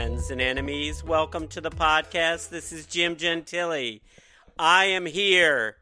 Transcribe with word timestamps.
friends 0.00 0.30
and 0.30 0.40
enemies. 0.40 1.04
Welcome 1.04 1.46
to 1.48 1.60
the 1.60 1.70
podcast. 1.70 2.48
This 2.48 2.72
is 2.72 2.86
Jim 2.86 3.16
Gentili. 3.16 4.00
I 4.58 4.86
am 4.86 5.04
here 5.04 5.76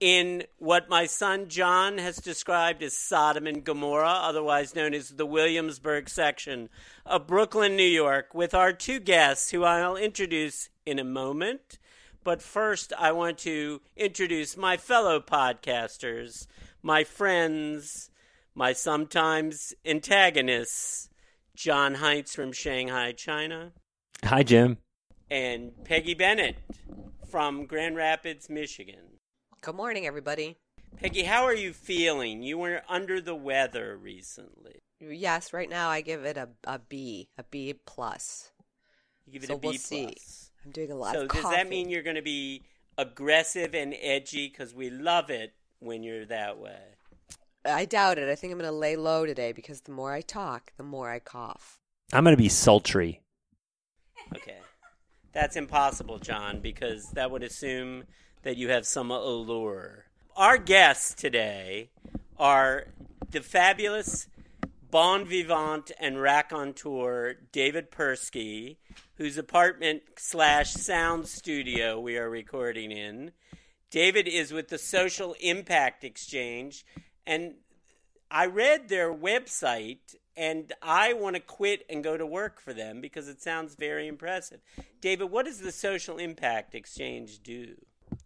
in 0.00 0.42
what 0.58 0.88
my 0.88 1.06
son 1.06 1.48
John 1.48 1.98
has 1.98 2.16
described 2.16 2.82
as 2.82 2.96
Sodom 2.96 3.46
and 3.46 3.62
Gomorrah, 3.62 4.08
otherwise 4.22 4.74
known 4.74 4.92
as 4.92 5.10
the 5.10 5.24
Williamsburg 5.24 6.08
section 6.08 6.68
of 7.06 7.28
Brooklyn, 7.28 7.76
New 7.76 7.84
York, 7.84 8.34
with 8.34 8.54
our 8.54 8.72
two 8.72 8.98
guests 8.98 9.52
who 9.52 9.62
I'll 9.62 9.96
introduce 9.96 10.68
in 10.84 10.98
a 10.98 11.04
moment. 11.04 11.78
But 12.24 12.42
first, 12.42 12.92
I 12.98 13.12
want 13.12 13.38
to 13.38 13.82
introduce 13.96 14.56
my 14.56 14.78
fellow 14.78 15.20
podcasters, 15.20 16.48
my 16.82 17.04
friends, 17.04 18.10
my 18.52 18.72
sometimes 18.72 19.74
antagonists, 19.86 21.09
John 21.60 21.96
Heinz 21.96 22.34
from 22.34 22.52
Shanghai, 22.52 23.12
China, 23.12 23.72
Hi, 24.24 24.42
Jim. 24.42 24.78
and 25.30 25.72
Peggy 25.84 26.14
Bennett 26.14 26.56
from 27.30 27.66
Grand 27.66 27.96
Rapids, 27.96 28.48
Michigan. 28.48 29.18
Good 29.60 29.74
morning, 29.74 30.06
everybody. 30.06 30.56
Peggy, 30.96 31.24
how 31.24 31.44
are 31.44 31.54
you 31.54 31.74
feeling? 31.74 32.42
You 32.42 32.56
were 32.56 32.80
under 32.88 33.20
the 33.20 33.34
weather 33.34 33.94
recently. 33.98 34.80
Yes, 35.00 35.52
right 35.52 35.68
now 35.68 35.90
I 35.90 36.00
give 36.00 36.24
it 36.24 36.38
a, 36.38 36.48
a 36.64 36.78
B, 36.78 37.28
a 37.36 37.44
B 37.44 37.74
plus. 37.84 38.52
You 39.26 39.34
give 39.34 39.44
it 39.44 39.48
So 39.48 39.56
a 39.56 39.58
B 39.58 39.68
we'll 39.68 39.76
see. 39.76 40.04
plus. 40.06 40.52
I'm 40.64 40.70
doing 40.70 40.90
a 40.90 40.96
lot 40.96 41.12
So 41.14 41.24
of 41.24 41.28
does 41.28 41.42
that 41.42 41.68
mean 41.68 41.90
you're 41.90 42.02
going 42.02 42.16
to 42.16 42.22
be 42.22 42.62
aggressive 42.96 43.74
and 43.74 43.94
edgy? 44.00 44.48
Because 44.48 44.74
we 44.74 44.88
love 44.88 45.28
it 45.28 45.52
when 45.78 46.02
you're 46.02 46.24
that 46.24 46.58
way. 46.58 46.94
I 47.64 47.84
doubt 47.84 48.18
it. 48.18 48.28
I 48.28 48.34
think 48.34 48.52
I'm 48.52 48.58
going 48.58 48.70
to 48.70 48.76
lay 48.76 48.96
low 48.96 49.26
today 49.26 49.52
because 49.52 49.82
the 49.82 49.92
more 49.92 50.12
I 50.12 50.20
talk, 50.20 50.72
the 50.76 50.82
more 50.82 51.10
I 51.10 51.18
cough. 51.18 51.78
I'm 52.12 52.24
going 52.24 52.36
to 52.36 52.42
be 52.42 52.48
sultry. 52.48 53.20
Okay. 54.34 54.58
That's 55.32 55.56
impossible, 55.56 56.18
John, 56.18 56.60
because 56.60 57.10
that 57.12 57.30
would 57.30 57.42
assume 57.42 58.04
that 58.42 58.56
you 58.56 58.70
have 58.70 58.86
some 58.86 59.10
allure. 59.10 60.06
Our 60.36 60.58
guests 60.58 61.14
today 61.14 61.90
are 62.38 62.88
the 63.30 63.40
fabulous 63.40 64.26
bon 64.90 65.24
vivant 65.24 65.92
and 66.00 66.20
raconteur 66.20 67.34
David 67.52 67.90
Persky, 67.90 68.78
whose 69.16 69.38
apartment 69.38 70.02
slash 70.16 70.72
sound 70.72 71.28
studio 71.28 72.00
we 72.00 72.16
are 72.16 72.30
recording 72.30 72.90
in. 72.90 73.32
David 73.90 74.26
is 74.26 74.52
with 74.52 74.68
the 74.68 74.78
Social 74.78 75.34
Impact 75.40 76.02
Exchange, 76.02 76.84
and 77.26 77.54
I 78.30 78.46
read 78.46 78.88
their 78.88 79.12
website 79.12 80.16
and 80.36 80.72
I 80.80 81.12
want 81.12 81.36
to 81.36 81.40
quit 81.40 81.84
and 81.90 82.02
go 82.02 82.16
to 82.16 82.24
work 82.24 82.60
for 82.60 82.72
them 82.72 83.00
because 83.00 83.28
it 83.28 83.42
sounds 83.42 83.74
very 83.74 84.06
impressive. 84.06 84.60
David, 85.00 85.30
what 85.30 85.46
does 85.46 85.58
the 85.58 85.72
Social 85.72 86.18
Impact 86.18 86.74
Exchange 86.74 87.42
do? 87.42 87.74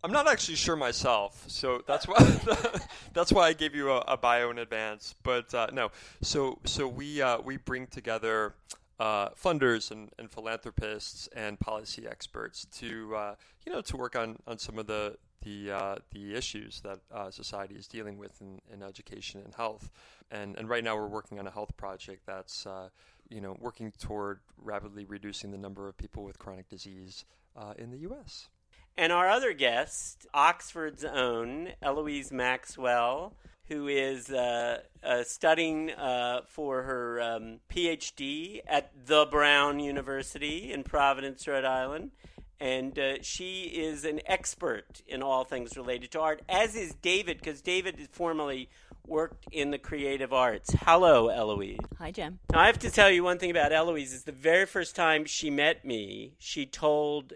I'm 0.03 0.13
not 0.13 0.29
actually 0.29 0.57
sure 0.57 0.77
myself, 0.77 1.45
so 1.47 1.83
that's 1.87 2.07
why 2.07 2.19
that's 3.15 3.33
why 3.33 3.49
I 3.49 3.53
gave 3.55 3.75
you 3.75 3.91
a, 3.91 3.99
a 4.01 4.17
bio 4.17 4.51
in 4.51 4.59
advance. 4.59 5.15
But 5.23 5.55
uh, 5.55 5.69
no, 5.73 5.91
so 6.21 6.59
so 6.65 6.87
we 6.87 7.23
uh, 7.23 7.41
we 7.41 7.57
bring 7.57 7.87
together 7.87 8.55
uh, 9.01 9.31
funders 9.31 9.91
and, 9.91 10.11
and 10.19 10.31
philanthropists 10.31 11.29
and 11.35 11.59
policy 11.59 12.07
experts 12.07 12.67
to 12.79 13.17
uh, 13.17 13.35
you 13.67 13.73
know 13.73 13.81
to 13.83 13.97
work 13.97 14.17
on, 14.17 14.37
on 14.47 14.59
some 14.59 14.79
of 14.79 14.87
the 14.87 15.17
the 15.45 15.71
uh, 15.71 15.97
the 16.13 16.35
issues 16.35 16.81
that 16.81 17.01
uh, 17.13 17.31
society 17.31 17.75
is 17.75 17.87
dealing 17.87 18.19
with 18.19 18.41
in, 18.41 18.61
in 18.73 18.83
education 18.83 19.41
and 19.45 19.55
health. 19.55 19.91
And 20.31 20.57
and 20.59 20.69
right 20.69 20.83
now 20.83 20.97
we're 20.97 21.07
working 21.07 21.39
on 21.39 21.47
a 21.47 21.51
health 21.51 21.77
project 21.77 22.23
that's 22.27 22.67
uh, 22.67 22.89
you 23.29 23.41
know 23.41 23.57
working 23.61 23.93
toward 23.99 24.41
rapidly 24.59 25.05
reducing 25.05 25.51
the 25.51 25.59
number 25.59 25.89
of 25.89 25.97
people 25.97 26.25
with 26.25 26.39
chronic 26.39 26.69
disease 26.69 27.25
uh, 27.57 27.75
in 27.79 27.91
the 27.91 27.99
U.S. 27.99 28.49
And 28.97 29.13
our 29.13 29.29
other 29.29 29.53
guest, 29.53 30.27
Oxford's 30.33 31.05
own 31.05 31.71
Eloise 31.83 32.31
Maxwell, 32.31 33.35
who 33.67 33.89
is 33.89 34.31
uh, 34.31 34.83
uh, 35.03 35.25
studying 35.25 35.91
uh, 35.91 36.43
for 36.47 36.83
her 36.83 37.21
um, 37.21 37.61
PhD 37.69 38.61
at 38.67 38.93
the 39.07 39.27
Brown 39.27 39.81
University 39.81 40.73
in 40.73 40.85
Providence, 40.85 41.49
Rhode 41.49 41.65
Island. 41.65 42.13
And 42.61 42.99
uh, 42.99 43.23
she 43.23 43.65
is 43.65 44.05
an 44.05 44.21
expert 44.27 45.03
in 45.07 45.23
all 45.23 45.45
things 45.45 45.77
related 45.77 46.13
to 46.13 46.21
art, 46.21 46.43
as 46.49 46.75
is 46.77 46.95
David, 47.03 47.39
because 47.39 47.61
David 47.61 47.99
has 47.99 48.09
formerly 48.11 48.69
worked 49.07 49.47
in 49.53 49.71
the 49.71 49.79
creative 49.79 50.33
arts. 50.33 50.75
Hello, 50.81 51.29
Eloise. 51.29 51.79
Hi, 51.99 52.11
Jim. 52.11 52.39
Now, 52.53 52.61
I 52.61 52.67
have 52.67 52.79
to 52.81 52.91
tell 52.91 53.11
you 53.11 53.23
one 53.23 53.39
thing 53.39 53.51
about 53.51 53.73
Eloise 53.73 54.13
is 54.13 54.25
the 54.25 54.33
very 54.33 54.67
first 54.67 54.97
time 54.97 55.25
she 55.25 55.51
met 55.51 55.85
me, 55.85 56.35
she 56.39 56.65
told 56.65 57.35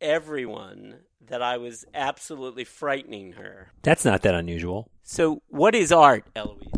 everyone 0.00 0.96
that 1.26 1.42
I 1.42 1.56
was 1.56 1.84
absolutely 1.94 2.64
frightening 2.64 3.32
her. 3.32 3.72
That's 3.82 4.04
not 4.04 4.22
that 4.22 4.34
unusual. 4.34 4.90
So, 5.02 5.42
what 5.48 5.74
is 5.74 5.92
art, 5.92 6.26
Eloise? 6.34 6.68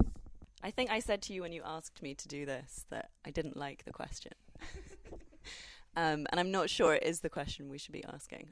I 0.62 0.70
think 0.70 0.90
I 0.90 0.98
said 0.98 1.22
to 1.22 1.32
you 1.32 1.42
when 1.42 1.52
you 1.52 1.62
asked 1.64 2.02
me 2.02 2.14
to 2.14 2.28
do 2.28 2.44
this 2.44 2.86
that 2.90 3.10
I 3.24 3.30
didn't 3.30 3.56
like 3.56 3.84
the 3.84 3.92
question. 3.92 4.32
um, 5.96 6.26
and 6.30 6.38
I'm 6.38 6.50
not 6.50 6.70
sure 6.70 6.94
it 6.94 7.02
is 7.02 7.20
the 7.20 7.28
question 7.30 7.68
we 7.68 7.78
should 7.78 7.92
be 7.92 8.04
asking. 8.04 8.48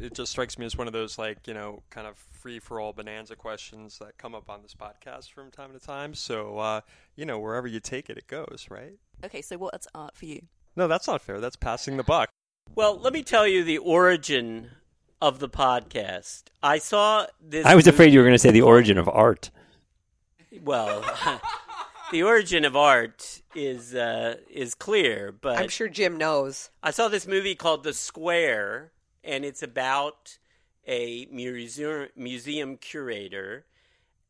it 0.00 0.14
just 0.14 0.30
strikes 0.32 0.58
me 0.58 0.64
as 0.66 0.76
one 0.76 0.86
of 0.86 0.92
those 0.92 1.18
like 1.18 1.46
you 1.46 1.54
know 1.54 1.82
kind 1.90 2.06
of 2.06 2.16
free 2.16 2.58
for 2.58 2.80
all 2.80 2.92
bonanza 2.92 3.34
questions 3.36 3.98
that 3.98 4.16
come 4.18 4.34
up 4.34 4.48
on 4.48 4.62
this 4.62 4.74
podcast 4.74 5.32
from 5.32 5.50
time 5.50 5.72
to 5.72 5.80
time 5.80 6.14
so 6.14 6.58
uh, 6.58 6.80
you 7.16 7.24
know 7.26 7.38
wherever 7.38 7.66
you 7.66 7.80
take 7.80 8.08
it 8.10 8.16
it 8.18 8.26
goes 8.26 8.66
right 8.70 8.94
Okay, 9.24 9.42
so 9.42 9.56
what's 9.58 9.88
art 9.94 10.16
for 10.16 10.26
you? 10.26 10.40
no 10.76 10.86
that's 10.88 11.06
not 11.08 11.20
fair 11.20 11.40
that's 11.40 11.56
passing 11.56 11.96
the 11.96 12.04
buck 12.04 12.28
Well, 12.74 12.96
let 12.98 13.12
me 13.12 13.22
tell 13.24 13.46
you 13.46 13.64
the 13.64 13.78
origin 13.78 14.70
of 15.20 15.40
the 15.40 15.48
podcast. 15.48 16.44
I 16.62 16.78
saw 16.78 17.26
this. 17.40 17.66
I 17.66 17.74
was 17.74 17.86
movie- 17.86 17.96
afraid 17.96 18.12
you 18.12 18.20
were 18.20 18.24
going 18.24 18.34
to 18.34 18.38
say 18.38 18.52
the 18.52 18.62
origin 18.62 18.98
of 18.98 19.08
art. 19.08 19.50
Well, 20.62 21.02
the 22.10 22.22
origin 22.22 22.64
of 22.64 22.76
art 22.76 23.42
is 23.54 23.94
uh, 23.94 24.36
is 24.50 24.74
clear, 24.74 25.32
but 25.32 25.58
I'm 25.58 25.68
sure 25.68 25.88
Jim 25.88 26.16
knows. 26.16 26.70
I 26.82 26.90
saw 26.90 27.08
this 27.08 27.26
movie 27.26 27.54
called 27.54 27.84
The 27.84 27.92
Square, 27.92 28.92
and 29.22 29.44
it's 29.44 29.62
about 29.62 30.38
a 30.86 31.26
museum 31.30 32.08
museum 32.16 32.76
curator. 32.76 33.66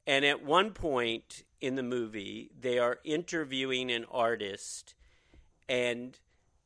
And 0.06 0.24
at 0.24 0.42
one 0.42 0.70
point 0.70 1.44
in 1.60 1.74
the 1.74 1.82
movie, 1.82 2.50
they 2.58 2.78
are 2.78 2.98
interviewing 3.04 3.90
an 3.90 4.06
artist, 4.10 4.94
and 5.68 6.18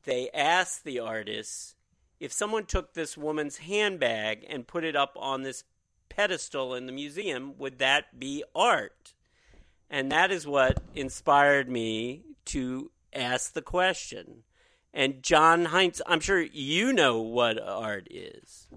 they 0.03 0.29
ask 0.33 0.83
the 0.83 0.99
artist 0.99 1.75
if 2.19 2.31
someone 2.31 2.65
took 2.65 2.93
this 2.93 3.17
woman's 3.17 3.57
handbag 3.57 4.45
and 4.49 4.65
put 4.65 4.85
it 4.85 4.95
up 4.95 5.17
on 5.19 5.41
this 5.41 5.65
pedestal 6.07 6.73
in 6.73 6.85
the 6.85 6.91
museum, 6.93 7.57
would 7.57 7.79
that 7.79 8.17
be 8.17 8.43
art? 8.55 9.13
And 9.93 10.11
that 10.11 10.31
is 10.31 10.47
what 10.47 10.81
inspired 10.95 11.69
me 11.69 12.23
to 12.45 12.89
ask 13.13 13.53
the 13.53 13.61
question. 13.61 14.41
And 14.91 15.21
John 15.21 15.65
Heinz, 15.65 16.01
I'm 16.07 16.19
sure 16.19 16.41
you 16.41 16.93
know 16.93 17.21
what 17.21 17.61
art 17.61 18.07
is. 18.09 18.69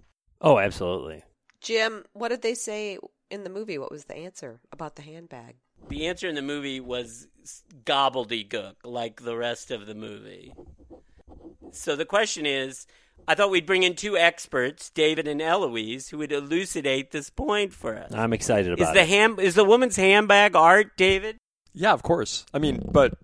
Oh, 0.43 0.59
absolutely. 0.59 1.25
Jim, 1.62 2.04
what 2.12 2.28
did 2.28 2.43
they 2.43 2.53
say 2.53 2.99
in 3.31 3.44
the 3.44 3.50
movie? 3.50 3.78
What 3.78 3.91
was 3.91 4.04
the 4.04 4.15
answer 4.15 4.60
about 4.72 4.97
the 4.97 5.03
handbag? 5.03 5.56
The 5.88 6.06
answer 6.06 6.28
in 6.28 6.34
the 6.34 6.43
movie 6.43 6.81
was 6.81 7.28
gobbledygook, 7.84 8.75
like 8.84 9.22
the 9.22 9.38
rest 9.38 9.71
of 9.71 9.87
the 9.87 9.94
movie. 9.94 10.53
So 11.72 11.97
the 11.97 12.04
question 12.04 12.44
is 12.44 12.87
I 13.29 13.35
thought 13.35 13.51
we'd 13.51 13.67
bring 13.67 13.83
in 13.83 13.95
two 13.97 14.17
experts, 14.17 14.89
David 14.91 15.27
and 15.27 15.43
Eloise, 15.43 16.09
who 16.11 16.19
would 16.19 16.31
elucidate 16.33 17.11
this 17.11 17.29
point 17.31 17.73
for 17.73 17.97
us. 17.97 18.13
I'm 18.13 18.33
excited 18.33 18.73
about 18.73 18.81
Is 18.83 18.89
about 18.89 18.95
the 18.95 19.01
it. 19.03 19.09
ham 19.09 19.39
is 19.41 19.55
the 19.55 19.65
woman's 19.65 19.97
handbag 19.97 20.55
art, 20.57 20.97
David? 20.97 21.39
yeah 21.78 21.93
of 21.93 22.03
course 22.03 22.47
i 22.55 22.59
mean 22.59 22.81
but 22.91 23.19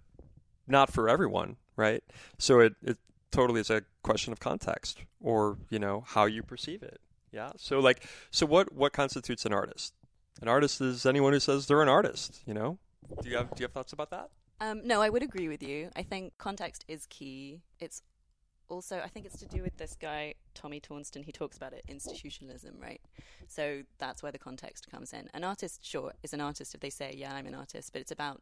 not 0.66 0.92
for 0.92 1.08
everyone 1.08 1.56
right 1.74 2.04
so 2.38 2.60
it, 2.60 2.74
it 2.82 2.98
totally 3.30 3.60
is 3.62 3.70
a 3.70 3.80
question 4.02 4.30
of 4.30 4.40
context 4.40 4.98
or 5.22 5.56
you 5.70 5.78
know 5.78 6.04
how 6.08 6.26
you 6.26 6.42
perceive 6.42 6.82
it 6.82 7.00
yeah 7.30 7.50
so 7.56 7.80
like 7.80 8.06
so 8.30 8.44
what 8.44 8.70
what 8.74 8.92
constitutes 8.92 9.46
an 9.46 9.54
artist 9.54 9.94
an 10.42 10.48
artist 10.48 10.82
is 10.82 11.06
anyone 11.06 11.32
who 11.32 11.40
says 11.40 11.66
they're 11.66 11.80
an 11.80 11.88
artist 11.88 12.42
you 12.44 12.52
know 12.52 12.76
do 13.22 13.30
you 13.30 13.38
have 13.38 13.48
do 13.54 13.60
you 13.60 13.64
have 13.64 13.72
thoughts 13.72 13.94
about 13.94 14.10
that 14.10 14.28
Um, 14.60 14.82
no, 14.86 15.00
I 15.00 15.08
would 15.08 15.22
agree 15.24 15.48
with 15.48 15.62
you. 15.62 15.88
I 15.96 16.02
think 16.04 16.34
context 16.38 16.84
is 16.86 17.06
key. 17.06 17.62
It's 17.80 18.02
also, 18.68 19.00
I 19.00 19.08
think 19.08 19.26
it's 19.26 19.38
to 19.38 19.46
do 19.46 19.62
with 19.62 19.76
this 19.76 19.96
guy, 20.00 20.34
Tommy 20.54 20.80
Tornston. 20.80 21.24
He 21.24 21.32
talks 21.32 21.56
about 21.56 21.72
it, 21.72 21.84
institutionalism, 21.88 22.76
right? 22.80 23.00
So 23.48 23.82
that's 23.98 24.22
where 24.22 24.32
the 24.32 24.38
context 24.38 24.90
comes 24.90 25.12
in. 25.12 25.28
An 25.34 25.44
artist, 25.44 25.84
sure, 25.84 26.12
is 26.22 26.32
an 26.32 26.40
artist 26.40 26.74
if 26.74 26.80
they 26.80 26.90
say, 26.90 27.14
yeah, 27.16 27.34
I'm 27.34 27.46
an 27.46 27.54
artist, 27.54 27.92
but 27.92 28.00
it's 28.00 28.12
about 28.12 28.40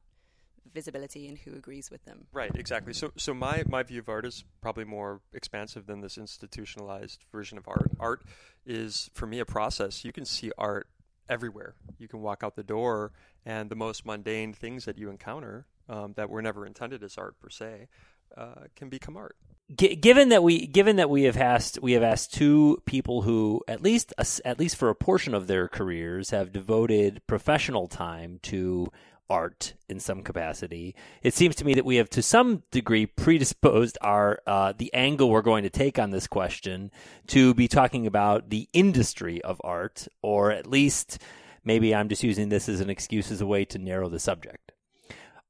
visibility 0.73 1.27
and 1.27 1.39
who 1.39 1.55
agrees 1.55 1.91
with 1.91 2.05
them. 2.05 2.27
Right, 2.33 2.51
exactly. 2.55 2.93
So, 2.93 3.13
so 3.17 3.35
my, 3.35 3.65
my 3.69 3.83
view 3.83 4.01
of 4.01 4.09
art 4.09 4.27
is 4.27 4.45
probably 4.61 4.85
more 4.85 5.21
expansive 5.33 5.87
than 5.87 6.01
this 6.01 6.19
institutionalized 6.19 7.25
version 7.33 7.59
of 7.59 7.67
art. 7.67 7.91
Art 7.99 8.23
is, 8.67 9.11
for 9.15 9.27
me, 9.27 9.41
a 9.41 9.47
process. 9.47 10.05
You 10.05 10.13
can 10.13 10.25
see 10.25 10.53
art 10.59 10.87
everywhere. 11.29 11.75
You 11.99 12.09
can 12.09 12.21
walk 12.21 12.43
out 12.43 12.57
the 12.57 12.63
door, 12.63 13.13
and 13.47 13.71
the 13.71 13.77
most 13.77 14.05
mundane 14.05 14.53
things 14.53 14.85
that 14.85 14.99
you 14.99 15.09
encounter 15.09 15.67
um, 15.89 16.13
that 16.17 16.29
were 16.29 16.43
never 16.43 16.67
intended 16.67 17.03
as 17.03 17.17
art 17.17 17.41
per 17.41 17.49
se 17.49 17.89
uh, 18.37 18.67
can 18.77 18.89
become 18.89 19.17
art. 19.17 19.37
G- 19.77 19.95
given 19.97 20.31
that 20.31 20.43
we 20.43 20.67
given 20.67 20.97
that 20.97 21.11
we 21.11 21.25
have 21.25 21.37
asked 21.37 21.79
we 21.81 21.93
have 21.93 22.03
asked 22.03 22.35
two 22.35 22.83
people 22.87 23.23
who 23.23 23.63
at 23.69 23.83
least 23.83 24.13
at 24.45 24.59
least 24.59 24.77
for 24.77 24.89
a 24.89 24.95
portion 24.95 25.35
of 25.35 25.47
their 25.47 25.69
careers 25.69 26.31
have 26.31 26.53
devoted 26.53 27.23
professional 27.27 27.87
time 27.87 28.41
to 28.43 28.91
art 29.31 29.75
in 29.89 30.01
some 30.01 30.23
capacity. 30.23 30.95
It 31.23 31.33
seems 31.33 31.55
to 31.57 31.65
me 31.65 31.75
that 31.75 31.85
we 31.85 31.97
have, 31.97 32.11
to 32.11 32.23
some 32.23 32.65
degree, 32.73 33.07
predisposed 33.07 33.97
our 34.03 34.41
uh, 34.47 34.75
the 34.77 34.93
angle 34.93 35.31
we're 35.31 35.41
going 35.41 35.63
to 35.63 35.71
take 35.71 35.99
on 35.99 36.11
this 36.11 36.27
question 36.27 36.91
to 37.29 37.55
be 37.55 37.69
talking 37.69 38.07
about 38.07 38.51
the 38.51 38.69
industry 38.73 39.41
of 39.43 39.61
art, 39.63 40.09
or 40.21 40.51
at 40.51 40.67
least 40.67 41.19
maybe 41.65 41.95
I'm 41.95 42.09
just 42.09 42.25
using 42.25 42.49
this 42.49 42.69
as 42.69 42.81
an 42.81 42.91
excuse 42.91 43.31
as 43.31 43.41
a 43.41 43.47
way 43.47 43.65
to 43.67 43.79
narrow 43.79 44.09
the 44.09 44.19
subject. 44.19 44.73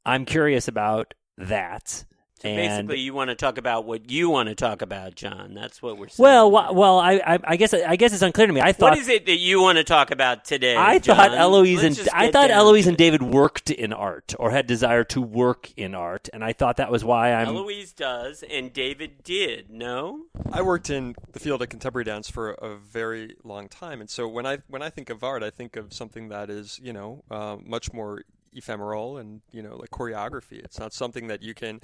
I'm 0.05 0.27
curious 0.27 0.69
about 0.69 1.15
that. 1.39 2.05
So 2.41 2.49
and 2.49 2.89
basically, 2.89 3.03
you 3.03 3.13
want 3.13 3.29
to 3.29 3.35
talk 3.35 3.59
about 3.59 3.85
what 3.85 4.11
you 4.11 4.31
want 4.31 4.49
to 4.49 4.55
talk 4.55 4.81
about, 4.81 5.15
John. 5.15 5.53
That's 5.53 5.83
what 5.83 5.99
we're 5.99 6.09
saying. 6.09 6.25
well, 6.25 6.51
well, 6.51 6.99
I, 6.99 7.21
I, 7.27 7.39
I 7.45 7.57
guess 7.57 7.75
I 7.75 7.97
guess 7.97 8.15
it's 8.15 8.23
unclear 8.23 8.47
to 8.47 8.53
me. 8.53 8.63
I 8.63 8.73
thought 8.73 8.93
what 8.93 8.99
is 8.99 9.09
it 9.09 9.27
that 9.27 9.37
you 9.37 9.61
want 9.61 9.77
to 9.77 9.85
talk 9.85 10.11
about 10.11 10.47
today? 10.47 10.75
I 10.75 10.99
John? 11.01 11.17
thought 11.17 11.35
Eloise 11.35 11.83
Let's 11.83 11.99
and 11.99 12.09
I 12.15 12.31
thought 12.31 12.51
Eloise 12.51 12.87
and. 12.87 12.97
David 12.97 13.23
worked 13.23 13.71
in 13.71 13.93
art 13.93 14.35
or 14.39 14.51
had 14.51 14.67
desire 14.67 15.05
to 15.05 15.21
work 15.21 15.71
in 15.77 15.95
art, 15.95 16.31
and 16.33 16.43
I 16.43 16.55
thought 16.55 16.79
that 16.79 16.91
was 16.91 17.05
why 17.05 17.35
I'm. 17.35 17.49
Eloise 17.49 17.93
does, 17.93 18.43
and 18.51 18.73
David 18.73 19.23
did. 19.23 19.69
No, 19.69 20.23
I 20.51 20.63
worked 20.63 20.89
in 20.89 21.17
the 21.33 21.41
field 21.41 21.61
of 21.61 21.69
contemporary 21.69 22.05
dance 22.05 22.31
for 22.31 22.53
a 22.53 22.75
very 22.75 23.37
long 23.45 23.69
time, 23.69 24.01
and 24.01 24.09
so 24.09 24.27
when 24.27 24.47
I 24.47 24.59
when 24.69 24.81
I 24.81 24.89
think 24.89 25.11
of 25.11 25.23
art, 25.23 25.43
I 25.43 25.51
think 25.51 25.77
of 25.77 25.93
something 25.93 26.31
that 26.31 26.49
is 26.49 26.81
you 26.83 26.95
know 26.95 27.23
uh, 27.31 27.59
much 27.63 27.93
more 27.93 28.23
ephemeral 28.55 29.19
and 29.19 29.43
you 29.53 29.63
know 29.63 29.77
like 29.77 29.91
choreography. 29.91 30.65
It's 30.65 30.79
not 30.79 30.93
something 30.95 31.27
that 31.29 31.43
you 31.43 31.55
can 31.55 31.81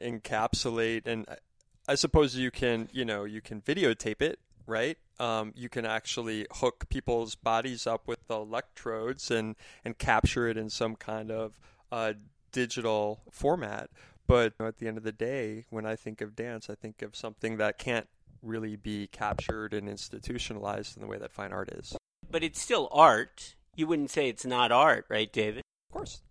encapsulate, 0.00 1.06
and 1.06 1.26
I- 1.88 1.94
suppose 1.96 2.36
you 2.36 2.50
can 2.50 2.88
you 2.92 3.04
know 3.04 3.24
you 3.24 3.40
can 3.40 3.60
videotape 3.60 4.22
it, 4.22 4.38
right? 4.66 4.98
Um, 5.20 5.52
you 5.54 5.68
can 5.68 5.86
actually 5.86 6.46
hook 6.50 6.86
people's 6.88 7.34
bodies 7.34 7.86
up 7.86 8.08
with 8.08 8.28
electrodes 8.30 9.30
and 9.30 9.56
and 9.84 9.98
capture 9.98 10.48
it 10.48 10.56
in 10.56 10.70
some 10.70 10.96
kind 10.96 11.30
of 11.30 11.60
uh, 11.92 12.14
digital 12.52 13.20
format. 13.30 13.90
But 14.26 14.54
at 14.58 14.78
the 14.78 14.88
end 14.88 14.96
of 14.96 15.04
the 15.04 15.12
day, 15.12 15.66
when 15.68 15.84
I 15.84 15.96
think 15.96 16.20
of 16.20 16.34
dance, 16.34 16.70
I 16.70 16.74
think 16.74 17.02
of 17.02 17.14
something 17.14 17.58
that 17.58 17.78
can't 17.78 18.08
really 18.42 18.76
be 18.76 19.06
captured 19.06 19.74
and 19.74 19.88
institutionalized 19.88 20.96
in 20.96 21.02
the 21.02 21.08
way 21.08 21.18
that 21.18 21.30
fine 21.30 21.52
art 21.52 21.70
is. 21.72 21.96
But 22.30 22.42
it's 22.42 22.60
still 22.60 22.88
art. 22.90 23.54
You 23.76 23.86
wouldn't 23.86 24.10
say 24.10 24.28
it's 24.28 24.46
not 24.46 24.72
art, 24.72 25.06
right, 25.08 25.30
David? 25.32 25.62
Of 25.90 25.94
course. 25.94 26.22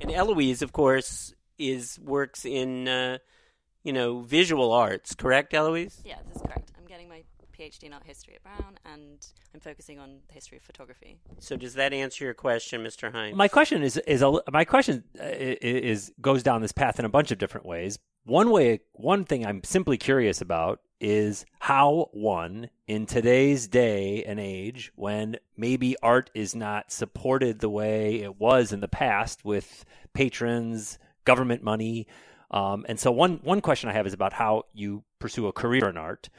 And 0.00 0.10
Eloise, 0.10 0.62
of 0.62 0.72
course, 0.72 1.34
is 1.58 1.98
works 2.02 2.44
in 2.44 2.88
uh, 2.88 3.18
you 3.82 3.92
know 3.92 4.20
visual 4.20 4.72
arts. 4.72 5.14
Correct, 5.14 5.54
Eloise? 5.54 6.00
Yeah, 6.04 6.16
that's 6.26 6.42
correct. 6.42 6.70
I'm 6.78 6.86
getting 6.86 7.08
my 7.08 7.22
PhD 7.58 7.84
in 7.84 7.92
art 7.92 8.04
history 8.04 8.34
at 8.36 8.42
Brown, 8.42 8.78
and 8.84 9.26
I'm 9.52 9.60
focusing 9.60 9.98
on 9.98 10.18
the 10.28 10.34
history 10.34 10.58
of 10.58 10.62
photography. 10.62 11.18
So 11.40 11.56
does 11.56 11.74
that 11.74 11.92
answer 11.92 12.24
your 12.24 12.34
question, 12.34 12.84
Mr. 12.84 13.10
Heinz? 13.12 13.36
My 13.36 13.48
question 13.48 13.82
is 13.82 13.96
is 13.98 14.22
a, 14.22 14.40
my 14.52 14.64
question 14.64 15.04
uh, 15.18 15.24
i- 15.24 15.58
is 15.62 16.12
goes 16.20 16.42
down 16.42 16.62
this 16.62 16.72
path 16.72 16.98
in 16.98 17.04
a 17.04 17.08
bunch 17.08 17.30
of 17.32 17.38
different 17.38 17.66
ways. 17.66 17.98
One 18.24 18.50
way, 18.50 18.80
one 18.92 19.24
thing 19.24 19.46
I'm 19.46 19.64
simply 19.64 19.96
curious 19.96 20.40
about 20.42 20.80
is 21.00 21.46
how 21.60 22.10
one 22.12 22.68
in 22.86 23.06
today's 23.06 23.68
day 23.68 24.22
and 24.24 24.38
age, 24.38 24.92
when 24.96 25.36
maybe 25.56 25.96
art 26.02 26.28
is 26.34 26.54
not 26.54 26.90
supported 26.92 27.60
the 27.60 27.70
way 27.70 28.16
it 28.20 28.38
was 28.38 28.72
in 28.72 28.80
the 28.80 28.88
past 28.88 29.44
with 29.44 29.84
patrons, 30.12 30.98
government 31.30 31.62
money, 31.62 32.06
um, 32.50 32.86
and 32.88 32.98
so 32.98 33.12
one 33.12 33.40
one 33.42 33.60
question 33.60 33.90
I 33.90 33.92
have 33.92 34.06
is 34.06 34.14
about 34.14 34.32
how 34.32 34.64
you 34.72 35.04
pursue 35.18 35.46
a 35.46 35.52
career 35.52 35.88
in 35.88 35.96
art, 35.96 36.30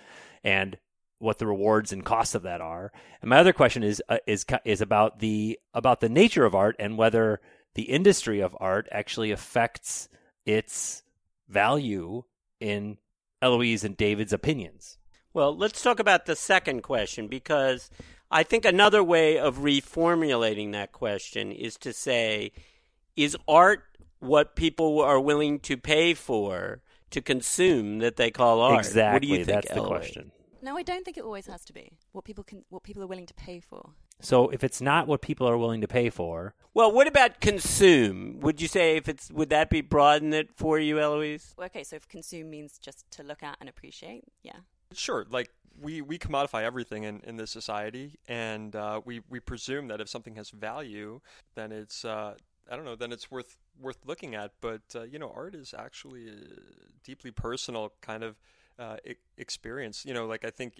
and 0.43 0.77
what 1.19 1.37
the 1.37 1.47
rewards 1.47 1.91
and 1.93 2.03
costs 2.03 2.33
of 2.33 2.43
that 2.43 2.61
are. 2.61 2.91
And 3.21 3.29
my 3.29 3.37
other 3.37 3.53
question 3.53 3.83
is 3.83 4.01
uh, 4.09 4.17
is 4.25 4.45
is 4.65 4.81
about 4.81 5.19
the 5.19 5.59
about 5.73 5.99
the 5.99 6.09
nature 6.09 6.45
of 6.45 6.55
art 6.55 6.75
and 6.79 6.97
whether 6.97 7.39
the 7.75 7.83
industry 7.83 8.39
of 8.39 8.57
art 8.59 8.87
actually 8.91 9.31
affects 9.31 10.09
its 10.45 11.03
value 11.47 12.23
in 12.59 12.97
Eloise 13.41 13.83
and 13.83 13.95
David's 13.95 14.33
opinions. 14.33 14.97
Well, 15.33 15.55
let's 15.55 15.83
talk 15.83 15.99
about 15.99 16.25
the 16.25 16.35
second 16.35 16.81
question 16.81 17.27
because 17.27 17.89
I 18.31 18.43
think 18.43 18.65
another 18.65 19.03
way 19.03 19.37
of 19.37 19.59
reformulating 19.59 20.71
that 20.71 20.91
question 20.91 21.51
is 21.51 21.77
to 21.77 21.93
say, 21.93 22.51
is 23.15 23.37
art 23.47 23.88
what 24.19 24.55
people 24.55 24.99
are 25.01 25.19
willing 25.19 25.59
to 25.59 25.77
pay 25.77 26.13
for 26.13 26.81
to 27.11 27.21
consume 27.21 27.99
that 27.99 28.15
they 28.17 28.31
call 28.31 28.61
art? 28.61 28.85
Exactly, 28.85 29.13
What 29.13 29.21
do 29.21 29.27
you 29.27 29.45
think, 29.45 29.47
that's 29.47 29.73
the 29.73 29.85
question. 29.85 30.31
No, 30.61 30.77
I 30.77 30.83
don't 30.83 31.05
think 31.05 31.17
it 31.17 31.23
always 31.23 31.47
has 31.47 31.63
to 31.65 31.73
be 31.73 31.93
what 32.11 32.25
people 32.25 32.43
can, 32.43 32.63
what 32.69 32.83
people 32.83 33.01
are 33.01 33.07
willing 33.07 33.25
to 33.25 33.33
pay 33.33 33.59
for. 33.59 33.91
So 34.21 34.49
if 34.49 34.63
it's 34.63 34.81
not 34.81 35.07
what 35.07 35.21
people 35.21 35.47
are 35.47 35.57
willing 35.57 35.79
to 35.81 35.87
pay 35.87 36.09
for, 36.09 36.53
Well, 36.73 36.91
what 36.91 37.07
about 37.07 37.39
consume? 37.39 38.39
Would 38.41 38.61
you 38.61 38.67
say 38.67 38.97
if 38.97 39.07
it's 39.07 39.31
would 39.31 39.49
that 39.49 39.69
be 39.69 39.81
broaden 39.81 40.33
it 40.33 40.49
for 40.55 40.77
you, 40.77 40.99
Eloise? 40.99 41.55
Okay, 41.61 41.83
so 41.83 41.95
if 41.95 42.07
consume 42.07 42.49
means 42.49 42.77
just 42.77 43.09
to 43.11 43.23
look 43.23 43.41
at 43.41 43.57
and 43.61 43.69
appreciate, 43.69 44.25
yeah. 44.43 44.57
Sure, 44.93 45.25
like 45.29 45.49
we, 45.79 46.01
we 46.01 46.19
commodify 46.19 46.63
everything 46.63 47.03
in, 47.03 47.21
in 47.21 47.37
this 47.37 47.51
society, 47.51 48.19
and 48.27 48.75
uh, 48.75 48.99
we, 49.05 49.21
we 49.29 49.39
presume 49.39 49.87
that 49.87 50.01
if 50.01 50.09
something 50.09 50.35
has 50.35 50.49
value, 50.49 51.21
then 51.55 51.71
it's 51.71 52.03
uh, 52.03 52.33
I 52.69 52.75
don't 52.75 52.85
know, 52.85 52.95
then 52.95 53.11
it's 53.11 53.31
worth 53.31 53.57
worth 53.79 54.05
looking 54.05 54.35
at. 54.35 54.51
But 54.61 54.81
uh, 54.95 55.03
you 55.03 55.19
know, 55.19 55.31
art 55.35 55.55
is 55.55 55.73
actually 55.77 56.29
a 56.29 56.35
deeply 57.03 57.31
personal 57.31 57.93
kind 58.01 58.23
of 58.23 58.37
uh, 58.77 58.97
e- 59.05 59.15
experience. 59.37 60.05
You 60.05 60.13
know, 60.13 60.25
like 60.25 60.45
I 60.45 60.49
think 60.49 60.79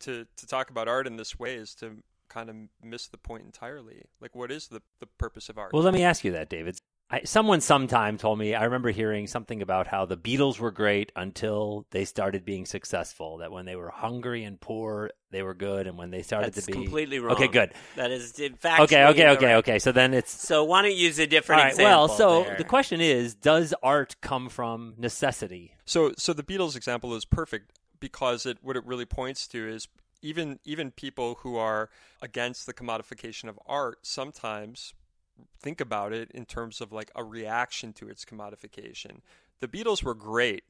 to 0.00 0.26
to 0.36 0.46
talk 0.46 0.70
about 0.70 0.88
art 0.88 1.06
in 1.06 1.16
this 1.16 1.38
way 1.38 1.54
is 1.54 1.74
to 1.76 2.02
kind 2.28 2.50
of 2.50 2.56
miss 2.82 3.06
the 3.06 3.18
point 3.18 3.44
entirely. 3.44 4.02
Like, 4.20 4.34
what 4.34 4.50
is 4.50 4.68
the 4.68 4.82
the 5.00 5.06
purpose 5.06 5.48
of 5.48 5.58
art? 5.58 5.72
well, 5.72 5.82
let 5.82 5.94
me 5.94 6.02
ask 6.02 6.24
you 6.24 6.32
that, 6.32 6.48
David. 6.48 6.78
I, 7.08 7.22
someone 7.22 7.60
sometime 7.60 8.18
told 8.18 8.36
me 8.38 8.54
I 8.54 8.64
remember 8.64 8.90
hearing 8.90 9.28
something 9.28 9.62
about 9.62 9.86
how 9.86 10.06
the 10.06 10.16
Beatles 10.16 10.58
were 10.58 10.72
great 10.72 11.12
until 11.14 11.86
they 11.90 12.04
started 12.04 12.44
being 12.44 12.66
successful. 12.66 13.38
That 13.38 13.52
when 13.52 13.64
they 13.64 13.76
were 13.76 13.90
hungry 13.90 14.42
and 14.42 14.60
poor, 14.60 15.10
they 15.30 15.42
were 15.42 15.54
good, 15.54 15.86
and 15.86 15.96
when 15.96 16.10
they 16.10 16.22
started 16.22 16.52
That's 16.52 16.66
to 16.66 16.72
be 16.72 16.72
completely 16.72 17.20
wrong. 17.20 17.36
Okay, 17.36 17.46
good. 17.46 17.72
That 17.94 18.10
is 18.10 18.36
in 18.40 18.54
fact 18.54 18.82
Okay, 18.82 19.04
okay, 19.06 19.28
okay, 19.28 19.54
okay. 19.56 19.78
So 19.78 19.92
then 19.92 20.14
it's 20.14 20.32
So 20.32 20.64
why 20.64 20.82
don't 20.82 20.90
you 20.90 20.96
use 20.96 21.20
a 21.20 21.28
different 21.28 21.60
all 21.60 21.64
right. 21.66 21.72
example? 21.74 21.90
Well, 21.90 22.08
so 22.08 22.42
there? 22.42 22.56
the 22.58 22.64
question 22.64 23.00
is, 23.00 23.36
does 23.36 23.72
art 23.84 24.16
come 24.20 24.48
from 24.48 24.94
necessity? 24.98 25.74
So 25.84 26.12
so 26.18 26.32
the 26.32 26.42
Beatles 26.42 26.74
example 26.74 27.14
is 27.14 27.24
perfect 27.24 27.78
because 28.00 28.46
it 28.46 28.58
what 28.62 28.76
it 28.76 28.84
really 28.84 29.06
points 29.06 29.46
to 29.48 29.68
is 29.68 29.86
even 30.22 30.58
even 30.64 30.90
people 30.90 31.38
who 31.42 31.56
are 31.56 31.88
against 32.20 32.66
the 32.66 32.74
commodification 32.74 33.48
of 33.48 33.60
art 33.64 33.98
sometimes 34.02 34.92
think 35.60 35.80
about 35.80 36.12
it 36.12 36.30
in 36.32 36.44
terms 36.46 36.80
of 36.80 36.92
like 36.92 37.10
a 37.14 37.24
reaction 37.24 37.92
to 37.94 38.08
its 38.08 38.24
commodification. 38.24 39.20
The 39.60 39.68
Beatles 39.68 40.02
were 40.02 40.14
great 40.14 40.64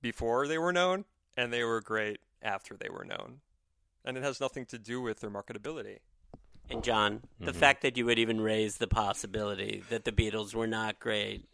before 0.00 0.46
they 0.48 0.58
were 0.58 0.72
known 0.72 1.04
and 1.36 1.52
they 1.52 1.64
were 1.64 1.80
great 1.80 2.18
after 2.42 2.76
they 2.76 2.88
were 2.88 3.04
known. 3.04 3.40
And 4.04 4.16
it 4.16 4.22
has 4.22 4.40
nothing 4.40 4.64
to 4.66 4.78
do 4.78 5.00
with 5.00 5.20
their 5.20 5.30
marketability. 5.30 5.98
And 6.70 6.82
John, 6.84 7.22
the 7.40 7.50
Mm-hmm. 7.50 7.58
fact 7.60 7.82
that 7.82 7.96
you 7.96 8.04
would 8.06 8.18
even 8.18 8.40
raise 8.40 8.76
the 8.76 8.86
possibility 8.88 9.82
that 9.90 10.04
the 10.04 10.12
Beatles 10.12 10.54
were 10.54 10.66
not 10.66 10.98
great 11.00 11.46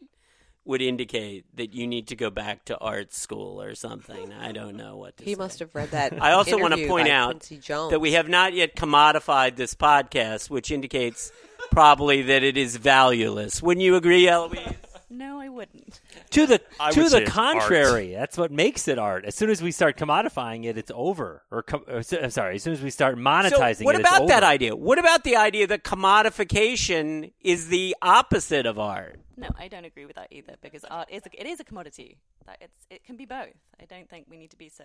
would 0.66 0.80
indicate 0.80 1.44
that 1.56 1.74
you 1.74 1.86
need 1.86 2.08
to 2.08 2.16
go 2.16 2.30
back 2.30 2.64
to 2.64 2.78
art 2.78 3.12
school 3.12 3.60
or 3.60 3.74
something. 3.74 4.32
I 4.32 4.50
don't 4.52 4.76
know 4.76 4.96
what 4.96 5.16
to 5.18 5.24
He 5.24 5.34
say. 5.34 5.38
must 5.38 5.58
have 5.58 5.74
read 5.74 5.90
that. 5.90 6.20
I 6.22 6.32
also 6.32 6.58
want 6.58 6.74
to 6.74 6.88
point 6.88 7.08
out 7.08 7.46
that 7.90 8.00
we 8.00 8.12
have 8.12 8.28
not 8.30 8.54
yet 8.54 8.74
commodified 8.74 9.56
this 9.56 9.74
podcast, 9.74 10.48
which 10.48 10.70
indicates 10.70 11.32
probably 11.70 12.22
that 12.22 12.42
it 12.42 12.56
is 12.56 12.76
valueless. 12.76 13.62
Wouldn't 13.62 13.84
you 13.84 13.96
agree, 13.96 14.28
Eloise? 14.28 14.83
No, 15.10 15.40
I 15.40 15.48
wouldn't. 15.48 16.00
To 16.30 16.46
the 16.46 16.60
I 16.80 16.90
to 16.90 17.08
the 17.08 17.22
it's 17.22 17.30
contrary, 17.30 18.12
that's 18.12 18.36
what 18.38 18.50
makes 18.50 18.88
it 18.88 18.98
art. 18.98 19.24
As 19.24 19.34
soon 19.34 19.50
as 19.50 19.62
we 19.62 19.70
start 19.70 19.96
commodifying 19.96 20.64
it, 20.64 20.76
it's 20.78 20.90
over. 20.94 21.42
Or, 21.50 21.62
com- 21.62 21.84
or 21.88 21.98
s- 21.98 22.12
I'm 22.12 22.30
sorry, 22.30 22.56
as 22.56 22.62
soon 22.62 22.72
as 22.72 22.82
we 22.82 22.90
start 22.90 23.16
monetizing 23.16 23.78
so 23.78 23.84
what 23.84 23.94
it, 23.94 24.00
it's 24.00 24.08
about 24.08 24.28
that 24.28 24.42
idea? 24.42 24.74
What 24.74 24.98
about 24.98 25.24
the 25.24 25.36
idea 25.36 25.66
that 25.68 25.84
commodification 25.84 27.32
is 27.40 27.68
the 27.68 27.96
opposite 28.02 28.66
of 28.66 28.78
art? 28.78 29.20
No, 29.36 29.48
I 29.58 29.68
don't 29.68 29.84
agree 29.84 30.06
with 30.06 30.16
that 30.16 30.28
either 30.30 30.54
because 30.62 30.84
art 30.84 31.08
is 31.10 31.22
a, 31.26 31.40
it 31.40 31.46
is 31.46 31.58
a 31.60 31.64
commodity. 31.64 32.18
That 32.46 32.58
it's 32.60 32.86
it 32.90 33.04
can 33.04 33.16
be 33.16 33.24
both. 33.24 33.56
I 33.80 33.84
don't 33.86 34.08
think 34.08 34.26
we 34.28 34.36
need 34.36 34.50
to 34.50 34.56
be 34.56 34.68
so 34.68 34.84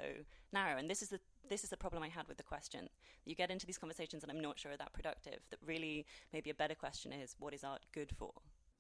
narrow. 0.51 0.77
And 0.77 0.89
this 0.89 1.01
is 1.01 1.09
the 1.09 1.19
this 1.49 1.63
is 1.63 1.69
the 1.69 1.77
problem 1.77 2.03
I 2.03 2.07
had 2.09 2.27
with 2.27 2.37
the 2.37 2.43
question. 2.43 2.89
You 3.25 3.35
get 3.35 3.51
into 3.51 3.65
these 3.65 3.77
conversations 3.77 4.23
and 4.23 4.31
I'm 4.31 4.39
not 4.39 4.57
sure 4.57 4.71
that 4.77 4.93
productive. 4.93 5.39
That 5.51 5.59
really 5.65 6.05
maybe 6.33 6.49
a 6.49 6.53
better 6.55 6.75
question 6.75 7.13
is 7.13 7.35
what 7.37 7.53
is 7.53 7.63
art 7.63 7.81
good 7.93 8.11
for? 8.17 8.31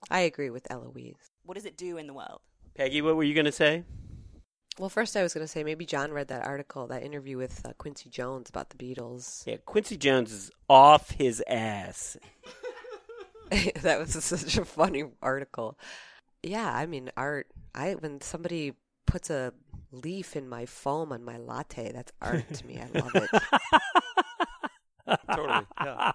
I 0.09 0.21
agree 0.21 0.49
with 0.49 0.69
Eloise. 0.71 1.31
What 1.43 1.55
does 1.55 1.65
it 1.65 1.77
do 1.77 1.97
in 1.97 2.07
the 2.07 2.13
world? 2.13 2.41
Peggy, 2.75 3.01
what 3.01 3.15
were 3.15 3.23
you 3.23 3.33
going 3.33 3.45
to 3.45 3.51
say? 3.51 3.83
Well, 4.77 4.89
first 4.89 5.17
I 5.17 5.23
was 5.23 5.33
going 5.33 5.43
to 5.43 5.47
say 5.47 5.63
maybe 5.63 5.85
John 5.85 6.11
read 6.11 6.29
that 6.29 6.45
article, 6.45 6.87
that 6.87 7.03
interview 7.03 7.37
with 7.37 7.65
uh, 7.65 7.73
Quincy 7.77 8.09
Jones 8.09 8.49
about 8.49 8.69
the 8.69 8.77
Beatles. 8.77 9.45
Yeah, 9.45 9.57
Quincy 9.65 9.97
Jones 9.97 10.31
is 10.31 10.51
off 10.69 11.11
his 11.11 11.43
ass. 11.47 12.17
that 13.81 13.99
was 13.99 14.11
such 14.23 14.57
a 14.57 14.63
funny 14.63 15.03
article. 15.21 15.77
Yeah, 16.43 16.71
I 16.73 16.85
mean, 16.85 17.11
art. 17.17 17.47
I 17.75 17.95
when 17.95 18.21
somebody 18.21 18.73
puts 19.05 19.29
a 19.29 19.53
leaf 19.91 20.35
in 20.35 20.47
my 20.47 20.65
foam 20.65 21.11
on 21.11 21.23
my 21.23 21.37
latte. 21.37 21.91
That's 21.91 22.11
art 22.21 22.45
to 22.53 22.65
me. 22.65 22.79
I 22.79 22.99
love 22.99 23.15
it. 23.15 23.29
totally. 25.35 25.65
Yeah. 25.83 26.11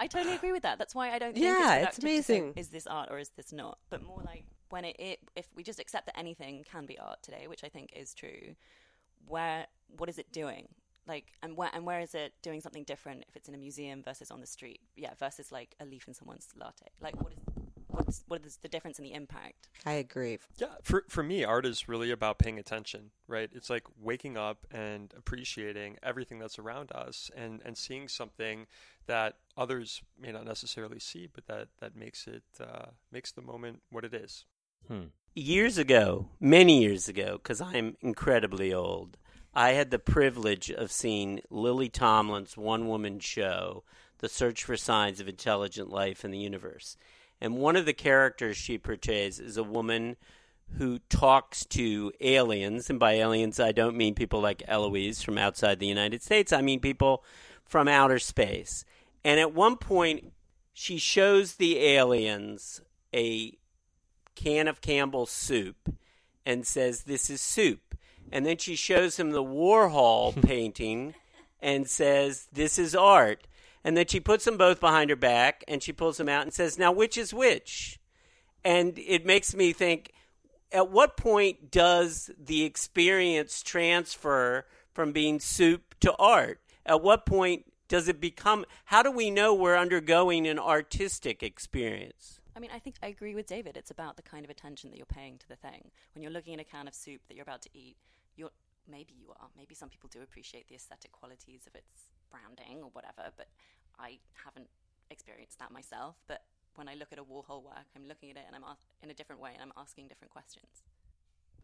I 0.00 0.06
totally 0.06 0.34
agree 0.34 0.50
with 0.52 0.62
that. 0.62 0.78
That's 0.78 0.94
why 0.94 1.10
I 1.12 1.18
don't 1.18 1.34
think 1.34 1.44
Yeah, 1.44 1.74
it's, 1.74 1.88
it's 1.88 1.98
productive 1.98 2.02
to 2.02 2.22
say, 2.22 2.38
amazing. 2.38 2.52
is 2.56 2.68
this 2.68 2.86
art 2.86 3.08
or 3.10 3.18
is 3.18 3.28
this 3.36 3.52
not? 3.52 3.78
But 3.90 4.02
more 4.02 4.22
like 4.24 4.44
when 4.70 4.84
it, 4.86 4.96
it 4.98 5.18
if 5.36 5.46
we 5.54 5.62
just 5.62 5.78
accept 5.78 6.06
that 6.06 6.18
anything 6.18 6.64
can 6.64 6.86
be 6.86 6.98
art 6.98 7.22
today, 7.22 7.46
which 7.46 7.62
I 7.62 7.68
think 7.68 7.92
is 7.94 8.14
true, 8.14 8.56
where 9.26 9.66
what 9.98 10.08
is 10.08 10.18
it 10.18 10.32
doing? 10.32 10.68
Like 11.06 11.26
and 11.42 11.56
where 11.56 11.70
and 11.74 11.84
where 11.84 12.00
is 12.00 12.14
it 12.14 12.32
doing 12.42 12.60
something 12.60 12.84
different 12.84 13.24
if 13.28 13.36
it's 13.36 13.48
in 13.48 13.54
a 13.54 13.58
museum 13.58 14.02
versus 14.02 14.30
on 14.30 14.40
the 14.40 14.46
street? 14.46 14.80
Yeah, 14.96 15.10
versus 15.18 15.52
like 15.52 15.74
a 15.80 15.84
leaf 15.84 16.08
in 16.08 16.14
someone's 16.14 16.48
latte. 16.56 16.86
Like 17.00 17.20
what 17.22 17.32
is 17.32 17.38
what's 17.90 18.24
what 18.28 18.44
is 18.44 18.58
the 18.62 18.68
difference 18.68 18.98
in 18.98 19.04
the 19.04 19.12
impact? 19.12 19.68
I 19.84 19.92
agree. 19.92 20.38
Yeah, 20.58 20.68
for 20.82 21.04
for 21.08 21.22
me, 21.22 21.44
art 21.44 21.66
is 21.66 21.88
really 21.88 22.10
about 22.10 22.38
paying 22.38 22.58
attention, 22.58 23.10
right? 23.26 23.50
It's 23.52 23.70
like 23.70 23.84
waking 24.00 24.36
up 24.36 24.66
and 24.70 25.12
appreciating 25.16 25.96
everything 26.02 26.38
that's 26.38 26.58
around 26.58 26.92
us, 26.92 27.30
and 27.36 27.60
and 27.64 27.76
seeing 27.76 28.08
something 28.08 28.66
that 29.06 29.36
others 29.56 30.02
may 30.20 30.32
not 30.32 30.44
necessarily 30.44 30.98
see, 30.98 31.28
but 31.32 31.46
that 31.46 31.68
that 31.80 31.96
makes 31.96 32.26
it 32.26 32.44
uh, 32.60 32.86
makes 33.10 33.32
the 33.32 33.42
moment 33.42 33.82
what 33.90 34.04
it 34.04 34.14
is. 34.14 34.44
Hmm. 34.88 35.08
years 35.34 35.78
ago, 35.78 36.28
many 36.40 36.80
years 36.80 37.06
ago, 37.06 37.32
because 37.34 37.60
I'm 37.60 37.96
incredibly 38.00 38.72
old, 38.72 39.18
I 39.54 39.72
had 39.72 39.90
the 39.90 39.98
privilege 39.98 40.70
of 40.70 40.92
seeing 40.92 41.40
Lily 41.50 41.88
Tomlin's 41.88 42.56
one 42.56 42.88
woman 42.88 43.18
show, 43.20 43.84
The 44.18 44.28
Search 44.28 44.64
for 44.64 44.76
Signs 44.76 45.20
of 45.20 45.28
Intelligent 45.28 45.90
Life 45.90 46.24
in 46.24 46.30
the 46.30 46.38
Universe. 46.38 46.96
And 47.40 47.56
one 47.56 47.76
of 47.76 47.86
the 47.86 47.92
characters 47.92 48.56
she 48.56 48.78
portrays 48.78 49.40
is 49.40 49.56
a 49.56 49.62
woman 49.62 50.16
who 50.76 50.98
talks 51.08 51.64
to 51.66 52.12
aliens. 52.20 52.90
And 52.90 52.98
by 52.98 53.14
aliens, 53.14 53.58
I 53.58 53.72
don't 53.72 53.96
mean 53.96 54.14
people 54.14 54.40
like 54.40 54.62
Eloise 54.68 55.22
from 55.22 55.38
outside 55.38 55.78
the 55.78 55.86
United 55.86 56.22
States, 56.22 56.52
I 56.52 56.60
mean 56.60 56.80
people 56.80 57.24
from 57.64 57.88
outer 57.88 58.18
space. 58.18 58.84
And 59.24 59.38
at 59.38 59.54
one 59.54 59.76
point, 59.76 60.32
she 60.72 60.98
shows 60.98 61.54
the 61.54 61.78
aliens 61.78 62.80
a 63.14 63.58
can 64.34 64.68
of 64.68 64.80
Campbell's 64.80 65.30
soup 65.30 65.94
and 66.46 66.66
says, 66.66 67.02
This 67.02 67.28
is 67.28 67.40
soup. 67.40 67.94
And 68.32 68.46
then 68.46 68.58
she 68.58 68.76
shows 68.76 69.18
him 69.18 69.30
the 69.30 69.42
Warhol 69.42 70.40
painting 70.46 71.14
and 71.60 71.88
says, 71.88 72.48
This 72.52 72.78
is 72.78 72.94
art. 72.94 73.46
And 73.84 73.96
then 73.96 74.06
she 74.06 74.20
puts 74.20 74.44
them 74.44 74.56
both 74.56 74.80
behind 74.80 75.10
her 75.10 75.16
back 75.16 75.64
and 75.66 75.82
she 75.82 75.92
pulls 75.92 76.18
them 76.18 76.28
out 76.28 76.42
and 76.42 76.52
says, 76.52 76.78
Now, 76.78 76.92
which 76.92 77.16
is 77.16 77.32
which? 77.32 77.98
And 78.64 78.98
it 78.98 79.24
makes 79.24 79.54
me 79.54 79.72
think, 79.72 80.12
at 80.72 80.90
what 80.90 81.16
point 81.16 81.70
does 81.70 82.30
the 82.38 82.64
experience 82.64 83.62
transfer 83.62 84.66
from 84.92 85.12
being 85.12 85.40
soup 85.40 85.94
to 86.00 86.14
art? 86.16 86.60
At 86.84 87.02
what 87.02 87.26
point 87.26 87.64
does 87.88 88.06
it 88.06 88.20
become, 88.20 88.64
how 88.84 89.02
do 89.02 89.10
we 89.10 89.30
know 89.30 89.54
we're 89.54 89.76
undergoing 89.76 90.46
an 90.46 90.58
artistic 90.58 91.42
experience? 91.42 92.40
I 92.54 92.60
mean, 92.60 92.70
I 92.72 92.78
think 92.78 92.96
I 93.02 93.08
agree 93.08 93.34
with 93.34 93.46
David. 93.46 93.76
It's 93.76 93.90
about 93.90 94.16
the 94.16 94.22
kind 94.22 94.44
of 94.44 94.50
attention 94.50 94.90
that 94.90 94.96
you're 94.96 95.06
paying 95.06 95.38
to 95.38 95.48
the 95.48 95.56
thing. 95.56 95.90
When 96.14 96.22
you're 96.22 96.30
looking 96.32 96.54
at 96.54 96.60
a 96.60 96.64
can 96.64 96.86
of 96.86 96.94
soup 96.94 97.22
that 97.28 97.34
you're 97.34 97.42
about 97.42 97.62
to 97.62 97.70
eat, 97.72 97.96
you're 98.36 98.50
maybe 98.88 99.14
you 99.18 99.30
are. 99.30 99.48
Maybe 99.56 99.74
some 99.74 99.88
people 99.88 100.10
do 100.12 100.20
appreciate 100.22 100.68
the 100.68 100.74
aesthetic 100.74 101.12
qualities 101.12 101.62
of 101.66 101.74
its 101.74 102.10
branding 102.30 102.82
or 102.82 102.90
whatever, 102.92 103.30
but 103.36 103.48
I 103.98 104.18
haven't 104.44 104.68
experienced 105.10 105.58
that 105.58 105.70
myself. 105.70 106.16
But 106.26 106.42
when 106.76 106.88
I 106.88 106.94
look 106.94 107.12
at 107.12 107.18
a 107.18 107.24
Warhol 107.24 107.62
work, 107.62 107.86
I'm 107.96 108.06
looking 108.06 108.30
at 108.30 108.36
it 108.36 108.44
and 108.46 108.56
I'm 108.56 108.64
ask- 108.64 108.86
in 109.02 109.10
a 109.10 109.14
different 109.14 109.40
way 109.40 109.50
and 109.52 109.62
I'm 109.62 109.72
asking 109.76 110.08
different 110.08 110.32
questions. 110.32 110.82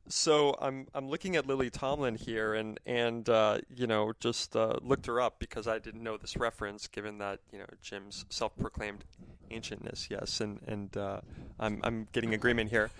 So 0.09 0.57
I'm 0.61 0.87
I'm 0.95 1.09
looking 1.09 1.35
at 1.35 1.49
Lily 1.49 1.69
Tomlin 1.69 2.15
here, 2.15 2.55
and 2.55 2.79
and 2.87 3.29
uh, 3.29 3.59
you 3.75 3.89
know 3.89 4.13
just 4.21 4.55
uh, 4.55 4.75
looked 4.81 5.07
her 5.07 5.21
up 5.21 5.41
because 5.41 5.67
I 5.67 5.81
didn't 5.81 6.03
know 6.03 6.17
this 6.17 6.37
reference, 6.37 6.87
given 6.87 7.19
that 7.19 7.41
you 7.53 7.59
know 7.59 7.67
Jim's 7.83 8.25
self-proclaimed 8.29 9.05
ancientness. 9.51 10.09
Yes, 10.09 10.41
and 10.41 10.61
and 10.69 10.97
uh, 10.97 11.23
I'm 11.59 11.81
I'm 11.83 12.07
getting 12.13 12.35
agreement 12.35 12.71
here, 12.71 12.91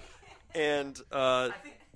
and 0.53 1.01
uh, 1.13 1.51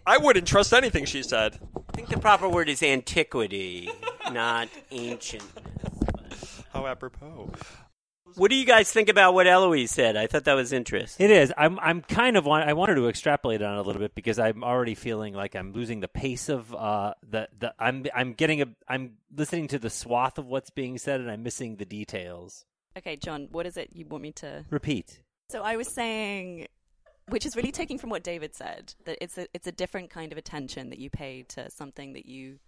I 0.06 0.18
wouldn't 0.18 0.46
trust 0.46 0.72
anything 0.72 1.04
she 1.04 1.22
said. 1.22 1.58
I 1.88 1.92
think 1.92 2.08
the 2.08 2.18
proper 2.18 2.48
word 2.48 2.68
is 2.68 2.82
antiquity, 2.82 3.88
not 4.32 4.68
ancient. 4.90 5.44
How 6.72 6.86
apropos. 6.86 7.50
What 8.36 8.50
do 8.50 8.56
you 8.56 8.64
guys 8.64 8.90
think 8.92 9.08
about 9.08 9.34
what 9.34 9.46
Eloise 9.46 9.90
said? 9.90 10.16
I 10.16 10.26
thought 10.26 10.44
that 10.44 10.54
was 10.54 10.72
interesting. 10.72 11.26
It 11.26 11.32
is. 11.32 11.52
I'm. 11.58 11.78
I'm 11.80 12.00
kind 12.00 12.36
of. 12.36 12.46
Want, 12.46 12.68
I 12.68 12.74
wanted 12.74 12.94
to 12.94 13.08
extrapolate 13.08 13.60
on 13.60 13.76
it 13.76 13.80
a 13.80 13.82
little 13.82 14.00
bit 14.00 14.14
because 14.14 14.38
I'm 14.38 14.62
already 14.62 14.94
feeling 14.94 15.34
like 15.34 15.56
I'm 15.56 15.72
losing 15.72 16.00
the 16.00 16.08
pace 16.08 16.48
of 16.48 16.72
uh, 16.74 17.14
the. 17.28 17.48
The. 17.58 17.74
I'm. 17.78 18.06
I'm 18.14 18.34
getting 18.34 18.62
a. 18.62 18.66
I'm 18.88 19.14
listening 19.34 19.68
to 19.68 19.78
the 19.78 19.90
swath 19.90 20.38
of 20.38 20.46
what's 20.46 20.70
being 20.70 20.96
said, 20.96 21.20
and 21.20 21.30
I'm 21.30 21.42
missing 21.42 21.76
the 21.76 21.84
details. 21.84 22.64
Okay, 22.96 23.16
John, 23.16 23.48
what 23.50 23.66
is 23.66 23.76
it 23.76 23.90
you 23.92 24.06
want 24.06 24.22
me 24.22 24.32
to 24.32 24.64
Repeat. 24.70 25.20
So 25.48 25.62
I 25.62 25.76
was 25.76 25.88
saying, 25.88 26.68
which 27.30 27.46
is 27.46 27.56
really 27.56 27.72
taking 27.72 27.98
from 27.98 28.10
what 28.10 28.22
David 28.22 28.54
said, 28.54 28.94
that 29.04 29.18
it's 29.20 29.38
a 29.38 29.46
it's 29.54 29.66
a 29.66 29.72
different 29.72 30.10
kind 30.10 30.32
of 30.32 30.38
attention 30.38 30.90
that 30.90 30.98
you 30.98 31.10
pay 31.10 31.42
to 31.48 31.70
something 31.70 32.12
that 32.12 32.26
you 32.26 32.58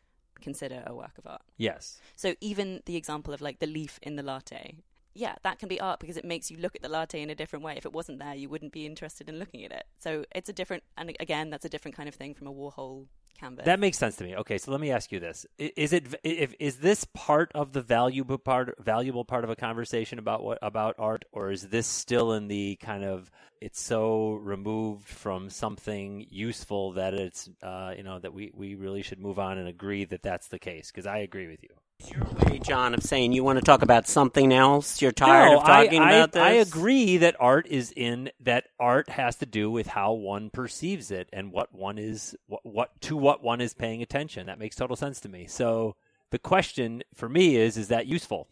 consider 0.41 0.83
a 0.87 0.95
work 0.95 1.19
of 1.19 1.27
art. 1.27 1.43
Yes. 1.57 2.01
So 2.17 2.35
even 2.41 2.83
the 2.87 2.97
example 2.97 3.33
of 3.33 3.41
like 3.41 3.59
the 3.61 3.67
leaf 3.67 3.99
in 4.03 4.17
the 4.17 4.23
latte, 4.23 4.77
yeah, 5.15 5.37
that 5.43 5.59
can 5.59 5.69
be 5.69 5.81
art 5.81 6.01
because 6.01 6.17
it 6.17 6.25
makes 6.25 6.51
you 6.51 6.57
look 6.57 6.75
at 6.75 6.83
the 6.83 6.89
latte 6.89 7.23
in 7.23 7.31
a 7.31 7.35
different 7.35 7.65
way. 7.65 7.75
If 7.77 7.85
it 7.85 7.93
wasn't 7.93 8.19
there, 8.19 8.35
you 8.35 8.49
wouldn't 8.49 8.73
be 8.73 8.87
interested 8.87 9.29
in 9.29 9.39
looking 9.39 9.65
at 9.65 9.73
it. 9.73 9.85
So 9.99 10.25
it's 10.35 10.49
a 10.49 10.53
different, 10.53 10.83
and 10.97 11.15
again, 11.21 11.51
that's 11.51 11.65
a 11.65 11.69
different 11.69 11.97
kind 11.97 12.09
of 12.09 12.15
thing 12.15 12.35
from 12.35 12.47
a 12.47 12.53
Warhol 12.53 13.07
canvas. 13.39 13.65
That 13.65 13.81
makes 13.81 13.99
sense 13.99 14.17
to 14.17 14.25
me. 14.25 14.37
Okay, 14.37 14.59
so 14.59 14.71
let 14.71 14.81
me 14.81 14.91
ask 14.91 15.13
you 15.13 15.21
this: 15.21 15.47
Is 15.59 15.93
it 15.93 16.15
if 16.23 16.55
is 16.59 16.77
this 16.79 17.05
part 17.13 17.51
of 17.55 17.73
the 17.73 17.83
valuable 17.83 18.39
part 18.39 18.75
valuable 18.79 19.25
part 19.25 19.45
of 19.45 19.51
a 19.51 19.57
conversation 19.57 20.19
about 20.19 20.43
what 20.43 20.59
about 20.63 20.97
art, 20.99 21.25
or 21.33 21.51
is 21.51 21.69
this 21.69 21.87
still 21.87 22.33
in 22.33 22.49
the 22.49 22.77
kind 22.77 23.05
of 23.05 23.31
it's 23.61 23.81
so 23.81 24.33
removed 24.33 25.07
from 25.07 25.51
something 25.51 26.27
useful 26.31 26.93
that 26.93 27.15
it's 27.15 27.49
uh, 27.63 27.95
you 27.97 28.03
know 28.03 28.19
that 28.19 28.33
we 28.33 28.51
we 28.55 28.75
really 28.75 29.03
should 29.03 29.21
move 29.21 29.39
on 29.39 29.59
and 29.59 29.69
agree 29.69 30.05
that 30.05 30.23
that's 30.23 30.49
the 30.49 30.59
case? 30.59 30.91
Because 30.91 31.07
I 31.07 31.19
agree 31.19 31.49
with 31.49 31.63
you. 31.63 31.71
Your 32.11 32.25
way, 32.25 32.59
John, 32.59 32.95
of 32.95 33.03
saying 33.03 33.33
you 33.33 33.45
want 33.45 33.59
to 33.59 33.65
talk 33.65 33.83
about 33.83 34.07
something 34.07 34.53
else. 34.53 35.01
You're 35.01 35.13
tired 35.13 35.51
no, 35.51 35.59
of 35.59 35.65
talking 35.65 36.01
I, 36.01 36.13
about 36.13 36.37
I, 36.37 36.55
this. 36.55 36.69
I 36.69 36.77
agree 36.77 37.17
that 37.19 37.37
art 37.39 37.67
is 37.69 37.93
in 37.97 38.31
that 38.41 38.69
art 38.79 39.09
has 39.11 39.37
to 39.37 39.47
do 39.47 39.71
with 39.71 39.87
how 39.87 40.13
one 40.13 40.51
perceives 40.51 41.11
it 41.11 41.29
and 41.33 41.53
what 41.53 41.75
one 41.75 41.99
is 41.99 42.37
what, 42.47 42.65
what 42.65 43.01
to 43.03 43.17
what 43.17 43.43
one 43.43 43.61
is 43.61 43.75
paying 43.75 44.03
attention. 44.03 44.47
That 44.47 44.59
makes 44.59 44.77
total 44.77 44.97
sense 44.97 45.21
to 45.21 45.29
me. 45.29 45.47
So 45.47 45.97
the 46.31 46.39
question 46.39 47.03
for 47.15 47.29
me 47.29 47.57
is 47.57 47.77
is 47.77 47.89
that 47.89 48.07
useful? 48.07 48.49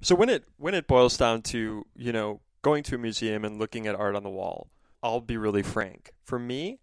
So 0.00 0.14
when 0.14 0.28
it 0.28 0.44
when 0.56 0.74
it 0.74 0.86
boils 0.86 1.16
down 1.16 1.42
to 1.42 1.86
you 1.96 2.12
know 2.12 2.40
going 2.62 2.82
to 2.84 2.94
a 2.94 2.98
museum 2.98 3.44
and 3.44 3.58
looking 3.58 3.86
at 3.86 3.94
art 3.94 4.16
on 4.16 4.22
the 4.22 4.30
wall, 4.30 4.70
I'll 5.02 5.20
be 5.20 5.36
really 5.36 5.62
frank. 5.62 6.12
For 6.24 6.38
me, 6.38 6.80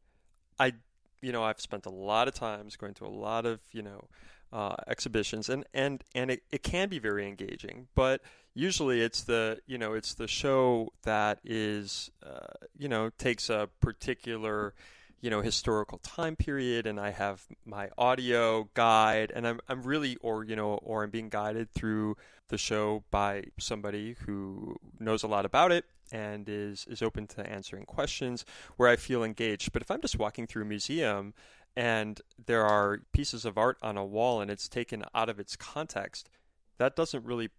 I 0.60 0.74
you 1.22 1.32
know 1.32 1.44
I've 1.44 1.62
spent 1.62 1.86
a 1.86 1.92
lot 1.92 2.28
of 2.28 2.34
times 2.34 2.76
going 2.76 2.94
to 2.96 3.06
a 3.06 3.08
lot 3.08 3.46
of 3.46 3.60
you 3.72 3.82
know 3.82 4.08
uh, 4.52 4.76
exhibitions 4.88 5.50
and 5.50 5.66
and 5.74 6.04
and 6.16 6.32
it, 6.32 6.44
it 6.52 6.64
can 6.64 6.90
be 6.90 7.00
very 7.00 7.28
engaging, 7.28 7.88
but 7.96 8.22
usually 8.54 9.02
it's 9.02 9.24
the 9.24 9.60
you 9.68 9.78
know 9.78 9.94
it's 9.94 10.14
the 10.16 10.28
show 10.28 10.90
that 11.04 11.40
is 11.44 12.12
uh, 12.26 12.66
you 12.78 12.90
know 12.90 13.10
takes 13.18 13.50
a 13.50 13.70
particular 13.80 14.74
you 15.22 15.30
know 15.30 15.42
historical 15.42 15.98
time 16.00 16.36
period 16.36 16.88
and 16.88 17.00
I 17.00 17.12
have 17.12 17.44
my 17.66 17.90
audio 17.98 18.70
guide 18.74 19.32
and 19.36 19.48
I'm 19.48 19.60
I'm 19.68 19.84
really 19.84 20.18
or 20.22 20.44
you 20.44 20.56
know 20.56 20.74
or 20.82 21.04
I'm 21.04 21.10
being 21.10 21.30
guided 21.30 21.72
through 21.72 22.18
the 22.48 22.58
show 22.58 23.04
by 23.12 23.44
somebody 23.60 24.16
who 24.26 24.78
knows 25.00 25.24
a 25.24 25.28
lot 25.28 25.46
about 25.46 25.72
it 25.72 25.86
and 26.12 26.50
is 26.50 26.86
is 26.90 27.02
open 27.02 27.28
to 27.28 27.48
answering 27.48 27.86
questions 27.86 28.46
where 28.78 28.90
I 28.90 28.96
feel 28.96 29.24
engaged. 29.24 29.72
But 29.72 29.82
if 29.82 29.92
I'm 29.92 30.02
just 30.02 30.18
walking 30.18 30.48
through 30.48 30.64
a 30.64 30.66
museum 30.66 31.34
and 31.80 32.20
there 32.46 32.66
are 32.66 33.00
pieces 33.14 33.46
of 33.46 33.58
art 33.58 33.78
on 33.82 33.96
a 33.96 34.04
wall 34.04 34.42
and 34.42 34.52
it's 34.52 34.68
taken 34.68 35.06
out 35.16 35.30
of 35.30 35.40
its 35.40 35.56
context 35.56 36.30
that 36.78 36.94
doesn't 36.94 37.24
really 37.24 37.50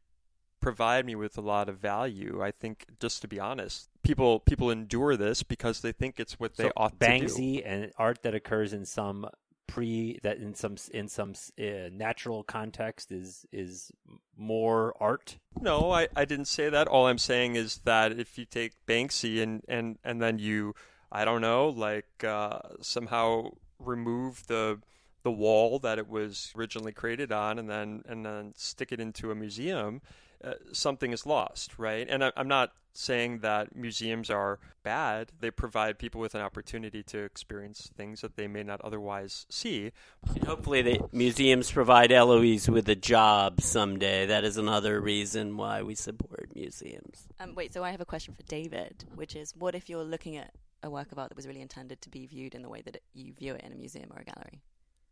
provide 0.61 1.07
me 1.07 1.15
with 1.15 1.39
a 1.39 1.41
lot 1.41 1.71
of 1.71 1.79
value. 1.79 2.43
I 2.43 2.51
think, 2.51 2.85
just 3.01 3.23
to 3.23 3.29
be 3.29 3.41
honest, 3.41 3.89
people 4.03 4.41
people 4.41 4.71
endure 4.71 5.17
this 5.17 5.43
because 5.43 5.81
they 5.81 5.93
think 5.93 6.21
it's 6.21 6.39
what 6.39 6.57
they 6.57 6.65
So 6.65 6.73
ought 6.77 7.01
to 7.01 7.07
do. 7.07 7.13
Banksy 7.13 7.63
and 7.65 7.93
art 7.97 8.23
that 8.23 8.35
occurs 8.35 8.75
in 8.75 8.85
some 8.85 9.27
pre 9.67 10.19
that 10.23 10.37
in 10.37 10.55
some 10.55 10.77
in 10.93 11.09
some 11.09 11.33
uh, 11.59 11.89
natural 11.91 12.43
context 12.43 13.11
is 13.11 13.47
is 13.53 13.91
more 14.37 14.95
art. 15.01 15.39
No, 15.59 15.91
I, 15.91 16.09
I 16.15 16.27
didn't 16.27 16.49
say 16.49 16.69
that. 16.69 16.89
All 16.89 17.07
I'm 17.07 17.19
saying 17.19 17.57
is 17.57 17.81
that 17.85 18.13
if 18.13 18.37
you 18.37 18.45
take 18.45 18.73
Banksy 18.87 19.43
and, 19.43 19.63
and, 19.69 19.99
and 20.05 20.21
then 20.21 20.39
you, 20.39 20.75
I 21.13 21.25
don't 21.25 21.41
know, 21.41 21.69
like 21.69 22.25
uh, 22.25 22.61
somehow 22.81 23.51
remove 23.81 24.47
the 24.47 24.81
the 25.23 25.31
wall 25.31 25.79
that 25.81 25.99
it 25.99 26.09
was 26.09 26.53
originally 26.57 26.93
created 26.93 27.33
on, 27.33 27.59
and 27.59 27.69
then 27.69 28.03
and 28.09 28.25
then 28.25 28.53
stick 28.57 28.93
it 28.93 29.01
into 29.01 29.31
a 29.31 29.35
museum, 29.35 30.01
uh, 30.43 30.55
something 30.73 31.13
is 31.13 31.27
lost, 31.27 31.79
right? 31.79 32.07
And 32.09 32.25
I, 32.25 32.33
I'm 32.37 32.49
not 32.49 32.73
saying 32.93 33.41
that 33.41 33.77
museums 33.77 34.31
are 34.31 34.59
bad. 34.83 35.31
They 35.39 35.51
provide 35.51 35.99
people 35.99 36.21
with 36.21 36.35
an 36.35 36.41
opportunity 36.41 37.03
to 37.05 37.19
experience 37.19 37.91
things 37.97 38.23
that 38.23 38.37
they 38.37 38.49
may 38.49 38.63
not 38.63 38.81
otherwise 38.81 39.47
see. 39.49 39.93
And 40.35 40.45
hopefully, 40.45 40.83
the 40.83 41.01
museums 41.13 41.71
provide 41.71 42.11
Eloise 42.11 42.69
with 42.69 42.89
a 42.89 42.97
job 42.97 43.61
someday. 43.61 44.27
That 44.27 44.45
is 44.45 44.57
another 44.57 45.01
reason 45.01 45.57
why 45.57 45.83
we 45.83 45.95
support 45.95 46.51
museums. 46.55 47.29
Um, 47.39 47.55
wait, 47.55 47.75
so 47.75 47.85
I 47.85 47.91
have 47.91 48.01
a 48.01 48.07
question 48.07 48.35
for 48.35 48.43
David, 48.45 49.05
which 49.15 49.37
is 49.37 49.55
what 49.57 49.75
if 49.75 49.89
you're 49.89 50.05
looking 50.05 50.37
at 50.37 50.53
a 50.83 50.91
work 50.91 51.13
of 51.13 51.19
art 51.19 51.29
that 51.29 51.37
was 51.37 51.47
really 51.47 51.61
intended 51.61 52.01
to 52.03 52.11
be 52.11 52.27
viewed 52.27 52.55
in 52.55 52.63
the 52.63 52.69
way 52.69 52.83
that 52.83 52.97
it, 52.97 53.03
you 53.13 53.33
view 53.33 53.55
it 53.55 53.63
in 53.63 53.73
a 53.73 53.77
museum 53.77 54.11
or 54.15 54.21
a 54.21 54.25
gallery? 54.25 54.61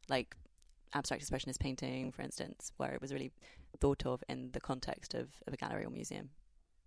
Like 0.09 0.37
abstract 0.95 1.23
expressionist 1.23 1.59
painting, 1.59 2.13
for 2.13 2.23
instance, 2.23 2.73
where 2.77 2.93
it 2.93 3.01
was 3.01 3.13
really 3.13 3.31
thought 3.81 4.07
of 4.07 4.23
in 4.29 4.51
the 4.53 4.61
context 4.61 5.15
of, 5.15 5.29
of 5.47 5.53
a 5.53 5.57
gallery 5.57 5.85
or 5.85 5.91
museum. 5.91 6.31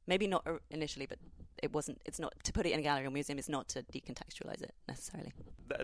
Maybe 0.08 0.28
not 0.28 0.46
initially, 0.72 1.06
but 1.06 1.20
it 1.62 1.72
wasn't. 1.74 2.02
It's 2.06 2.20
not 2.20 2.34
to 2.44 2.52
put 2.52 2.66
it 2.66 2.72
in 2.72 2.80
a 2.80 2.84
gallery 2.84 3.06
or 3.06 3.12
museum. 3.12 3.38
It's 3.38 3.50
not 3.50 3.70
to 3.70 3.84
decontextualize 3.84 4.62
it 4.64 4.74
necessarily. 4.88 5.32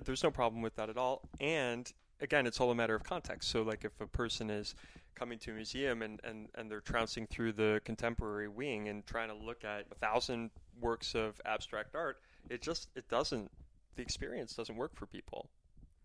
There's 0.04 0.24
no 0.24 0.32
problem 0.32 0.62
with 0.62 0.76
that 0.76 0.90
at 0.90 0.98
all. 0.98 1.30
And 1.40 1.92
again, 2.20 2.48
it's 2.48 2.60
all 2.60 2.72
a 2.72 2.76
matter 2.76 2.96
of 2.96 3.04
context. 3.04 3.50
So, 3.50 3.62
like, 3.62 3.86
if 3.86 4.00
a 4.02 4.08
person 4.08 4.50
is 4.50 4.74
coming 5.18 5.40
to 5.40 5.52
a 5.52 5.54
museum 5.54 6.02
and, 6.02 6.20
and, 6.24 6.50
and 6.56 6.70
they're 6.70 6.82
trouncing 6.82 7.28
through 7.28 7.54
the 7.54 7.82
contemporary 7.86 8.48
wing 8.48 8.88
and 8.88 9.06
trying 9.06 9.30
to 9.30 9.36
look 9.36 9.64
at 9.64 9.86
a 9.92 9.96
thousand 9.96 10.52
works 10.80 11.16
of 11.16 11.42
abstract 11.46 11.96
art, 11.96 12.18
it 12.50 12.62
just 12.62 12.90
it 12.96 13.10
doesn't 13.10 13.50
the 13.96 14.02
experience 14.02 14.54
doesn't 14.54 14.76
work 14.76 14.96
for 14.96 15.06
people, 15.06 15.50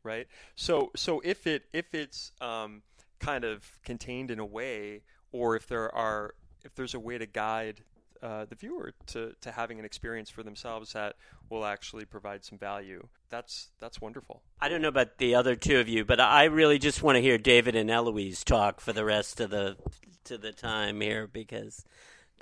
right? 0.03 0.27
So 0.55 0.91
so 0.97 1.21
if 1.25 1.47
it 1.47 1.65
if 1.73 1.95
it's 1.95 2.33
um, 2.41 2.83
kind 3.21 3.45
of 3.45 3.79
contained 3.85 4.31
in 4.31 4.39
a 4.39 4.47
way, 4.47 5.03
or 5.31 5.57
if 5.57 5.67
there 5.67 5.95
are 5.95 6.35
if 6.65 6.75
there's 6.75 6.95
a 6.95 7.01
way 7.01 7.19
to 7.19 7.27
guide 7.27 7.83
uh, 8.23 8.45
the 8.45 8.55
viewer 8.55 8.93
to, 9.07 9.35
to 9.41 9.51
having 9.51 9.79
an 9.79 9.85
experience 9.85 10.31
for 10.31 10.43
themselves 10.43 10.93
that 10.93 11.17
will 11.51 11.65
actually 11.65 12.05
provide 12.05 12.45
some 12.45 12.59
value. 12.59 13.07
That's 13.31 13.69
that's 13.81 14.01
wonderful. 14.01 14.43
I 14.61 14.69
don't 14.69 14.83
know 14.83 14.89
about 14.89 15.19
the 15.19 15.35
other 15.35 15.57
two 15.57 15.79
of 15.79 15.89
you, 15.89 16.05
but 16.05 16.21
I 16.21 16.45
really 16.45 16.79
just 16.79 17.03
want 17.03 17.17
to 17.17 17.23
hear 17.23 17.39
David 17.39 17.75
and 17.75 17.91
Eloise 17.91 18.45
talk 18.45 18.81
for 18.81 18.93
the 18.93 19.05
rest 19.05 19.41
of 19.41 19.51
the 19.51 19.77
to 20.25 20.39
the 20.39 20.53
time 20.53 21.01
here 21.01 21.27
because 21.27 21.85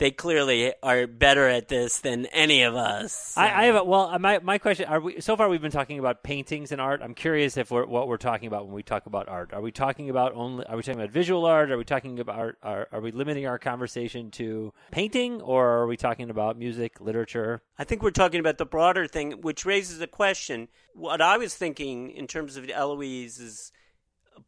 they 0.00 0.10
clearly 0.10 0.72
are 0.82 1.06
better 1.06 1.46
at 1.46 1.68
this 1.68 1.98
than 1.98 2.24
any 2.26 2.62
of 2.62 2.74
us. 2.74 3.36
I, 3.36 3.64
I 3.64 3.64
have 3.66 3.76
a, 3.76 3.84
well, 3.84 4.08
uh, 4.08 4.18
my 4.18 4.38
my 4.38 4.56
question 4.56 4.88
are 4.88 4.98
we 4.98 5.20
so 5.20 5.36
far 5.36 5.48
we've 5.50 5.60
been 5.60 5.70
talking 5.70 5.98
about 5.98 6.22
paintings 6.22 6.72
and 6.72 6.80
art. 6.80 7.02
I'm 7.02 7.12
curious 7.12 7.58
if 7.58 7.70
we're 7.70 7.84
what 7.84 8.08
we're 8.08 8.16
talking 8.16 8.46
about 8.48 8.64
when 8.64 8.74
we 8.74 8.82
talk 8.82 9.04
about 9.04 9.28
art. 9.28 9.52
Are 9.52 9.60
we 9.60 9.70
talking 9.70 10.08
about 10.08 10.34
only 10.34 10.64
are 10.66 10.76
we 10.76 10.82
talking 10.82 11.00
about 11.00 11.12
visual 11.12 11.44
art? 11.44 11.70
Are 11.70 11.76
we 11.76 11.84
talking 11.84 12.18
about 12.18 12.38
art, 12.38 12.58
are, 12.62 12.88
are 12.90 13.00
we 13.00 13.12
limiting 13.12 13.46
our 13.46 13.58
conversation 13.58 14.30
to 14.32 14.72
painting 14.90 15.42
or 15.42 15.68
are 15.68 15.86
we 15.86 15.98
talking 15.98 16.30
about 16.30 16.58
music, 16.58 16.98
literature? 16.98 17.62
I 17.78 17.84
think 17.84 18.02
we're 18.02 18.10
talking 18.10 18.40
about 18.40 18.56
the 18.56 18.66
broader 18.66 19.06
thing, 19.06 19.32
which 19.42 19.66
raises 19.66 20.00
a 20.00 20.06
question. 20.06 20.68
What 20.94 21.20
I 21.20 21.36
was 21.36 21.54
thinking 21.54 22.10
in 22.10 22.26
terms 22.26 22.56
of 22.56 22.68
Eloise's 22.70 23.70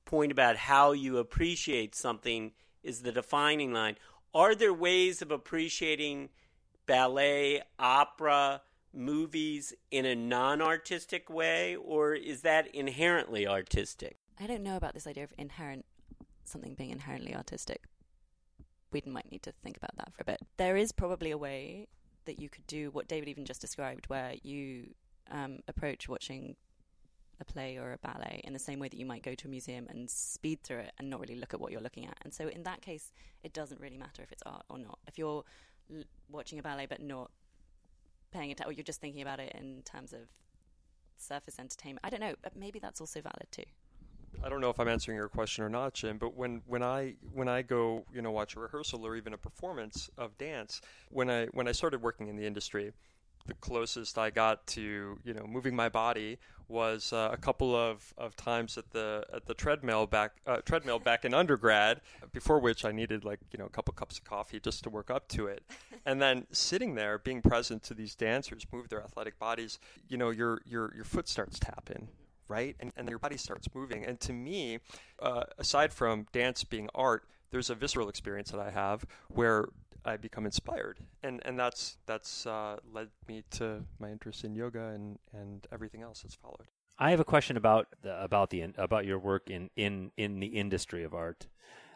point 0.07 0.33
about 0.33 0.57
how 0.57 0.93
you 0.93 1.19
appreciate 1.19 1.95
something 1.95 2.53
is 2.83 3.03
the 3.03 3.13
defining 3.13 3.73
line. 3.73 3.97
Are 4.35 4.55
there 4.55 4.73
ways 4.73 5.21
of 5.21 5.31
appreciating 5.31 6.31
ballet, 6.87 7.63
opera, 7.79 8.63
movies 8.95 9.75
in 9.91 10.07
a 10.07 10.15
non 10.15 10.63
artistic 10.63 11.29
way, 11.29 11.77
or 11.77 12.15
is 12.15 12.41
that 12.43 12.75
inherently 12.75 13.47
artistic? 13.47 14.17
I 14.41 14.47
don't 14.47 14.63
know 14.63 14.77
about 14.77 14.95
this 14.95 15.07
idea 15.07 15.25
of 15.25 15.35
inherent 15.37 15.85
something 16.45 16.75
being 16.75 16.91
inherently 16.91 17.35
artistic. 17.35 17.83
We 18.91 19.03
might 19.07 19.31
need 19.31 19.43
to 19.43 19.53
think 19.63 19.77
about 19.77 19.97
that 19.97 20.13
for 20.15 20.23
a 20.23 20.25
bit. 20.25 20.41
There 20.57 20.77
is 20.77 20.93
probably 20.93 21.31
a 21.31 21.39
way 21.39 21.89
that 22.25 22.41
you 22.41 22.49
could 22.49 22.67
do 22.67 22.91
what 22.91 23.09
David 23.09 23.29
even 23.29 23.45
just 23.45 23.61
described, 23.61 24.07
where 24.09 24.35
you 24.43 24.95
um, 25.31 25.59
approach 25.69 26.09
watching 26.09 26.57
a 27.43 27.53
play 27.53 27.77
or 27.77 27.93
a 27.93 27.99
ballet 27.99 28.41
in 28.45 28.53
the 28.53 28.59
same 28.59 28.79
way 28.79 28.89
that 28.89 28.97
you 28.97 29.07
might 29.07 29.23
go 29.23 29.35
to 29.35 29.47
a 29.47 29.51
museum 29.51 29.87
and 29.91 30.09
speed 30.09 30.63
through 30.63 30.79
it 30.79 30.93
and 30.99 31.11
not 31.11 31.21
really 31.21 31.37
look 31.37 31.53
at 31.53 31.61
what 31.61 31.71
you're 31.73 31.81
looking 31.81 32.07
at. 32.07 32.17
And 32.23 32.33
so, 32.33 32.49
in 32.49 32.63
that 32.63 32.81
case, 32.81 33.13
it 33.43 33.53
doesn't 33.53 33.81
really 33.81 33.99
matter 33.99 34.23
if 34.23 34.33
it's 34.33 34.43
art 34.47 34.65
or 34.71 34.79
not. 34.79 34.99
If 35.07 35.19
you're 35.19 35.45
l- 35.95 36.05
watching 36.31 36.59
a 36.59 36.63
ballet 36.63 36.87
but 36.87 37.03
not 37.03 37.31
paying 38.33 38.51
attention, 38.51 38.71
or 38.71 38.73
you're 38.73 38.85
just 38.85 39.01
thinking 39.01 39.23
about 39.23 39.41
it 39.41 39.55
in 39.55 39.83
terms 39.85 40.13
of 40.13 40.21
surface 41.19 41.59
entertainment, 41.59 42.01
I 42.05 42.11
don't 42.11 42.21
know. 42.21 42.35
But 42.43 42.57
maybe 42.57 42.79
that's 42.79 43.01
also 43.01 43.21
valid 43.21 43.49
too. 43.51 43.65
I 44.45 44.49
don't 44.49 44.61
know 44.61 44.71
if 44.71 44.81
I'm 44.81 44.89
answering 44.89 45.17
your 45.17 45.29
question 45.29 45.63
or 45.63 45.69
not, 45.69 45.95
Jim, 45.95 46.19
but 46.19 46.35
when, 46.35 46.63
when 46.67 46.83
I 46.83 47.15
when 47.33 47.49
I 47.49 47.63
go 47.63 48.05
you 48.13 48.23
know 48.23 48.31
watch 48.31 48.57
a 48.57 48.61
rehearsal 48.61 49.07
or 49.07 49.15
even 49.17 49.35
a 49.35 49.39
performance 49.39 50.11
of 50.17 50.37
dance, 50.39 50.81
when 51.11 51.31
I 51.31 51.47
when 51.47 51.69
I 51.69 51.73
started 51.73 52.03
working 52.03 52.29
in 52.29 52.37
the 52.37 52.47
industry, 52.47 52.93
the 53.47 53.55
closest 53.55 54.19
I 54.19 54.31
got 54.31 54.67
to 54.69 55.19
you 55.25 55.35
know 55.35 55.47
moving 55.47 55.75
my 55.77 55.89
body 55.89 56.39
was 56.69 57.13
uh, 57.13 57.29
a 57.31 57.37
couple 57.37 57.77
of, 57.77 58.15
of 58.17 58.35
times 58.37 58.79
at 58.79 58.91
the 58.91 59.25
at 59.33 59.47
the 59.47 59.55
treadmill 59.55 60.07
back 60.07 60.33
uh, 60.47 60.59
treadmill 60.65 60.99
back 60.99 61.25
in 61.25 61.35
undergrad. 61.35 62.01
Before 62.33 62.59
which 62.59 62.85
I 62.85 62.93
needed 62.93 63.25
like 63.25 63.41
you 63.53 63.59
know 63.59 63.67
a 63.67 63.71
couple 63.71 63.93
cups 63.95 64.19
of 64.19 64.25
coffee 64.25 64.59
just 64.59 64.83
to 64.85 64.91
work 64.91 65.11
up 65.11 65.29
to 65.29 65.47
it, 65.47 65.63
and 66.07 66.21
then 66.21 66.47
sitting 66.51 66.95
there 66.95 67.19
being 67.19 67.43
present 67.43 67.83
to 67.85 67.95
these 67.95 68.15
dancers 68.15 68.67
move 68.73 68.89
their 68.89 69.03
athletic 69.03 69.39
bodies. 69.39 69.79
You 70.09 70.17
know 70.17 70.31
your 70.31 70.63
your 70.65 70.93
your 70.95 71.05
foot 71.05 71.29
starts 71.29 71.59
tapping 71.59 72.09
right? 72.49 72.77
And, 72.81 72.93
and 72.97 73.09
your 73.09 73.19
body 73.19 73.39
starts 73.39 73.67
moving. 73.75 74.05
And 74.05 74.21
to 74.21 74.33
me, 74.33 74.79
uh, 75.19 75.45
aside 75.57 75.91
from 75.91 76.27
dance 76.33 76.65
being 76.65 76.91
art, 76.95 77.25
there's 77.51 77.71
a 77.71 77.75
visceral 77.75 78.09
experience 78.09 78.51
that 78.51 78.61
I 78.61 78.71
have 78.71 79.07
where 79.29 79.69
I 80.05 80.17
become 80.17 80.47
inspired, 80.47 81.01
and 81.23 81.41
and 81.45 81.59
that's 81.59 81.97
that's 82.07 82.47
uh, 82.47 82.77
led 82.93 83.09
me 83.29 83.45
to 83.53 83.85
my 83.99 84.11
interest 84.11 84.45
in 84.45 84.55
yoga 84.55 84.89
and 84.89 85.19
and 85.33 85.67
everything 85.73 86.03
else 86.03 86.23
that's 86.23 86.35
followed. 86.35 86.67
I 86.99 87.11
have 87.11 87.21
a 87.21 87.25
question 87.25 87.57
about 87.57 87.89
the, 88.03 88.23
about 88.23 88.51
the 88.51 88.63
about 88.77 89.07
your 89.07 89.19
work 89.19 89.51
in, 89.51 89.71
in 89.77 90.13
in 90.17 90.41
the 90.41 90.49
industry 90.49 91.05
of 91.05 91.15
art. 91.15 91.47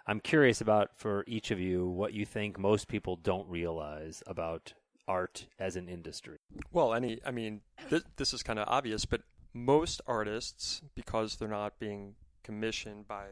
I'm 0.06 0.20
curious 0.20 0.60
about 0.60 0.96
for 0.96 1.24
each 1.26 1.50
of 1.50 1.58
you 1.58 1.86
what 1.86 2.12
you 2.12 2.24
think 2.24 2.58
most 2.58 2.86
people 2.86 3.16
don't 3.16 3.48
realize 3.48 4.22
about 4.26 4.74
art 5.08 5.46
as 5.58 5.76
an 5.76 5.88
industry. 5.88 6.38
Well, 6.72 6.94
any, 6.94 7.18
I 7.24 7.30
mean, 7.30 7.62
th- 7.90 8.04
this 8.16 8.32
is 8.32 8.42
kind 8.42 8.58
of 8.58 8.68
obvious, 8.68 9.04
but 9.04 9.22
most 9.52 10.00
artists, 10.06 10.82
because 10.94 11.36
they're 11.36 11.48
not 11.48 11.78
being 11.78 12.14
commissioned 12.44 13.08
by 13.08 13.26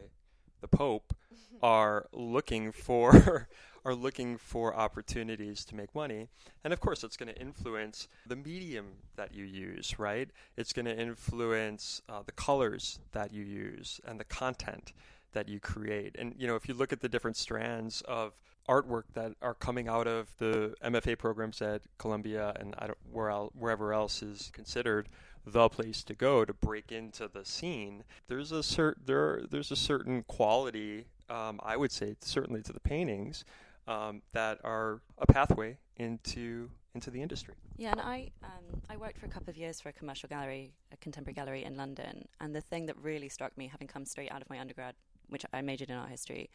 the 0.60 0.68
Pope, 0.68 1.14
are 1.62 2.06
looking 2.12 2.72
for 2.72 3.48
are 3.85 3.94
looking 3.94 4.38
for 4.38 4.75
opportunities 4.75 5.64
to 5.66 5.75
make 5.75 5.94
money, 5.94 6.29
and 6.62 6.73
of 6.73 6.81
course, 6.81 7.05
it's 7.05 7.16
going 7.16 7.33
to 7.33 7.40
influence 7.40 8.09
the 8.27 8.37
medium 8.37 8.87
that 9.16 9.35
you 9.35 9.44
use, 9.44 9.99
right? 9.99 10.31
It's 10.57 10.73
going 10.73 10.87
to 10.87 10.99
influence 10.99 12.01
uh, 12.09 12.23
the 12.25 12.33
colors 12.33 12.99
that 13.12 13.33
you 13.33 13.44
use 13.44 14.01
and 14.07 14.18
the 14.18 14.25
content 14.25 14.92
that 15.33 15.49
you 15.49 15.61
create. 15.61 16.16
And 16.18 16.35
you 16.38 16.47
know, 16.47 16.57
if 16.57 16.68
you 16.68 16.75
look 16.75 16.92
at 16.92 17.01
the 17.01 17.09
different 17.09 17.37
strands 17.37 18.01
of 18.03 18.33
artwork 18.68 19.05
that 19.12 19.33
are 19.42 19.55
coming 19.55 19.88
out 19.88 20.07
of 20.07 20.35
the 20.38 20.75
MFA 20.83 21.18
programs 21.18 21.61
at 21.61 21.83
Columbia 21.99 22.55
and 22.59 22.75
where 23.12 23.31
wherever 23.31 23.92
else 23.92 24.23
is 24.23 24.51
considered 24.55 25.09
the 25.47 25.68
place 25.68 26.03
to 26.05 26.14
go 26.14 26.44
to 26.44 26.55
break 26.55 26.90
into 26.90 27.29
the 27.29 27.44
scene, 27.44 28.05
there's 28.29 28.51
a 28.51 28.62
cer- 28.62 28.97
there 29.05 29.42
there's 29.51 29.70
a 29.70 29.77
certain 29.77 30.23
quality. 30.23 31.07
Um, 31.29 31.61
I 31.62 31.77
would 31.77 31.92
say 31.92 32.16
certainly 32.20 32.62
to 32.62 32.73
the 32.73 32.81
paintings 32.81 33.44
um, 33.87 34.23
that 34.33 34.59
are 34.64 35.01
a 35.18 35.27
pathway 35.27 35.79
into 35.97 36.70
into 36.94 37.11
the 37.11 37.20
industry. 37.20 37.55
Yeah, 37.77 37.90
and 37.92 38.01
I 38.01 38.31
um, 38.42 38.83
I 38.88 38.97
worked 38.97 39.18
for 39.18 39.27
a 39.27 39.29
couple 39.29 39.51
of 39.51 39.57
years 39.57 39.81
for 39.81 39.88
a 39.88 39.92
commercial 39.92 40.29
gallery, 40.29 40.73
a 40.92 40.97
contemporary 40.97 41.35
gallery 41.35 41.64
in 41.64 41.77
London, 41.77 42.27
and 42.40 42.55
the 42.55 42.61
thing 42.61 42.87
that 42.87 42.97
really 42.99 43.29
struck 43.29 43.57
me, 43.59 43.66
having 43.66 43.88
come 43.88 44.05
straight 44.05 44.31
out 44.31 44.42
of 44.42 44.49
my 44.49 44.61
undergrad, 44.61 44.94
which 45.29 45.44
I 45.53 45.61
majored 45.61 45.90
in 45.90 45.97
art 45.97 46.11
history, 46.11 46.51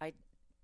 I 0.00 0.12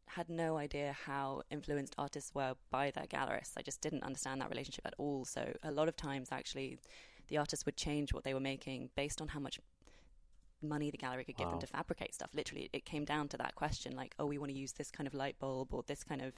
had 0.07 0.29
no 0.29 0.57
idea 0.57 0.97
how 1.07 1.43
influenced 1.51 1.95
artists 1.97 2.35
were 2.35 2.55
by 2.71 2.91
their 2.91 3.07
gallerists. 3.07 3.53
I 3.57 3.63
just 3.63 3.81
didn't 3.81 4.03
understand 4.03 4.41
that 4.41 4.51
relationship 4.51 4.85
at 4.87 4.95
all. 4.99 5.25
So 5.25 5.53
a 5.63 5.71
lot 5.71 5.87
of 5.87 5.97
times, 5.97 6.29
actually, 6.33 6.79
the 7.29 7.39
artists 7.39 7.65
would 7.65 7.77
change 7.77 8.13
what 8.13 8.25
they 8.25 8.35
were 8.35 8.41
making 8.41 8.91
based 8.97 9.21
on 9.21 9.29
how 9.29 9.39
much 9.39 9.61
money 10.63 10.91
the 10.91 10.99
gallery 10.99 11.25
could 11.25 11.37
give 11.37 11.47
Wow. 11.47 11.53
them 11.53 11.61
to 11.61 11.67
fabricate 11.67 12.15
stuff. 12.15 12.31
Literally, 12.35 12.69
it 12.73 12.85
came 12.85 13.05
down 13.05 13.29
to 13.29 13.37
that 13.39 13.55
question, 13.55 13.97
like, 13.97 14.15
oh, 14.19 14.27
we 14.27 14.39
want 14.39 14.53
to 14.53 14.59
use 14.59 14.73
this 14.73 14.91
kind 14.91 15.07
of 15.07 15.15
light 15.15 15.39
bulb 15.39 15.73
or 15.73 15.83
this 15.87 16.05
kind 16.05 16.23
of 16.23 16.33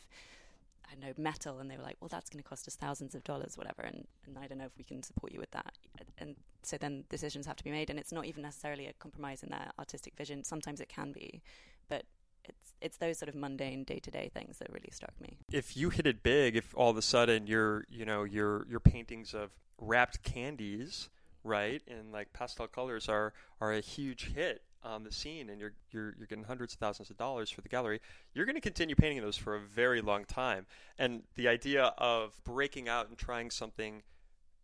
I 0.90 0.94
don't 0.94 1.16
know, 1.16 1.22
metal, 1.22 1.58
and 1.58 1.70
they 1.70 1.76
were 1.78 1.82
like, 1.84 1.96
well, 2.00 2.08
that's 2.08 2.28
going 2.28 2.42
to 2.42 2.46
cost 2.48 2.68
us 2.68 2.74
thousands 2.74 3.14
of 3.14 3.24
dollars, 3.24 3.56
whatever, 3.56 3.80
and, 3.82 4.06
and 4.26 4.36
I 4.38 4.46
don't 4.46 4.58
know 4.58 4.66
if 4.66 4.76
we 4.76 4.84
can 4.84 5.02
support 5.02 5.32
you 5.32 5.40
with 5.40 5.50
that. 5.52 5.72
And 6.18 6.36
so 6.62 6.76
then 6.76 7.04
decisions 7.08 7.46
have 7.46 7.56
to 7.56 7.64
be 7.64 7.70
made, 7.70 7.88
and 7.88 7.98
it's 7.98 8.12
not 8.12 8.26
even 8.26 8.42
necessarily 8.42 8.86
a 8.88 8.92
compromise 8.94 9.42
in 9.42 9.48
their 9.48 9.70
artistic 9.78 10.14
vision. 10.16 10.44
Sometimes 10.44 10.80
it 10.80 10.90
can 10.90 11.12
be, 11.12 11.40
but 11.88 12.04
it's 12.44 12.74
it's 12.82 12.96
those 12.98 13.16
sort 13.16 13.30
of 13.30 13.34
mundane 13.36 13.84
day 13.84 14.00
to 14.00 14.10
day 14.10 14.28
things 14.34 14.58
that 14.58 14.70
really 14.70 14.90
struck 14.92 15.18
me. 15.20 15.38
if 15.50 15.76
you 15.76 15.88
hit 15.88 16.06
it 16.06 16.22
big, 16.22 16.56
if 16.56 16.74
all 16.76 16.90
of 16.90 16.96
a 16.98 17.02
sudden 17.02 17.46
your 17.46 17.84
you 17.88 18.04
know 18.04 18.24
your 18.24 18.66
your 18.68 18.80
paintings 18.80 19.32
of 19.32 19.50
wrapped 19.78 20.22
candies, 20.22 21.08
right, 21.44 21.82
and 21.88 22.12
like 22.12 22.32
pastel 22.32 22.66
colors 22.66 23.08
are 23.08 23.32
are 23.60 23.72
a 23.72 23.80
huge 23.80 24.32
hit, 24.34 24.62
on 24.84 25.04
the 25.04 25.12
scene 25.12 25.48
and 25.48 25.60
you're 25.60 25.72
you're 25.90 26.14
you're 26.18 26.26
getting 26.26 26.44
hundreds 26.44 26.74
of 26.74 26.80
thousands 26.80 27.10
of 27.10 27.16
dollars 27.16 27.50
for 27.50 27.60
the 27.60 27.68
gallery, 27.68 28.00
you're 28.34 28.44
going 28.44 28.56
to 28.56 28.60
continue 28.60 28.94
painting 28.94 29.20
those 29.20 29.36
for 29.36 29.54
a 29.54 29.60
very 29.60 30.00
long 30.00 30.24
time. 30.24 30.66
And 30.98 31.22
the 31.36 31.48
idea 31.48 31.94
of 31.98 32.40
breaking 32.44 32.88
out 32.88 33.08
and 33.08 33.16
trying 33.16 33.50
something 33.50 34.02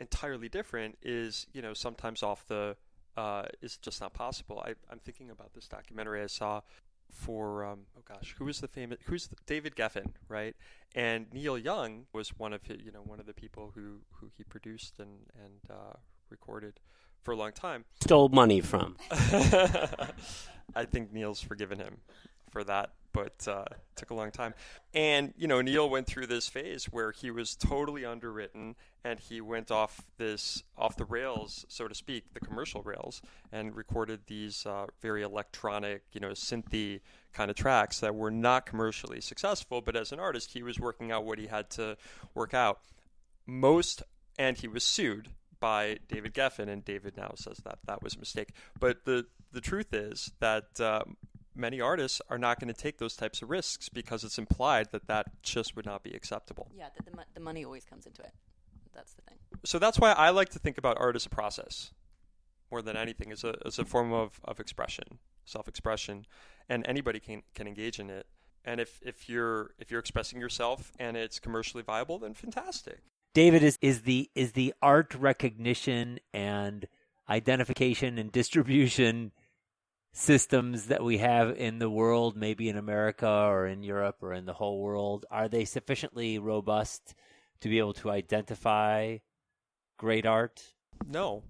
entirely 0.00 0.48
different 0.48 0.96
is, 1.02 1.46
you 1.52 1.62
know, 1.62 1.74
sometimes 1.74 2.22
off 2.22 2.46
the 2.46 2.76
uh, 3.16 3.44
is 3.62 3.76
just 3.76 4.00
not 4.00 4.14
possible. 4.14 4.62
I, 4.64 4.74
I'm 4.90 4.98
thinking 4.98 5.30
about 5.30 5.52
this 5.54 5.66
documentary 5.66 6.22
I 6.22 6.26
saw 6.26 6.62
for 7.10 7.64
um, 7.64 7.80
oh 7.96 8.02
gosh, 8.06 8.34
who 8.38 8.44
was 8.44 8.60
the 8.60 8.68
famous? 8.68 8.98
Who's 9.04 9.28
the, 9.28 9.36
David 9.46 9.76
Geffen, 9.76 10.12
right? 10.28 10.54
And 10.94 11.26
Neil 11.32 11.58
Young 11.58 12.06
was 12.12 12.30
one 12.38 12.52
of 12.52 12.62
his, 12.64 12.78
you 12.82 12.92
know 12.92 13.02
one 13.02 13.20
of 13.20 13.26
the 13.26 13.34
people 13.34 13.72
who 13.74 14.00
who 14.14 14.30
he 14.36 14.42
produced 14.44 14.98
and 14.98 15.26
and 15.44 15.70
uh, 15.70 15.96
recorded 16.30 16.80
for 17.22 17.32
a 17.32 17.36
long 17.36 17.52
time. 17.52 17.84
Stole 18.00 18.28
money 18.28 18.60
from. 18.60 18.96
I 19.10 20.84
think 20.84 21.12
Neil's 21.12 21.40
forgiven 21.40 21.78
him 21.78 21.98
for 22.50 22.64
that, 22.64 22.90
but 23.12 23.46
uh, 23.46 23.64
took 23.96 24.10
a 24.10 24.14
long 24.14 24.30
time. 24.30 24.54
And 24.94 25.32
you 25.36 25.46
know, 25.46 25.60
Neil 25.60 25.88
went 25.88 26.06
through 26.06 26.26
this 26.26 26.48
phase 26.48 26.86
where 26.86 27.12
he 27.12 27.30
was 27.30 27.54
totally 27.54 28.04
underwritten, 28.04 28.76
and 29.04 29.18
he 29.20 29.40
went 29.40 29.70
off 29.70 30.02
this 30.16 30.62
off 30.76 30.96
the 30.96 31.04
rails, 31.04 31.64
so 31.68 31.88
to 31.88 31.94
speak, 31.94 32.34
the 32.34 32.40
commercial 32.40 32.82
rails, 32.82 33.22
and 33.52 33.76
recorded 33.76 34.20
these 34.26 34.66
uh, 34.66 34.86
very 35.00 35.22
electronic, 35.22 36.02
you 36.12 36.20
know, 36.20 36.30
synthy 36.30 37.00
kind 37.32 37.50
of 37.50 37.56
tracks 37.56 38.00
that 38.00 38.14
were 38.14 38.30
not 38.30 38.66
commercially 38.66 39.20
successful. 39.20 39.80
But 39.80 39.96
as 39.96 40.12
an 40.12 40.20
artist, 40.20 40.52
he 40.52 40.62
was 40.62 40.78
working 40.78 41.12
out 41.12 41.24
what 41.24 41.38
he 41.38 41.46
had 41.46 41.70
to 41.70 41.96
work 42.34 42.54
out. 42.54 42.80
Most, 43.46 44.02
and 44.38 44.56
he 44.58 44.68
was 44.68 44.84
sued 44.84 45.30
by 45.60 45.98
David 46.08 46.34
Geffen, 46.34 46.68
and 46.68 46.84
David 46.84 47.16
now 47.16 47.32
says 47.36 47.58
that 47.64 47.78
that 47.86 48.02
was 48.02 48.14
a 48.16 48.18
mistake. 48.18 48.50
But 48.78 49.04
the 49.04 49.26
the 49.52 49.60
truth 49.60 49.92
is 49.92 50.32
that 50.40 50.80
um, 50.80 51.16
many 51.54 51.80
artists 51.80 52.20
are 52.28 52.38
not 52.38 52.60
going 52.60 52.72
to 52.72 52.80
take 52.80 52.98
those 52.98 53.16
types 53.16 53.42
of 53.42 53.50
risks 53.50 53.88
because 53.88 54.24
it's 54.24 54.38
implied 54.38 54.88
that 54.92 55.06
that 55.08 55.42
just 55.42 55.74
would 55.76 55.86
not 55.86 56.02
be 56.02 56.12
acceptable. 56.12 56.70
Yeah, 56.76 56.88
the, 56.96 57.10
the, 57.10 57.18
the 57.34 57.40
money 57.40 57.64
always 57.64 57.84
comes 57.84 58.06
into 58.06 58.22
it. 58.22 58.32
That's 58.94 59.14
the 59.14 59.22
thing. 59.22 59.38
So 59.64 59.78
that's 59.78 59.98
why 59.98 60.12
I 60.12 60.30
like 60.30 60.50
to 60.50 60.58
think 60.58 60.78
about 60.78 60.98
art 60.98 61.16
as 61.16 61.26
a 61.26 61.30
process 61.30 61.92
more 62.70 62.82
than 62.82 62.96
anything, 62.96 63.32
as 63.32 63.44
a 63.44 63.56
as 63.64 63.78
a 63.78 63.84
form 63.84 64.12
of, 64.12 64.40
of 64.44 64.60
expression, 64.60 65.18
self 65.44 65.68
expression, 65.68 66.26
and 66.68 66.86
anybody 66.86 67.20
can 67.20 67.42
can 67.54 67.66
engage 67.66 67.98
in 67.98 68.10
it. 68.10 68.26
And 68.64 68.80
if, 68.80 69.00
if 69.02 69.28
you're 69.28 69.70
if 69.78 69.90
you're 69.90 70.00
expressing 70.00 70.40
yourself 70.40 70.92
and 70.98 71.16
it's 71.16 71.38
commercially 71.38 71.82
viable, 71.82 72.18
then 72.18 72.34
fantastic. 72.34 73.00
David 73.34 73.62
is 73.62 73.78
is 73.80 74.02
the 74.02 74.30
is 74.34 74.52
the 74.52 74.74
art 74.82 75.14
recognition 75.14 76.18
and 76.32 76.86
identification 77.28 78.18
and 78.18 78.32
distribution 78.32 79.32
systems 80.12 80.86
that 80.86 81.04
we 81.04 81.18
have 81.18 81.56
in 81.56 81.78
the 81.78 81.90
world, 81.90 82.36
maybe 82.36 82.68
in 82.68 82.76
America 82.76 83.28
or 83.28 83.66
in 83.66 83.82
Europe 83.82 84.16
or 84.20 84.32
in 84.32 84.46
the 84.46 84.54
whole 84.54 84.80
world, 84.80 85.26
are 85.30 85.48
they 85.48 85.64
sufficiently 85.64 86.38
robust 86.38 87.14
to 87.60 87.68
be 87.68 87.78
able 87.78 87.92
to 87.92 88.10
identify 88.10 89.18
great 89.98 90.26
art? 90.26 90.62
No. 91.06 91.44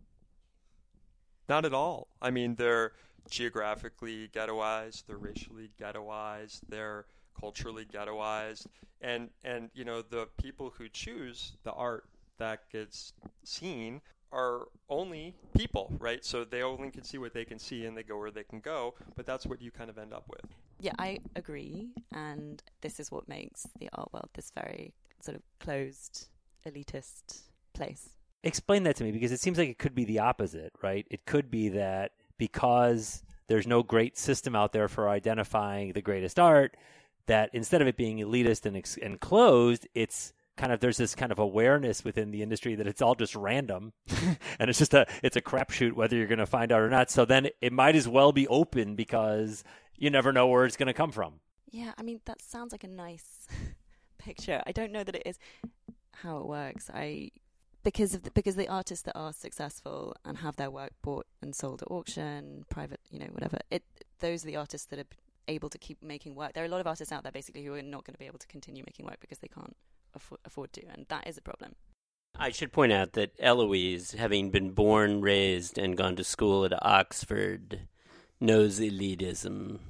Not 1.49 1.65
at 1.65 1.73
all. 1.73 2.09
I 2.21 2.31
mean, 2.31 2.57
they're 2.57 2.93
geographically 3.31 4.29
ghettoized, 4.29 5.07
they're 5.07 5.17
racially 5.17 5.71
ghettoized, 5.81 6.61
they're 6.69 7.07
culturally 7.39 7.85
ghettoized, 7.85 8.67
and 9.01 9.31
and 9.45 9.71
you 9.75 9.85
know 9.85 10.03
the 10.03 10.29
people 10.37 10.73
who 10.77 10.89
choose 10.89 11.53
the 11.65 11.73
art 11.73 12.05
that 12.39 12.71
gets 12.71 13.13
seen 13.45 14.01
are 14.33 14.69
only 14.89 15.35
people, 15.57 15.93
right? 15.99 16.25
So 16.25 16.45
they 16.45 16.63
only 16.63 16.91
can 16.91 17.03
see 17.03 17.19
what 17.19 17.33
they 17.33 17.45
can 17.45 17.59
see 17.59 17.87
and 17.87 17.97
they 17.97 18.03
go 18.03 18.19
where 18.19 18.31
they 18.31 18.45
can 18.45 18.61
go, 18.61 18.95
but 19.17 19.27
that's 19.27 19.47
what 19.47 19.61
you 19.61 19.71
kind 19.71 19.91
of 19.91 19.99
end 19.99 20.13
up 20.13 20.25
with. 20.29 20.45
Yeah, 20.81 20.93
I 20.99 21.19
agree. 21.35 21.89
And 22.13 22.63
this 22.83 23.01
is 23.01 23.11
what 23.11 23.29
makes 23.29 23.67
the 23.81 23.89
art 23.93 24.13
world 24.13 24.29
this 24.35 24.53
very 24.55 24.93
sort 25.21 25.37
of 25.37 25.43
closed, 25.61 26.29
elitist 26.67 27.43
place. 27.75 28.11
Explain 28.45 28.85
that 28.85 28.97
to 28.97 29.05
me 29.05 29.11
because 29.11 29.33
it 29.33 29.41
seems 29.41 29.59
like 29.59 29.69
it 29.69 29.79
could 29.79 29.95
be 29.95 30.05
the 30.05 30.21
opposite, 30.21 30.73
right? 30.83 31.07
It 31.11 31.27
could 31.27 31.51
be 31.51 31.71
that 31.71 32.13
because 32.39 33.23
there's 33.49 33.67
no 33.67 33.83
great 33.83 34.17
system 34.17 34.55
out 34.55 34.73
there 34.73 34.89
for 34.89 35.09
identifying 35.09 35.93
the 35.93 36.03
greatest 36.03 36.39
art, 36.39 36.77
that 37.29 37.51
instead 37.53 37.81
of 37.81 37.89
it 37.89 37.97
being 37.97 38.19
elitist 38.19 38.67
and, 38.67 38.77
ex- 38.77 38.99
and 39.01 39.21
closed, 39.21 39.87
it's 39.95 40.35
kind 40.57 40.73
of 40.73 40.81
there's 40.81 40.97
this 40.97 41.15
kind 41.15 41.31
of 41.31 41.39
awareness 41.39 42.05
within 42.05 42.33
the 42.33 42.43
industry 42.43 42.75
that 42.75 42.87
it's 42.89 43.01
all 43.01 43.15
just 43.15 43.37
random 43.37 43.93
and 44.59 44.69
it's 44.69 44.81
just 44.81 44.93
a 44.93 45.07
it's 45.23 45.37
a 45.37 45.41
crapshoot 45.41 45.93
whether 45.93 46.17
you're 46.17 46.27
going 46.27 46.41
to 46.41 46.47
find 46.47 46.73
out 46.73 46.81
or 46.81 46.91
not 46.91 47.13
so 47.13 47.25
then 47.25 47.47
it 47.61 47.73
might 47.73 47.95
as 47.95 48.09
well 48.09 48.33
be 48.33 48.49
open 48.49 48.97
because 48.97 49.63
you 49.97 50.11
never 50.11 50.33
know 50.33 50.49
where 50.49 50.65
it's 50.65 50.77
going 50.77 50.89
to 50.89 50.93
come 50.93 51.13
from 51.13 51.35
Yeah, 51.71 51.93
I 51.97 52.03
mean 52.03 52.21
that 52.25 52.43
sounds 52.43 52.73
like 52.73 52.83
a 52.83 52.89
nice 52.89 53.47
picture. 54.19 54.63
I 54.67 54.73
don't 54.73 54.93
know 54.93 55.05
that 55.05 55.15
it 55.15 55.23
is 55.25 55.39
how 56.23 56.39
it 56.39 56.47
works. 56.47 56.91
I 56.93 57.31
because 57.85 58.15
of 58.15 58.25
the, 58.25 58.31
because 58.33 58.57
the 58.57 58.69
artists 58.69 59.05
that 59.05 59.17
are 59.17 59.33
successful 59.33 60.15
and 60.25 60.39
have 60.39 60.57
their 60.57 60.71
work 60.71 60.93
bought 61.03 61.27
and 61.41 61.55
sold 61.55 61.83
at 61.83 61.91
auction, 61.91 62.65
private, 62.69 63.01
you 63.11 63.19
know, 63.19 63.29
whatever. 63.31 63.59
It 63.71 63.85
those 64.21 64.45
are 64.45 64.47
the 64.47 64.57
artists 64.57 64.87
that 64.89 64.99
are 64.99 65.05
able 65.49 65.69
to 65.71 65.79
keep 65.79 66.03
making 66.03 66.35
work. 66.35 66.53
There 66.53 66.63
are 66.63 66.67
a 66.67 66.71
lot 66.71 66.81
of 66.81 66.87
artists 66.87 67.13
out 67.13 67.23
there 67.23 67.33
basically 67.33 67.65
who 67.65 67.75
are 67.75 67.83
not 67.83 68.05
going 68.05 68.15
to 68.15 68.19
be 68.19 68.27
able 68.27 68.39
to 68.39 68.47
continue 68.47 68.85
making 68.87 69.07
work 69.07 69.19
because 69.21 69.39
they 69.39 69.49
can't 69.49 69.77
afford, 70.15 70.41
afford 70.45 70.73
to, 70.75 70.83
and 70.93 71.07
that 71.09 71.27
is 71.27 71.37
a 71.37 71.43
problem. 71.43 71.75
I 72.39 72.51
should 72.51 72.73
point 72.73 72.93
out 72.93 73.15
that 73.15 73.33
Eloise, 73.41 74.13
having 74.13 74.51
been 74.51 74.71
born, 74.71 75.21
raised, 75.21 75.79
and 75.79 75.97
gone 75.97 76.15
to 76.17 76.25
school 76.25 76.65
at 76.65 76.73
Oxford, 76.85 77.89
knows 78.41 78.79
elitism 78.79 79.81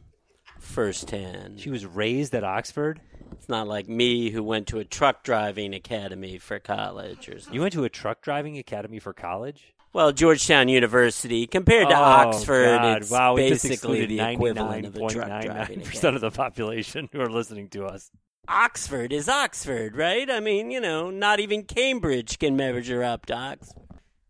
firsthand. 0.58 1.60
she 1.60 1.70
was 1.70 1.86
raised 1.86 2.34
at 2.34 2.42
oxford 2.42 3.00
It's 3.32 3.48
not 3.48 3.68
like 3.68 3.88
me 3.88 4.30
who 4.30 4.42
went 4.42 4.66
to 4.68 4.78
a 4.78 4.84
truck 4.84 5.22
driving 5.22 5.74
academy 5.74 6.38
for 6.38 6.58
college 6.58 7.28
or 7.28 7.38
something. 7.38 7.54
you 7.54 7.60
went 7.60 7.72
to 7.74 7.84
a 7.84 7.88
truck 7.88 8.22
driving 8.22 8.58
academy 8.58 8.98
for 8.98 9.12
college 9.12 9.74
Well, 9.92 10.12
Georgetown 10.12 10.68
University 10.68 11.46
compared 11.46 11.88
to 11.88 11.94
Oh, 11.98 12.02
Oxford, 12.02 12.76
God. 12.78 13.02
it's 13.02 13.10
wow, 13.10 13.34
we 13.34 13.48
basically 13.48 13.74
excluded 13.74 14.10
the 14.10 14.20
equivalent 14.32 14.86
of 14.86 14.94
a 14.94 15.08
truck 15.08 15.26
driving 15.42 15.80
99.99% 15.80 16.14
of 16.14 16.20
the 16.20 16.30
population 16.30 17.08
who 17.12 17.20
are 17.20 17.30
listening 17.30 17.68
to 17.70 17.86
us. 17.86 18.10
Oxford 18.46 19.12
is 19.12 19.28
Oxford, 19.28 19.96
right? 19.96 20.30
I 20.30 20.40
mean, 20.40 20.70
you 20.70 20.80
know, 20.80 21.10
not 21.10 21.40
even 21.40 21.64
Cambridge 21.64 22.38
can 22.38 22.56
measure 22.56 23.02
up 23.02 23.26
to 23.26 23.34
Oxford. 23.34 23.82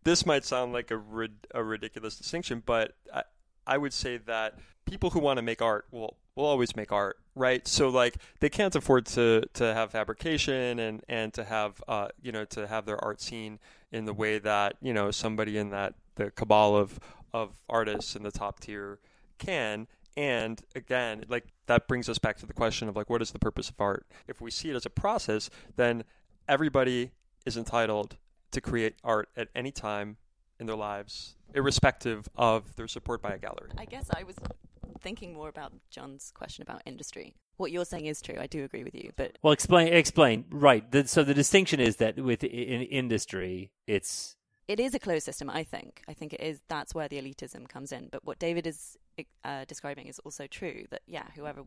This 0.03 0.25
might 0.25 0.45
sound 0.45 0.73
like 0.73 0.91
a, 0.91 0.97
rid- 0.97 1.47
a 1.53 1.63
ridiculous 1.63 2.17
distinction, 2.17 2.63
but 2.65 2.95
I, 3.13 3.23
I 3.67 3.77
would 3.77 3.93
say 3.93 4.17
that 4.17 4.55
people 4.85 5.09
who 5.11 5.19
want 5.19 5.37
to 5.37 5.41
make 5.43 5.61
art 5.61 5.85
will 5.91 6.17
will 6.35 6.45
always 6.45 6.75
make 6.75 6.91
art, 6.91 7.17
right? 7.35 7.67
So 7.67 7.89
like 7.89 8.17
they 8.39 8.49
can't 8.49 8.75
afford 8.75 9.05
to 9.07 9.43
to 9.53 9.73
have 9.73 9.91
fabrication 9.91 10.79
and 10.79 11.03
and 11.09 11.33
to 11.33 11.43
have 11.43 11.83
uh 11.87 12.09
you 12.21 12.31
know 12.31 12.45
to 12.45 12.67
have 12.67 12.85
their 12.85 13.03
art 13.03 13.21
seen 13.21 13.59
in 13.91 14.05
the 14.05 14.13
way 14.13 14.39
that 14.39 14.77
you 14.81 14.93
know 14.93 15.11
somebody 15.11 15.57
in 15.57 15.69
that 15.71 15.95
the 16.15 16.31
cabal 16.31 16.75
of 16.75 16.99
of 17.33 17.55
artists 17.69 18.15
in 18.15 18.23
the 18.23 18.31
top 18.31 18.59
tier 18.59 18.99
can. 19.37 19.87
And 20.17 20.61
again, 20.75 21.23
like 21.29 21.45
that 21.67 21.87
brings 21.87 22.09
us 22.09 22.17
back 22.17 22.37
to 22.37 22.45
the 22.45 22.53
question 22.53 22.89
of 22.89 22.95
like 22.95 23.09
what 23.09 23.21
is 23.21 23.31
the 23.31 23.39
purpose 23.39 23.69
of 23.69 23.75
art? 23.79 24.05
If 24.27 24.41
we 24.41 24.51
see 24.51 24.69
it 24.69 24.75
as 24.75 24.85
a 24.85 24.89
process, 24.89 25.49
then 25.75 26.03
everybody 26.47 27.11
is 27.45 27.55
entitled 27.55 28.17
to 28.51 28.61
create 28.61 28.95
art 29.03 29.29
at 29.37 29.47
any 29.55 29.71
time 29.71 30.17
in 30.59 30.65
their 30.65 30.75
lives, 30.75 31.35
irrespective 31.53 32.27
of 32.35 32.75
their 32.75 32.87
support 32.87 33.21
by 33.21 33.29
a 33.29 33.37
gallery. 33.37 33.69
I 33.77 33.85
guess 33.85 34.09
I 34.13 34.23
was 34.23 34.35
thinking 34.99 35.33
more 35.33 35.49
about 35.49 35.73
John's 35.89 36.31
question 36.33 36.61
about 36.61 36.81
industry. 36.85 37.35
What 37.57 37.71
you're 37.71 37.85
saying 37.85 38.05
is 38.05 38.21
true. 38.21 38.35
I 38.39 38.47
do 38.47 38.63
agree 38.63 38.83
with 38.83 38.95
you, 38.95 39.11
but 39.17 39.37
Well, 39.41 39.53
explain. 39.53 39.93
Explain. 39.93 40.45
Right. 40.49 40.89
The, 40.91 41.07
so 41.07 41.23
the 41.23 41.33
distinction 41.33 41.79
is 41.79 41.97
that 41.97 42.17
with 42.17 42.43
in 42.43 42.81
industry, 42.83 43.71
it's 43.85 44.37
it 44.67 44.79
is 44.79 44.93
a 44.93 44.99
closed 44.99 45.25
system. 45.25 45.49
I 45.49 45.63
think. 45.63 46.03
I 46.07 46.13
think 46.13 46.33
it 46.33 46.41
is. 46.41 46.61
That's 46.67 46.95
where 46.95 47.07
the 47.07 47.21
elitism 47.21 47.67
comes 47.67 47.91
in. 47.91 48.07
But 48.11 48.25
what 48.25 48.39
David 48.39 48.65
is 48.67 48.97
uh, 49.43 49.65
describing 49.65 50.07
is 50.07 50.19
also 50.19 50.47
true. 50.47 50.85
That 50.91 51.01
yeah, 51.05 51.25
whoever 51.35 51.63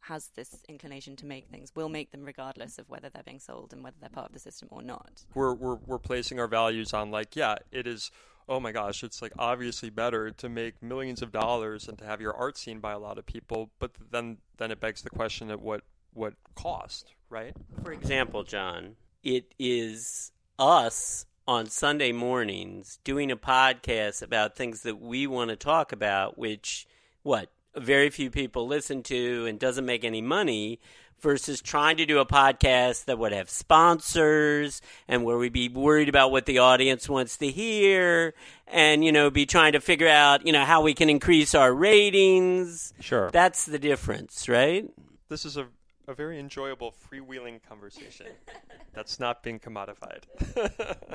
has 0.00 0.30
this 0.34 0.62
inclination 0.68 1.16
to 1.16 1.26
make 1.26 1.48
things 1.48 1.72
will 1.74 1.88
make 1.88 2.12
them 2.12 2.24
regardless 2.24 2.78
of 2.78 2.88
whether 2.88 3.10
they're 3.10 3.22
being 3.22 3.40
sold 3.40 3.72
and 3.72 3.84
whether 3.84 3.96
they're 4.00 4.08
part 4.08 4.26
of 4.26 4.32
the 4.32 4.38
system 4.38 4.68
or 4.70 4.82
not. 4.82 5.26
We're 5.34 5.52
we're 5.52 5.78
we're 5.86 5.98
placing 5.98 6.40
our 6.40 6.48
values 6.48 6.94
on 6.94 7.10
like 7.10 7.36
yeah, 7.36 7.56
it 7.70 7.86
is. 7.86 8.10
Oh 8.48 8.60
my 8.60 8.72
gosh, 8.72 9.04
it's 9.04 9.20
like 9.20 9.32
obviously 9.38 9.90
better 9.90 10.30
to 10.30 10.48
make 10.48 10.82
millions 10.82 11.22
of 11.22 11.32
dollars 11.32 11.86
and 11.88 11.98
to 11.98 12.04
have 12.04 12.20
your 12.20 12.34
art 12.34 12.56
seen 12.56 12.80
by 12.80 12.92
a 12.92 12.98
lot 12.98 13.18
of 13.18 13.26
people. 13.26 13.70
But 13.78 13.92
then 14.10 14.38
then 14.56 14.70
it 14.70 14.80
begs 14.80 15.02
the 15.02 15.10
question 15.10 15.50
at 15.50 15.60
what 15.60 15.82
what 16.14 16.34
cost, 16.54 17.12
right? 17.30 17.54
For 17.82 17.92
example, 17.92 18.42
John, 18.44 18.96
it 19.22 19.52
is 19.58 20.32
us 20.58 21.26
on 21.46 21.66
Sunday 21.66 22.12
mornings 22.12 22.98
doing 23.04 23.30
a 23.30 23.36
podcast 23.36 24.22
about 24.22 24.54
things 24.54 24.82
that 24.82 25.00
we 25.00 25.26
want 25.26 25.50
to 25.50 25.56
talk 25.56 25.92
about, 25.92 26.36
which, 26.36 26.86
what, 27.22 27.50
very 27.74 28.10
few 28.10 28.30
people 28.30 28.66
listen 28.66 29.02
to 29.04 29.46
and 29.46 29.58
doesn't 29.58 29.86
make 29.86 30.04
any 30.04 30.20
money 30.20 30.80
versus 31.20 31.60
trying 31.60 31.96
to 31.96 32.06
do 32.06 32.18
a 32.18 32.26
podcast 32.26 33.04
that 33.06 33.18
would 33.18 33.32
have 33.32 33.50
sponsors 33.50 34.80
and 35.06 35.24
where 35.24 35.36
we'd 35.38 35.52
be 35.52 35.68
worried 35.68 36.08
about 36.08 36.30
what 36.30 36.46
the 36.46 36.58
audience 36.58 37.08
wants 37.08 37.36
to 37.38 37.50
hear 37.50 38.34
and 38.66 39.04
you 39.04 39.12
know 39.12 39.30
be 39.30 39.46
trying 39.46 39.72
to 39.72 39.80
figure 39.80 40.08
out 40.08 40.46
you 40.46 40.52
know 40.52 40.64
how 40.64 40.80
we 40.82 40.94
can 40.94 41.08
increase 41.10 41.54
our 41.54 41.72
ratings 41.74 42.92
Sure. 43.00 43.30
that's 43.30 43.66
the 43.66 43.78
difference 43.78 44.48
right 44.48 44.88
This 45.28 45.44
is 45.44 45.56
a, 45.56 45.66
a 46.06 46.14
very 46.14 46.38
enjoyable 46.38 46.94
freewheeling 47.10 47.60
conversation 47.68 48.26
that's 48.94 49.20
not 49.20 49.42
being 49.42 49.58
commodified. 49.60 50.22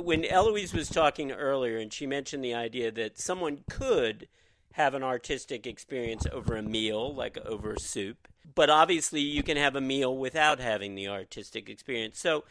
when 0.00 0.24
Eloise 0.24 0.72
was 0.74 0.88
talking 0.88 1.30
earlier 1.32 1.78
and 1.78 1.92
she 1.92 2.06
mentioned 2.06 2.42
the 2.44 2.54
idea 2.54 2.90
that 2.90 3.18
someone 3.18 3.64
could 3.70 4.26
have 4.72 4.94
an 4.94 5.02
artistic 5.02 5.66
experience 5.66 6.26
over 6.32 6.56
a 6.56 6.62
meal, 6.62 7.14
like 7.14 7.38
over 7.38 7.76
soup, 7.78 8.28
but 8.54 8.70
obviously 8.70 9.20
you 9.20 9.42
can 9.42 9.56
have 9.56 9.76
a 9.76 9.80
meal 9.80 10.16
without 10.16 10.58
having 10.58 10.94
the 10.94 11.08
artistic 11.08 11.68
experience. 11.68 12.18
So 12.18 12.44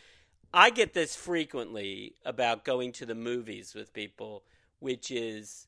I 0.53 0.69
get 0.69 0.93
this 0.93 1.15
frequently 1.15 2.15
about 2.25 2.65
going 2.65 2.91
to 2.93 3.05
the 3.05 3.15
movies 3.15 3.73
with 3.73 3.93
people, 3.93 4.43
which 4.79 5.11
is 5.11 5.67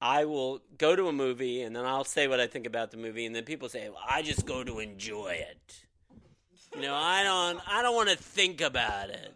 I 0.00 0.24
will 0.24 0.62
go 0.78 0.96
to 0.96 1.08
a 1.08 1.12
movie 1.12 1.62
and 1.62 1.76
then 1.76 1.84
I'll 1.84 2.04
say 2.04 2.26
what 2.26 2.40
I 2.40 2.46
think 2.46 2.66
about 2.66 2.90
the 2.90 2.96
movie, 2.96 3.24
and 3.24 3.34
then 3.34 3.44
people 3.44 3.68
say, 3.68 3.88
well, 3.88 4.02
"I 4.08 4.22
just 4.22 4.46
go 4.46 4.64
to 4.64 4.80
enjoy 4.80 5.44
it." 5.48 5.84
You 6.74 6.82
know, 6.82 6.94
I 6.94 7.22
don't, 7.22 7.60
I 7.68 7.82
don't 7.82 7.94
want 7.94 8.08
to 8.08 8.16
think 8.16 8.60
about 8.60 9.10
it. 9.10 9.34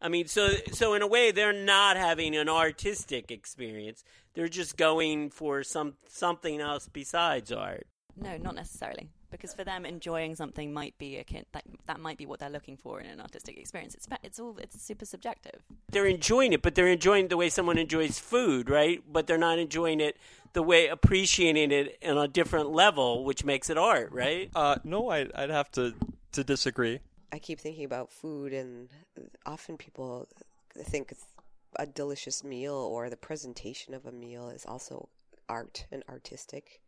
I 0.00 0.08
mean, 0.08 0.26
so 0.26 0.50
so 0.72 0.94
in 0.94 1.02
a 1.02 1.06
way, 1.06 1.30
they're 1.30 1.52
not 1.52 1.96
having 1.96 2.36
an 2.36 2.48
artistic 2.48 3.30
experience. 3.30 4.04
They're 4.38 4.46
just 4.46 4.76
going 4.76 5.30
for 5.30 5.64
some 5.64 5.94
something 6.06 6.60
else 6.60 6.88
besides 6.88 7.50
art. 7.50 7.88
No, 8.16 8.36
not 8.36 8.54
necessarily. 8.54 9.08
Because 9.32 9.52
for 9.52 9.64
them, 9.64 9.84
enjoying 9.84 10.36
something 10.36 10.72
might 10.72 10.96
be 10.96 11.16
akin 11.16 11.44
that 11.50 11.64
that 11.86 11.98
might 11.98 12.18
be 12.18 12.24
what 12.24 12.38
they're 12.38 12.48
looking 12.48 12.76
for 12.76 13.00
in 13.00 13.06
an 13.06 13.20
artistic 13.20 13.58
experience. 13.58 13.96
It's 13.96 14.06
it's 14.22 14.38
all 14.38 14.56
it's 14.58 14.80
super 14.80 15.04
subjective. 15.06 15.64
They're 15.90 16.06
enjoying 16.06 16.52
it, 16.52 16.62
but 16.62 16.76
they're 16.76 16.86
enjoying 16.86 17.24
it 17.24 17.30
the 17.30 17.36
way 17.36 17.48
someone 17.48 17.78
enjoys 17.78 18.20
food, 18.20 18.70
right? 18.70 19.02
But 19.12 19.26
they're 19.26 19.38
not 19.38 19.58
enjoying 19.58 19.98
it 19.98 20.16
the 20.52 20.62
way 20.62 20.86
appreciating 20.86 21.72
it 21.72 21.98
on 22.06 22.16
a 22.16 22.28
different 22.28 22.70
level, 22.70 23.24
which 23.24 23.44
makes 23.44 23.68
it 23.70 23.76
art, 23.76 24.12
right? 24.12 24.52
uh, 24.54 24.76
no, 24.84 25.10
I'd, 25.10 25.32
I'd 25.34 25.50
have 25.50 25.72
to, 25.72 25.94
to 26.30 26.44
disagree. 26.44 27.00
I 27.32 27.40
keep 27.40 27.58
thinking 27.58 27.84
about 27.84 28.12
food, 28.12 28.52
and 28.52 28.88
often 29.44 29.76
people 29.76 30.28
think 30.76 31.12
a 31.78 31.86
delicious 31.86 32.42
meal 32.42 32.74
or 32.74 33.08
the 33.08 33.16
presentation 33.16 33.94
of 33.94 34.04
a 34.04 34.12
meal 34.12 34.48
is 34.48 34.66
also 34.66 35.08
art 35.48 35.86
and 35.90 36.02
artistic. 36.08 36.80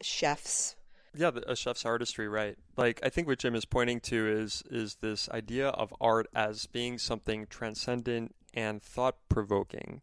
Chefs, 0.00 0.76
Yeah, 1.14 1.30
a 1.46 1.56
chef's 1.56 1.84
artistry, 1.84 2.28
right? 2.28 2.56
Like 2.76 3.00
I 3.02 3.08
think 3.08 3.26
what 3.26 3.38
Jim 3.40 3.54
is 3.54 3.64
pointing 3.64 4.00
to 4.00 4.28
is 4.28 4.62
is 4.70 4.96
this 4.96 5.28
idea 5.30 5.68
of 5.68 5.92
art 6.00 6.28
as 6.34 6.66
being 6.66 6.98
something 6.98 7.46
transcendent 7.50 8.34
and 8.54 8.80
thought 8.82 9.16
provoking, 9.28 10.02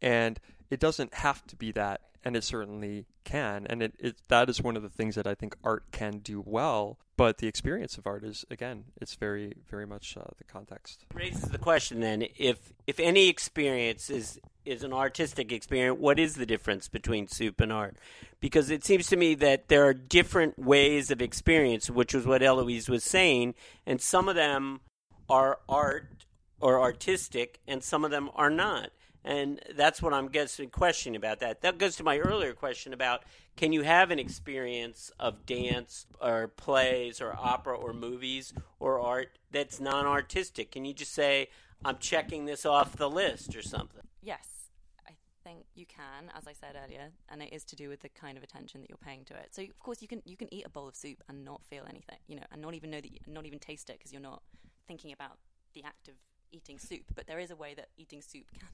and 0.00 0.40
it 0.70 0.80
doesn't 0.80 1.14
have 1.14 1.46
to 1.48 1.56
be 1.56 1.72
that, 1.72 2.00
and 2.24 2.36
it 2.36 2.42
certainly 2.42 3.04
can, 3.24 3.66
and 3.68 3.82
it, 3.82 3.94
it 3.98 4.16
that 4.28 4.48
is 4.48 4.62
one 4.62 4.76
of 4.76 4.82
the 4.82 4.88
things 4.88 5.14
that 5.14 5.26
I 5.26 5.34
think 5.34 5.56
art 5.62 5.84
can 5.92 6.18
do 6.18 6.42
well. 6.44 6.98
But 7.16 7.38
the 7.38 7.46
experience 7.46 7.96
of 7.98 8.06
art 8.06 8.24
is 8.24 8.44
again, 8.50 8.84
it's 9.00 9.14
very 9.14 9.54
very 9.70 9.86
much 9.86 10.16
uh, 10.16 10.24
the 10.38 10.44
context. 10.44 11.04
it 11.10 11.16
raises 11.16 11.44
the 11.44 11.58
question 11.58 12.00
then 12.00 12.24
if 12.36 12.72
if 12.86 12.98
any 12.98 13.28
experience 13.28 14.10
is 14.10 14.40
is 14.64 14.82
an 14.82 14.92
artistic 14.92 15.52
experience 15.52 15.98
what 16.00 16.18
is 16.18 16.36
the 16.36 16.46
difference 16.46 16.88
between 16.88 17.28
soup 17.28 17.60
and 17.60 17.70
art 17.70 17.96
because 18.40 18.70
it 18.70 18.84
seems 18.84 19.06
to 19.08 19.16
me 19.16 19.34
that 19.34 19.68
there 19.68 19.84
are 19.84 19.92
different 19.92 20.58
ways 20.58 21.10
of 21.10 21.20
experience 21.20 21.90
which 21.90 22.14
was 22.14 22.26
what 22.26 22.42
eloise 22.42 22.88
was 22.88 23.04
saying 23.04 23.54
and 23.84 24.00
some 24.00 24.26
of 24.26 24.34
them 24.34 24.80
are 25.28 25.58
art 25.68 26.24
or 26.60 26.80
artistic 26.80 27.60
and 27.68 27.84
some 27.84 28.04
of 28.04 28.10
them 28.10 28.30
are 28.34 28.50
not 28.50 28.90
and 29.24 29.60
that's 29.74 30.02
what 30.02 30.12
i'm 30.12 30.28
guessing 30.28 30.68
questioning 30.68 31.16
about 31.16 31.40
that 31.40 31.62
that 31.62 31.78
goes 31.78 31.96
to 31.96 32.04
my 32.04 32.18
earlier 32.18 32.52
question 32.52 32.92
about 32.92 33.22
can 33.56 33.72
you 33.72 33.82
have 33.82 34.10
an 34.10 34.18
experience 34.18 35.10
of 35.18 35.46
dance 35.46 36.06
or 36.20 36.48
plays 36.48 37.20
or 37.20 37.34
opera 37.38 37.76
or 37.76 37.92
movies 37.92 38.52
or 38.80 39.00
art 39.00 39.38
that's 39.50 39.80
non-artistic 39.80 40.70
can 40.70 40.84
you 40.84 40.92
just 40.92 41.12
say 41.12 41.48
i'm 41.84 41.98
checking 41.98 42.44
this 42.44 42.66
off 42.66 42.96
the 42.96 43.08
list 43.08 43.56
or 43.56 43.62
something 43.62 44.02
Yes, 44.24 44.70
I 45.06 45.12
think 45.44 45.66
you 45.74 45.84
can, 45.84 46.32
as 46.34 46.48
I 46.48 46.54
said 46.54 46.76
earlier, 46.82 47.10
and 47.28 47.42
it 47.42 47.52
is 47.52 47.62
to 47.64 47.76
do 47.76 47.90
with 47.90 48.00
the 48.00 48.08
kind 48.08 48.38
of 48.38 48.42
attention 48.42 48.80
that 48.80 48.88
you're 48.88 48.96
paying 48.96 49.24
to 49.26 49.34
it. 49.34 49.54
So 49.54 49.62
of 49.62 49.78
course 49.78 50.00
you 50.00 50.08
can 50.08 50.22
you 50.24 50.36
can 50.36 50.52
eat 50.52 50.64
a 50.64 50.70
bowl 50.70 50.88
of 50.88 50.96
soup 50.96 51.22
and 51.28 51.44
not 51.44 51.62
feel 51.62 51.84
anything, 51.86 52.16
you 52.26 52.36
know, 52.36 52.44
and 52.50 52.62
not 52.62 52.72
even 52.72 52.90
know 52.90 53.02
that, 53.02 53.12
you, 53.12 53.18
not 53.26 53.44
even 53.44 53.58
taste 53.58 53.90
it 53.90 53.98
because 53.98 54.12
you're 54.12 54.22
not 54.22 54.42
thinking 54.88 55.12
about 55.12 55.36
the 55.74 55.84
act 55.84 56.08
of 56.08 56.14
eating 56.50 56.78
soup. 56.78 57.04
But 57.14 57.26
there 57.26 57.38
is 57.38 57.50
a 57.50 57.56
way 57.56 57.74
that 57.74 57.88
eating 57.98 58.22
soup 58.22 58.46
can 58.58 58.68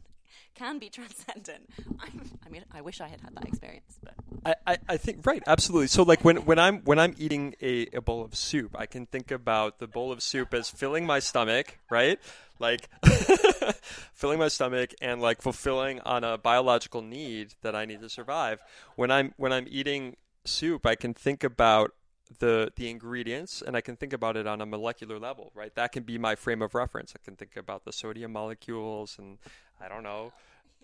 can 0.54 0.78
be 0.78 0.88
transcendent. 0.90 1.68
I, 2.00 2.08
I 2.44 2.48
mean, 2.48 2.64
I 2.72 2.80
wish 2.80 3.00
I 3.00 3.08
had 3.08 3.20
had 3.20 3.34
that 3.34 3.46
experience, 3.46 3.98
but 4.02 4.14
I, 4.44 4.54
I, 4.66 4.78
I 4.90 4.96
think 4.96 5.26
right, 5.26 5.42
absolutely. 5.46 5.88
So 5.88 6.02
like 6.02 6.24
when, 6.24 6.38
when 6.38 6.58
I'm 6.58 6.80
when 6.80 6.98
I'm 6.98 7.14
eating 7.18 7.54
a, 7.60 7.86
a 7.92 8.00
bowl 8.00 8.22
of 8.24 8.34
soup, 8.34 8.76
I 8.78 8.86
can 8.86 9.06
think 9.06 9.30
about 9.30 9.78
the 9.78 9.86
bowl 9.86 10.12
of 10.12 10.22
soup 10.22 10.54
as 10.54 10.70
filling 10.70 11.06
my 11.06 11.18
stomach, 11.18 11.78
right? 11.90 12.18
Like 12.58 12.88
filling 14.12 14.38
my 14.38 14.48
stomach 14.48 14.94
and 15.00 15.20
like 15.20 15.40
fulfilling 15.40 16.00
on 16.00 16.24
a 16.24 16.36
biological 16.36 17.02
need 17.02 17.54
that 17.62 17.74
I 17.74 17.84
need 17.84 18.00
to 18.02 18.08
survive. 18.08 18.60
When 18.96 19.10
I'm 19.10 19.32
when 19.36 19.52
I'm 19.52 19.66
eating 19.68 20.16
soup, 20.44 20.86
I 20.86 20.94
can 20.94 21.14
think 21.14 21.42
about 21.44 21.92
the 22.38 22.72
the 22.76 22.88
ingredients 22.88 23.62
and 23.66 23.76
I 23.76 23.80
can 23.80 23.96
think 23.96 24.12
about 24.12 24.36
it 24.36 24.46
on 24.46 24.60
a 24.60 24.66
molecular 24.66 25.18
level, 25.18 25.50
right? 25.54 25.74
That 25.74 25.92
can 25.92 26.04
be 26.04 26.18
my 26.18 26.34
frame 26.34 26.62
of 26.62 26.74
reference. 26.74 27.14
I 27.16 27.24
can 27.24 27.36
think 27.36 27.56
about 27.56 27.84
the 27.84 27.92
sodium 27.92 28.32
molecules 28.32 29.16
and 29.18 29.38
I 29.80 29.88
don't 29.88 30.02
know, 30.02 30.32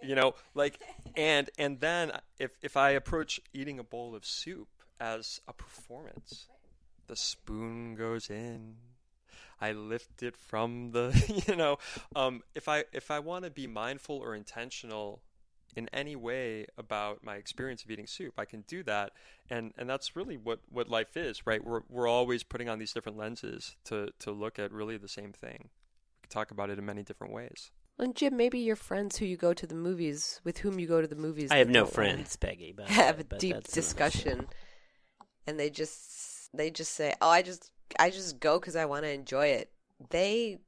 you 0.02 0.14
know, 0.14 0.34
like 0.54 0.80
and 1.16 1.50
and 1.58 1.80
then 1.80 2.12
if 2.38 2.56
if 2.62 2.76
I 2.76 2.90
approach 2.90 3.40
eating 3.52 3.78
a 3.78 3.84
bowl 3.84 4.14
of 4.14 4.24
soup 4.24 4.68
as 5.00 5.40
a 5.46 5.52
performance, 5.52 6.48
the 7.06 7.16
spoon 7.16 7.94
goes 7.94 8.30
in. 8.30 8.76
I 9.60 9.72
lift 9.72 10.22
it 10.22 10.36
from 10.36 10.90
the, 10.90 11.42
you 11.48 11.56
know, 11.56 11.78
um, 12.14 12.42
if 12.54 12.68
I 12.68 12.84
if 12.92 13.10
I 13.10 13.18
want 13.20 13.44
to 13.44 13.50
be 13.50 13.66
mindful 13.66 14.16
or 14.16 14.34
intentional 14.34 15.22
in 15.74 15.88
any 15.92 16.16
way 16.16 16.66
about 16.78 17.22
my 17.22 17.36
experience 17.36 17.84
of 17.84 17.90
eating 17.90 18.06
soup, 18.06 18.34
I 18.38 18.44
can 18.44 18.62
do 18.66 18.82
that, 18.84 19.12
and 19.50 19.72
and 19.76 19.88
that's 19.88 20.16
really 20.16 20.36
what 20.36 20.60
what 20.68 20.88
life 20.88 21.16
is, 21.16 21.46
right? 21.46 21.64
We're 21.64 21.82
we're 21.88 22.08
always 22.08 22.42
putting 22.42 22.68
on 22.68 22.78
these 22.78 22.92
different 22.92 23.18
lenses 23.18 23.76
to 23.84 24.10
to 24.20 24.30
look 24.30 24.58
at 24.58 24.72
really 24.72 24.96
the 24.96 25.08
same 25.08 25.32
thing. 25.32 25.68
We 25.68 26.22
can 26.22 26.30
talk 26.30 26.50
about 26.50 26.70
it 26.70 26.78
in 26.78 26.84
many 26.84 27.02
different 27.02 27.32
ways. 27.32 27.70
And 27.98 28.14
Jim, 28.14 28.36
maybe 28.36 28.58
your 28.58 28.76
friends 28.76 29.16
who 29.16 29.24
you 29.24 29.36
go 29.36 29.54
to 29.54 29.66
the 29.66 29.74
movies, 29.74 30.40
with 30.44 30.58
whom 30.58 30.78
you 30.78 30.86
go 30.86 31.00
to 31.00 31.06
the 31.06 31.16
movies, 31.16 31.50
i 31.50 31.58
have 31.58 31.68
no 31.68 31.86
friends 31.86 32.36
peggy 32.36 32.72
but 32.76 32.88
Have 32.88 33.20
a 33.20 33.24
but 33.24 33.38
deep 33.38 33.64
discussion, 33.64 34.46
and 35.46 35.58
they 35.58 35.70
just 35.70 36.50
they 36.54 36.70
just 36.70 36.92
say, 36.94 37.14
"Oh, 37.20 37.28
I 37.28 37.42
just 37.42 37.70
I 37.98 38.10
just 38.10 38.40
go 38.40 38.58
because 38.58 38.76
I 38.76 38.84
want 38.84 39.04
to 39.04 39.10
enjoy 39.10 39.46
it." 39.46 39.70
They 40.10 40.58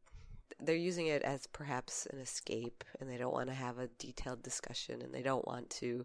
they're 0.60 0.74
using 0.74 1.06
it 1.06 1.22
as 1.22 1.46
perhaps 1.46 2.06
an 2.06 2.18
escape, 2.18 2.84
and 3.00 3.10
they 3.10 3.16
don't 3.16 3.32
want 3.32 3.48
to 3.48 3.54
have 3.54 3.78
a 3.78 3.88
detailed 3.98 4.42
discussion, 4.42 5.02
and 5.02 5.12
they 5.12 5.22
don't 5.22 5.46
want 5.46 5.70
to 5.70 6.04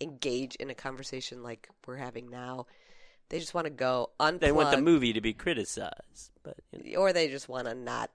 engage 0.00 0.56
in 0.56 0.70
a 0.70 0.74
conversation 0.74 1.42
like 1.42 1.68
we're 1.86 1.96
having 1.96 2.28
now. 2.30 2.66
They 3.30 3.38
just 3.38 3.54
want 3.54 3.66
to 3.66 3.70
go 3.70 4.10
unplug, 4.20 4.40
they 4.40 4.52
want 4.52 4.70
the 4.70 4.82
movie 4.82 5.14
to 5.14 5.20
be 5.20 5.32
criticized 5.32 6.30
but 6.42 6.56
you 6.72 6.92
know. 6.92 7.00
or 7.00 7.12
they 7.12 7.28
just 7.28 7.48
want 7.48 7.66
to 7.66 7.74
not 7.74 8.10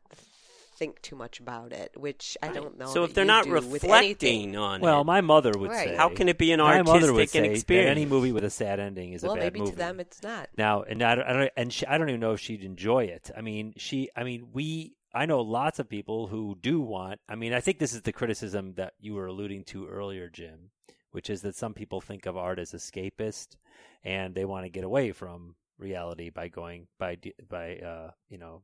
think 0.80 1.02
too 1.02 1.16
much 1.16 1.40
about 1.40 1.72
it, 1.74 1.92
which 1.96 2.38
I 2.42 2.48
don't 2.50 2.78
know. 2.80 2.88
so 2.88 3.04
if 3.04 3.14
they're 3.14 3.26
not 3.26 3.46
reflecting 3.48 4.56
on 4.56 4.80
Well, 4.82 5.02
it 5.02 5.04
my 5.04 5.22
mother 5.22 5.52
would 5.58 5.70
Right. 5.70 5.90
say. 5.90 5.96
how 5.96 6.10
can 6.10 6.30
it 6.30 6.38
be 6.38 6.52
an 6.54 6.60
my 6.60 6.82
mother 6.82 7.12
would 7.14 7.20
artistic 7.20 7.30
say 7.30 7.48
that 7.48 7.52
experience 7.52 7.92
any 7.92 8.06
movie 8.06 8.32
with 8.32 8.44
a 8.46 8.50
sad 8.50 8.80
ending 8.80 9.14
is 9.14 9.22
well, 9.22 9.34
a 9.34 9.36
bad 9.36 9.44
maybe 9.44 9.60
movie. 9.60 9.72
to 9.74 9.78
them 9.78 10.00
it's 10.00 10.24
not. 10.24 10.50
Now, 10.58 10.82
and 10.84 11.04
I 11.04 11.16
don't, 11.16 11.26
I 11.28 11.34
don't 11.34 11.52
and 11.58 11.74
she, 11.74 11.86
I 11.86 11.98
don't 11.98 12.10
even 12.10 12.22
know 12.22 12.32
if 12.34 12.40
she'd 12.40 12.64
enjoy 12.64 13.04
it. 13.06 13.30
I 13.38 13.42
mean, 13.42 13.74
she, 13.78 14.10
I 14.16 14.24
mean, 14.24 14.48
we, 14.54 14.96
I 15.14 15.26
know 15.26 15.42
lots 15.42 15.80
of 15.80 15.90
people 15.90 16.28
who 16.28 16.58
do 16.62 16.80
want. 16.80 17.20
I 17.28 17.36
mean, 17.36 17.54
I 17.54 17.60
think 17.60 17.80
this 17.80 17.94
is 17.94 18.02
the 18.04 18.14
criticism 18.14 18.74
that 18.78 18.94
you 19.00 19.14
were 19.16 19.26
alluding 19.28 19.66
to 19.66 19.88
earlier, 19.88 20.30
Jim, 20.30 20.72
which 21.12 21.30
is 21.30 21.42
that 21.42 21.56
some 21.56 21.74
people 21.74 22.00
think 22.00 22.26
of 22.26 22.38
art 22.38 22.58
as 22.60 22.72
escapist, 22.72 23.58
and 24.04 24.34
they 24.34 24.46
want 24.46 24.66
to 24.66 24.70
get 24.70 24.84
away 24.84 25.12
from 25.12 25.56
reality 25.78 26.30
by 26.30 26.48
going 26.48 26.88
by 26.98 27.16
d- 27.16 27.34
by 27.48 27.78
uh, 27.78 28.12
you 28.30 28.38
know 28.38 28.62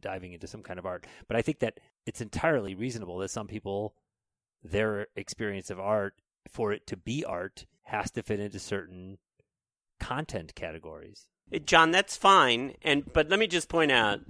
diving 0.00 0.32
into 0.32 0.46
some 0.46 0.62
kind 0.62 0.78
of 0.78 0.86
art. 0.86 1.06
But 1.28 1.36
I 1.36 1.42
think 1.42 1.60
that 1.60 1.80
it's 2.06 2.20
entirely 2.20 2.74
reasonable 2.74 3.18
that 3.18 3.30
some 3.30 3.46
people 3.46 3.94
their 4.62 5.06
experience 5.16 5.70
of 5.70 5.78
art 5.78 6.14
for 6.48 6.72
it 6.72 6.86
to 6.88 6.96
be 6.96 7.24
art 7.24 7.66
has 7.84 8.10
to 8.12 8.22
fit 8.22 8.40
into 8.40 8.58
certain 8.58 9.18
content 10.00 10.54
categories. 10.54 11.26
John, 11.64 11.92
that's 11.92 12.16
fine. 12.16 12.74
And 12.82 13.10
but 13.12 13.28
let 13.28 13.38
me 13.38 13.46
just 13.46 13.68
point 13.68 13.92
out 13.92 14.20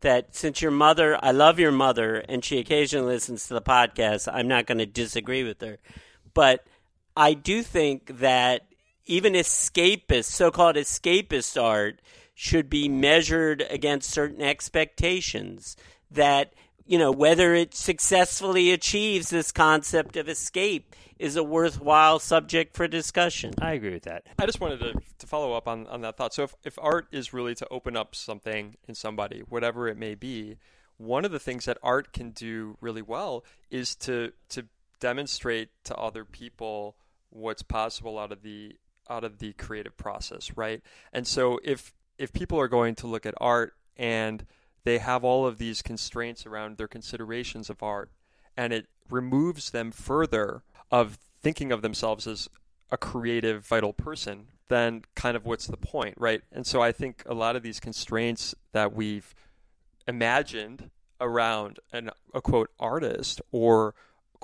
that 0.00 0.34
since 0.34 0.60
your 0.60 0.70
mother, 0.70 1.18
I 1.22 1.30
love 1.30 1.58
your 1.58 1.72
mother, 1.72 2.16
and 2.28 2.44
she 2.44 2.58
occasionally 2.58 3.14
listens 3.14 3.46
to 3.46 3.54
the 3.54 3.62
podcast, 3.62 4.28
I'm 4.32 4.48
not 4.48 4.66
going 4.66 4.78
to 4.78 4.86
disagree 4.86 5.44
with 5.44 5.60
her. 5.60 5.78
But 6.34 6.66
I 7.16 7.34
do 7.34 7.62
think 7.62 8.18
that 8.18 8.66
even 9.06 9.34
escapist, 9.34 10.24
so-called 10.24 10.76
escapist 10.76 11.60
art, 11.62 12.00
should 12.34 12.68
be 12.68 12.88
measured 12.88 13.64
against 13.70 14.10
certain 14.10 14.42
expectations 14.42 15.76
that 16.10 16.52
you 16.84 16.98
know 16.98 17.10
whether 17.10 17.54
it 17.54 17.74
successfully 17.74 18.72
achieves 18.72 19.30
this 19.30 19.52
concept 19.52 20.16
of 20.16 20.28
escape 20.28 20.94
is 21.18 21.36
a 21.36 21.42
worthwhile 21.42 22.18
subject 22.18 22.74
for 22.74 22.88
discussion. 22.88 23.54
I 23.60 23.72
agree 23.72 23.92
with 23.92 24.02
that. 24.04 24.26
I 24.38 24.46
just 24.46 24.60
wanted 24.60 24.80
to, 24.80 24.94
to 25.18 25.26
follow 25.26 25.52
up 25.52 25.68
on, 25.68 25.86
on 25.86 26.00
that 26.00 26.16
thought. 26.16 26.34
So, 26.34 26.42
if, 26.42 26.54
if 26.64 26.78
art 26.80 27.06
is 27.12 27.32
really 27.32 27.54
to 27.54 27.68
open 27.70 27.96
up 27.96 28.14
something 28.14 28.76
in 28.88 28.94
somebody, 28.94 29.40
whatever 29.48 29.88
it 29.88 29.96
may 29.96 30.14
be, 30.14 30.58
one 30.96 31.24
of 31.24 31.32
the 31.32 31.38
things 31.38 31.64
that 31.64 31.78
art 31.82 32.12
can 32.12 32.30
do 32.30 32.76
really 32.80 33.02
well 33.02 33.44
is 33.70 33.94
to 33.96 34.32
to 34.50 34.66
demonstrate 35.00 35.70
to 35.84 35.94
other 35.96 36.24
people 36.24 36.96
what's 37.30 37.62
possible 37.62 38.18
out 38.18 38.32
of 38.32 38.42
the 38.42 38.76
out 39.08 39.24
of 39.24 39.38
the 39.38 39.52
creative 39.54 39.96
process, 39.96 40.56
right? 40.56 40.82
And 41.12 41.26
so, 41.26 41.58
if 41.62 41.92
if 42.18 42.32
people 42.32 42.58
are 42.60 42.68
going 42.68 42.94
to 42.96 43.06
look 43.06 43.26
at 43.26 43.34
art 43.38 43.74
and 43.96 44.46
they 44.84 44.98
have 44.98 45.24
all 45.24 45.46
of 45.46 45.58
these 45.58 45.82
constraints 45.82 46.46
around 46.46 46.76
their 46.76 46.88
considerations 46.88 47.70
of 47.70 47.82
art, 47.82 48.10
and 48.56 48.72
it 48.72 48.86
removes 49.10 49.70
them 49.70 49.90
further 49.90 50.62
of 50.90 51.18
thinking 51.42 51.72
of 51.72 51.82
themselves 51.82 52.26
as 52.26 52.48
a 52.90 52.96
creative, 52.96 53.66
vital 53.66 53.92
person, 53.92 54.46
then 54.68 55.02
kind 55.14 55.36
of 55.36 55.44
what's 55.44 55.66
the 55.66 55.76
point, 55.76 56.14
right? 56.18 56.42
And 56.52 56.66
so 56.66 56.80
I 56.80 56.92
think 56.92 57.22
a 57.26 57.34
lot 57.34 57.56
of 57.56 57.62
these 57.62 57.80
constraints 57.80 58.54
that 58.72 58.94
we've 58.94 59.34
imagined 60.06 60.90
around 61.20 61.78
an, 61.92 62.10
a 62.32 62.40
quote 62.40 62.70
artist 62.78 63.40
or 63.52 63.94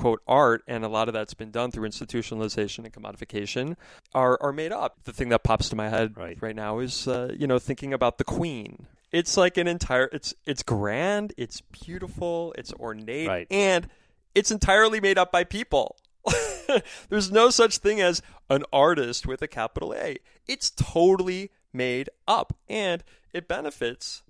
quote 0.01 0.23
art, 0.27 0.63
and 0.67 0.85
a 0.85 0.89
lot 0.89 1.09
of 1.09 1.15
that's 1.15 1.35
been 1.35 1.51
done 1.51 1.71
through 1.71 1.89
institutionalization 1.89 2.85
and 2.85 2.93
commodification, 2.93 3.77
are 4.15 4.39
are 4.41 4.53
made 4.53 4.73
up. 4.73 4.97
The 5.05 5.13
thing 5.13 5.29
that 5.29 5.43
pops 5.45 5.69
to 5.69 5.77
my 5.77 5.89
head 5.91 6.17
Right. 6.17 6.39
right, 6.41 6.57
now 6.57 6.79
is 6.79 7.07
uh, 7.07 7.35
you 7.39 7.47
know 7.47 7.59
thinking 7.59 7.93
about 7.93 8.19
the 8.19 8.25
Queen. 8.25 8.87
It's 9.13 9.37
like 9.37 9.57
an 9.57 9.67
entire. 9.69 10.09
It's 10.13 10.35
it's 10.47 10.63
grand. 10.63 11.35
It's 11.37 11.61
beautiful. 11.61 12.55
It's 12.57 12.73
ornate, 12.75 13.29
Right. 13.29 13.47
and 13.51 13.89
it's 14.35 14.51
entirely 14.51 15.01
made 15.01 15.19
up 15.19 15.31
by 15.33 15.45
people. 15.45 15.97
There's 17.09 17.31
no 17.33 17.51
such 17.51 17.79
thing 17.79 18.01
as 18.01 18.23
an 18.49 18.65
artist 18.73 19.27
with 19.27 19.43
a 19.43 19.49
capital 19.49 19.93
A. 19.95 20.19
It's 20.47 20.71
totally 20.71 21.51
made 21.73 22.09
up, 22.29 22.57
and 22.69 23.03
it 23.33 23.49
benefits 23.49 24.23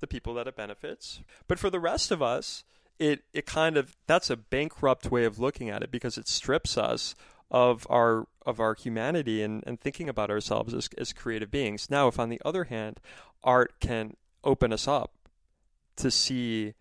the 0.00 0.06
people 0.06 0.34
that 0.34 0.46
it 0.46 0.56
benefits. 0.56 1.20
But 1.48 1.58
for 1.58 1.70
the 1.70 1.80
rest 1.80 2.10
of 2.12 2.22
us, 2.22 2.62
it 2.98 3.24
it 3.32 3.46
kind 3.46 3.76
of 3.76 3.96
that's 4.06 4.30
a 4.30 4.36
bankrupt 4.36 5.10
way 5.10 5.24
of 5.24 5.38
looking 5.38 5.70
at 5.70 5.82
it 5.82 5.90
because 5.90 6.18
it 6.18 6.28
strips 6.28 6.76
us 6.76 7.14
of 7.50 7.86
our 7.88 8.26
of 8.44 8.60
our 8.60 8.74
humanity 8.74 9.42
and, 9.42 9.62
and 9.66 9.80
thinking 9.80 10.08
about 10.08 10.30
ourselves 10.30 10.72
as, 10.72 10.88
as 10.96 11.12
creative 11.12 11.50
beings. 11.50 11.90
Now, 11.90 12.08
if 12.08 12.18
on 12.18 12.28
the 12.28 12.40
other 12.44 12.64
hand, 12.64 13.00
art 13.44 13.74
can 13.80 14.16
open 14.42 14.72
us 14.72 14.88
up 14.88 15.12
to 15.96 16.10
see, 16.10 16.74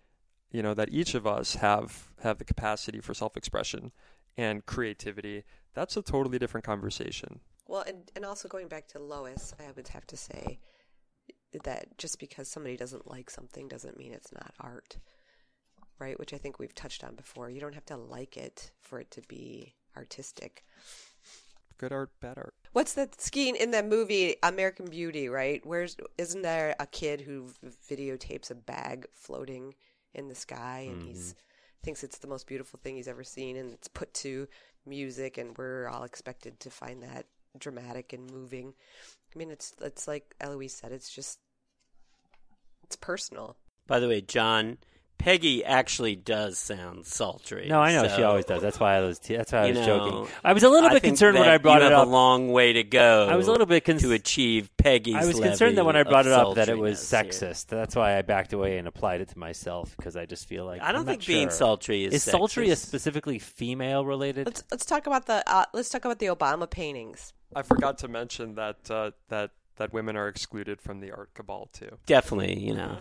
you 0.52 0.64
know, 0.64 0.74
that 0.74 0.90
each 0.90 1.14
of 1.14 1.28
us 1.28 1.56
have 1.56 2.10
have 2.22 2.38
the 2.38 2.46
capacity 2.46 3.00
for 3.00 3.14
self 3.14 3.36
expression 3.38 3.92
and 4.38 4.66
creativity, 4.66 5.44
that's 5.74 5.98
a 5.98 6.02
totally 6.02 6.40
different 6.40 6.66
conversation. 6.66 7.40
Well, 7.68 7.84
and, 7.86 8.10
and 8.16 8.24
also 8.24 8.48
going 8.48 8.68
back 8.68 8.88
to 8.90 9.00
Lois, 9.00 9.54
I 9.60 9.72
would 9.76 9.90
have 9.90 10.06
to 10.08 10.18
say 10.18 10.60
that 11.64 11.98
just 11.98 12.20
because 12.20 12.48
somebody 12.48 12.78
doesn't 12.78 13.10
like 13.10 13.30
something 13.30 13.68
doesn't 13.68 13.98
mean 13.98 14.14
it's 14.14 14.32
not 14.32 14.54
art, 14.60 14.98
right? 16.00 16.20
Which 16.20 16.34
I 16.34 16.38
think 16.38 16.60
we've 16.60 16.76
touched 16.76 17.04
on 17.04 17.16
before. 17.16 17.50
You 17.50 17.60
don't 17.60 17.76
have 17.76 17.86
to 17.88 17.98
like 17.98 18.38
it 18.38 18.72
for 18.82 19.00
it 19.00 19.12
to 19.12 19.22
be 19.28 19.74
artistic. 19.96 20.64
Good 21.78 21.92
art, 21.92 22.10
bad 22.20 22.38
art. 22.38 22.56
What's 22.74 22.94
that 22.94 23.22
skiing 23.22 23.56
in 23.56 23.72
that 23.72 23.88
movie 23.88 24.36
American 24.42 24.88
Beauty, 24.88 25.30
right? 25.30 25.64
Where's 25.66 25.96
isn't 26.18 26.42
there 26.42 26.76
a 26.80 26.88
kid 26.88 27.22
who 27.22 27.50
videotapes 27.90 28.50
a 28.50 28.56
bag 28.56 29.06
floating 29.14 29.76
in 30.14 30.28
the 30.28 30.36
sky 30.36 30.88
and 30.90 31.04
he's 31.04 31.34
mm-hmm. 31.34 31.84
thinks 31.84 32.04
it's 32.04 32.18
the 32.18 32.28
most 32.28 32.48
beautiful 32.48 32.80
thing 32.82 32.96
he's 32.96 33.08
ever 33.08 33.24
seen 33.24 33.58
and 33.58 33.72
it's 33.74 33.88
put 33.88 34.12
to 34.16 34.48
music 34.88 35.38
and 35.38 35.56
we're 35.58 35.88
all 35.88 36.04
expected 36.04 36.60
to 36.62 36.72
find 36.72 37.04
that 37.04 37.28
dramatic 37.60 38.12
and 38.12 38.32
moving. 38.32 38.74
I 39.36 39.38
mean 39.38 39.52
it's 39.52 39.76
it's 39.82 40.08
like 40.08 40.34
Eloise 40.42 40.74
said 40.74 40.92
it's 40.92 41.14
just 41.14 41.40
it's 42.84 42.96
personal. 42.96 43.56
By 43.86 44.00
the 44.00 44.08
way, 44.08 44.22
John, 44.22 44.78
Peggy 45.18 45.66
actually 45.66 46.16
does 46.16 46.58
sound 46.58 47.06
sultry. 47.06 47.68
No, 47.68 47.80
I 47.82 47.92
know 47.94 48.08
she 48.16 48.24
always 48.24 48.46
does. 48.46 48.62
That's 48.62 48.80
why 48.80 48.96
I 48.98 49.02
was. 49.02 49.20
That's 49.20 49.52
why 49.52 49.60
I 49.60 49.70
was 49.70 49.78
know, 49.80 49.86
joking. 49.86 50.34
I 50.44 50.54
was 50.54 50.64
a 50.64 50.70
little 50.70 50.90
I 50.90 50.94
bit 50.94 51.04
concerned 51.04 51.38
when 51.38 51.50
I 51.50 51.58
brought 51.58 51.82
you 51.82 51.88
it 51.88 51.92
have 51.92 52.02
up. 52.02 52.08
a 52.08 52.10
long 52.10 52.52
way 52.52 52.74
to 52.74 52.84
go. 52.84 53.28
I 53.30 53.36
was 53.36 53.48
a 53.48 53.52
little 53.52 53.66
bit 53.66 53.84
con- 53.84 53.98
to 53.98 54.12
achieve 54.14 54.70
Peggy's. 54.78 55.16
I 55.16 55.26
was 55.26 55.40
concerned 55.40 55.78
that 55.78 55.86
when 55.86 55.96
I 55.96 56.04
brought 56.04 56.28
it 56.28 56.32
up 56.32 56.56
that 56.56 56.70
it 56.70 56.78
was 56.78 57.00
sultriness 57.00 57.40
here. 57.42 57.50
sexist. 57.50 57.66
That's 57.68 57.96
why 57.96 58.18
I 58.18 58.22
backed 58.22 58.54
away 58.54 58.78
and 58.78 58.88
applied 58.88 59.22
it 59.22 59.30
to 59.30 59.40
myself 59.40 59.96
because 59.98 60.16
I 60.16 60.26
just 60.26 60.48
feel 60.48 60.66
like 60.66 60.82
I 60.82 60.92
don't 60.92 61.02
I'm 61.02 61.08
think 61.08 61.22
not 61.22 61.28
being 61.28 61.48
sure. 61.48 61.52
sultry 61.58 62.06
is 62.06 62.14
is 62.14 62.24
sultry 62.24 62.70
a 62.70 62.76
specifically 62.76 63.40
female 63.40 64.06
related. 64.06 64.46
Let's 64.46 64.64
let's 64.72 64.86
talk 64.86 65.08
about 65.08 65.26
the 65.26 65.44
uh, 65.50 65.66
let's 65.74 65.90
talk 65.90 66.06
about 66.06 66.20
the 66.20 66.28
Obama 66.28 66.70
paintings. 66.70 67.34
I 67.56 67.64
forgot 67.64 67.98
to 68.00 68.08
mention 68.08 68.56
that 68.56 68.90
uh, 68.92 69.12
that 69.30 69.52
that 69.78 69.94
women 69.94 70.16
are 70.16 70.28
excluded 70.28 70.82
from 70.82 71.00
the 71.02 71.12
art 71.12 71.34
cabal 71.34 71.70
too. 71.74 71.98
definitely, 72.06 72.60
you 72.60 72.74
know. 72.76 72.98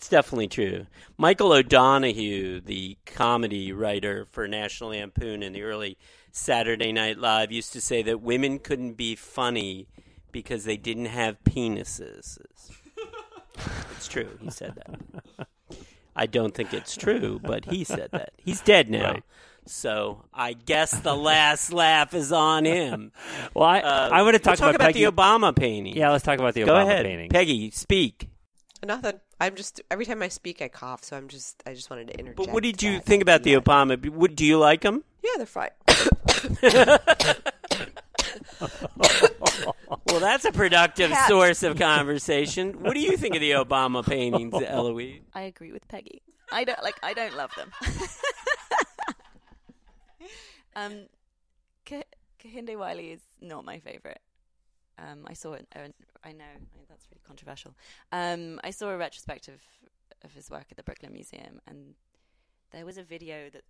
It's 0.00 0.08
definitely 0.08 0.48
true. 0.48 0.86
Michael 1.18 1.52
O'Donoghue, 1.52 2.62
the 2.62 2.96
comedy 3.04 3.70
writer 3.70 4.26
for 4.30 4.48
National 4.48 4.90
Lampoon 4.90 5.42
in 5.42 5.52
the 5.52 5.60
early 5.62 5.98
Saturday 6.32 6.90
Night 6.90 7.18
Live, 7.18 7.52
used 7.52 7.74
to 7.74 7.82
say 7.82 8.00
that 8.04 8.22
women 8.22 8.60
couldn't 8.60 8.94
be 8.94 9.14
funny 9.14 9.88
because 10.32 10.64
they 10.64 10.78
didn't 10.78 11.04
have 11.04 11.36
penises. 11.44 12.38
It's 13.96 14.08
true. 14.08 14.38
He 14.40 14.48
said 14.50 14.74
that. 14.76 15.46
I 16.16 16.24
don't 16.24 16.54
think 16.54 16.72
it's 16.72 16.96
true, 16.96 17.38
but 17.42 17.66
he 17.66 17.84
said 17.84 18.08
that. 18.12 18.32
He's 18.38 18.62
dead 18.62 18.88
now. 18.88 19.10
Right. 19.12 19.22
So 19.66 20.24
I 20.32 20.54
guess 20.54 20.98
the 20.98 21.14
last 21.14 21.70
laugh 21.74 22.14
is 22.14 22.32
on 22.32 22.64
him. 22.64 23.12
well, 23.52 23.68
I, 23.68 23.80
Uh, 23.80 24.08
I 24.10 24.22
want 24.22 24.32
to 24.36 24.38
talk 24.38 24.58
we'll 24.58 24.68
talk 24.72 24.76
about, 24.76 24.94
the 24.94 25.02
Obama 25.02 25.54
painting. 25.54 25.94
yeah, 25.94 26.10
let's 26.10 26.24
talk 26.24 26.38
about 26.38 26.54
the 26.54 26.64
Go 26.64 26.72
Obama 26.72 26.82
ahead, 26.84 27.04
painting. 27.04 27.28
Peggy. 27.28 27.70
Speak. 27.72 28.30
Nothing. 28.82 29.20
I'm 29.40 29.54
just 29.56 29.80
every 29.90 30.06
time 30.06 30.22
I 30.22 30.28
speak 30.28 30.62
I 30.62 30.68
cough, 30.68 31.04
so 31.04 31.16
I'm 31.16 31.28
just 31.28 31.62
I 31.66 31.74
just 31.74 31.90
wanted 31.90 32.08
to 32.08 32.14
interject. 32.18 32.36
But 32.36 32.50
what 32.50 32.62
did 32.62 32.82
you 32.82 32.94
that. 32.94 33.04
think 33.04 33.22
about 33.22 33.42
the 33.42 33.54
Obama? 33.54 34.08
Would 34.10 34.36
do 34.36 34.44
you 34.46 34.58
like 34.58 34.80
them? 34.82 35.04
Yeah, 35.22 35.30
they're 35.36 35.46
fine. 35.46 35.70
Well, 40.06 40.20
that's 40.20 40.44
a 40.44 40.52
productive 40.52 41.10
Cat. 41.10 41.28
source 41.28 41.62
of 41.62 41.78
conversation. 41.78 42.82
What 42.82 42.94
do 42.94 43.00
you 43.00 43.16
think 43.16 43.34
of 43.34 43.40
the 43.40 43.52
Obama 43.52 44.04
paintings, 44.06 44.54
Eloise? 44.66 45.20
I 45.34 45.42
agree 45.42 45.72
with 45.72 45.86
Peggy. 45.88 46.22
I 46.52 46.64
don't 46.64 46.82
like. 46.82 46.96
I 47.02 47.12
don't 47.14 47.36
love 47.36 47.50
them. 47.56 47.70
um, 50.76 51.06
K- 51.84 52.04
Kehinde 52.42 52.76
Wiley 52.76 53.10
is 53.12 53.20
not 53.40 53.64
my 53.64 53.78
favorite. 53.80 54.20
Um, 54.98 55.24
I 55.26 55.32
saw 55.34 55.54
an, 55.54 55.66
uh, 55.74 55.88
I 56.24 56.32
know 56.32 56.44
I, 56.44 56.78
that's 56.88 57.06
really 57.10 57.22
controversial. 57.26 57.74
Um, 58.12 58.60
I 58.62 58.70
saw 58.70 58.90
a 58.90 58.96
retrospective 58.96 59.60
of 60.24 60.32
his 60.32 60.50
work 60.50 60.66
at 60.70 60.76
the 60.76 60.82
Brooklyn 60.82 61.12
Museum, 61.12 61.60
and 61.66 61.94
there 62.72 62.84
was 62.84 62.98
a 62.98 63.02
video 63.02 63.50
that 63.50 63.62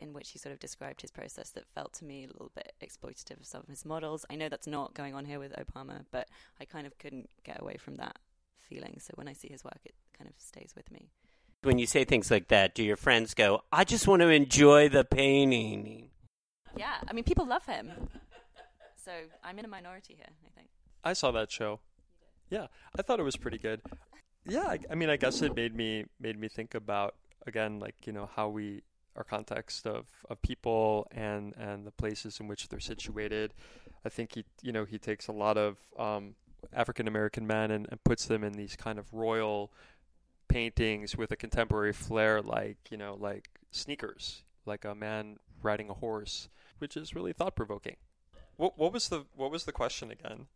in 0.00 0.12
which 0.12 0.30
he 0.30 0.38
sort 0.38 0.52
of 0.52 0.58
described 0.58 1.00
his 1.00 1.10
process 1.10 1.50
that 1.50 1.64
felt 1.74 1.92
to 1.94 2.04
me 2.04 2.24
a 2.24 2.26
little 2.26 2.50
bit 2.54 2.72
exploitative 2.82 3.38
of 3.38 3.46
some 3.46 3.60
of 3.60 3.68
his 3.68 3.84
models. 3.84 4.24
I 4.28 4.34
know 4.34 4.48
that's 4.48 4.66
not 4.66 4.94
going 4.94 5.14
on 5.14 5.24
here 5.24 5.38
with 5.38 5.52
Obama, 5.52 6.04
but 6.10 6.28
I 6.60 6.64
kind 6.64 6.86
of 6.86 6.98
couldn't 6.98 7.30
get 7.44 7.60
away 7.60 7.76
from 7.76 7.94
that 7.96 8.18
feeling. 8.58 8.98
So 9.00 9.12
when 9.14 9.28
I 9.28 9.32
see 9.32 9.48
his 9.48 9.62
work, 9.62 9.78
it 9.84 9.94
kind 10.16 10.28
of 10.28 10.34
stays 10.38 10.74
with 10.76 10.90
me. 10.90 11.10
When 11.62 11.78
you 11.78 11.86
say 11.86 12.04
things 12.04 12.30
like 12.30 12.48
that, 12.48 12.74
do 12.74 12.82
your 12.82 12.96
friends 12.96 13.34
go, 13.34 13.62
"I 13.72 13.84
just 13.84 14.06
want 14.06 14.22
to 14.22 14.28
enjoy 14.28 14.88
the 14.88 15.04
painting"? 15.04 16.10
Yeah, 16.76 16.96
I 17.08 17.12
mean, 17.12 17.24
people 17.24 17.46
love 17.46 17.64
him. 17.64 17.92
So 18.96 19.12
I'm 19.42 19.58
in 19.58 19.64
a 19.64 19.68
minority 19.68 20.14
here, 20.14 20.26
I 20.44 20.50
think. 20.54 20.68
I 21.06 21.12
saw 21.12 21.30
that 21.30 21.52
show. 21.52 21.78
Yeah, 22.50 22.66
I 22.98 23.02
thought 23.02 23.20
it 23.20 23.22
was 23.22 23.36
pretty 23.36 23.58
good. 23.58 23.80
Yeah, 24.44 24.66
I, 24.66 24.78
I 24.90 24.94
mean, 24.96 25.08
I 25.08 25.16
guess 25.16 25.40
it 25.40 25.54
made 25.54 25.72
me 25.72 26.04
made 26.18 26.36
me 26.36 26.48
think 26.48 26.74
about 26.74 27.14
again, 27.46 27.78
like 27.78 27.94
you 28.06 28.12
know, 28.12 28.28
how 28.34 28.48
we 28.48 28.82
our 29.14 29.22
context 29.22 29.86
of, 29.86 30.06
of 30.28 30.42
people 30.42 31.06
and 31.12 31.54
and 31.56 31.86
the 31.86 31.92
places 31.92 32.40
in 32.40 32.48
which 32.48 32.68
they're 32.68 32.80
situated. 32.80 33.54
I 34.04 34.08
think 34.08 34.34
he 34.34 34.44
you 34.62 34.72
know 34.72 34.84
he 34.84 34.98
takes 34.98 35.28
a 35.28 35.32
lot 35.32 35.56
of 35.56 35.76
um, 35.96 36.34
African 36.72 37.06
American 37.06 37.46
men 37.46 37.70
and, 37.70 37.86
and 37.88 38.02
puts 38.02 38.24
them 38.24 38.42
in 38.42 38.54
these 38.54 38.74
kind 38.74 38.98
of 38.98 39.14
royal 39.14 39.72
paintings 40.48 41.16
with 41.16 41.30
a 41.30 41.36
contemporary 41.36 41.92
flair, 41.92 42.42
like 42.42 42.78
you 42.90 42.96
know, 42.96 43.16
like 43.18 43.48
sneakers, 43.70 44.42
like 44.64 44.84
a 44.84 44.96
man 44.96 45.36
riding 45.62 45.88
a 45.88 45.94
horse, 45.94 46.48
which 46.78 46.96
is 46.96 47.14
really 47.14 47.32
thought 47.32 47.54
provoking. 47.54 47.96
What 48.56 48.76
what 48.76 48.92
was 48.92 49.08
the 49.08 49.26
what 49.36 49.52
was 49.52 49.66
the 49.66 49.72
question 49.72 50.10
again? 50.10 50.48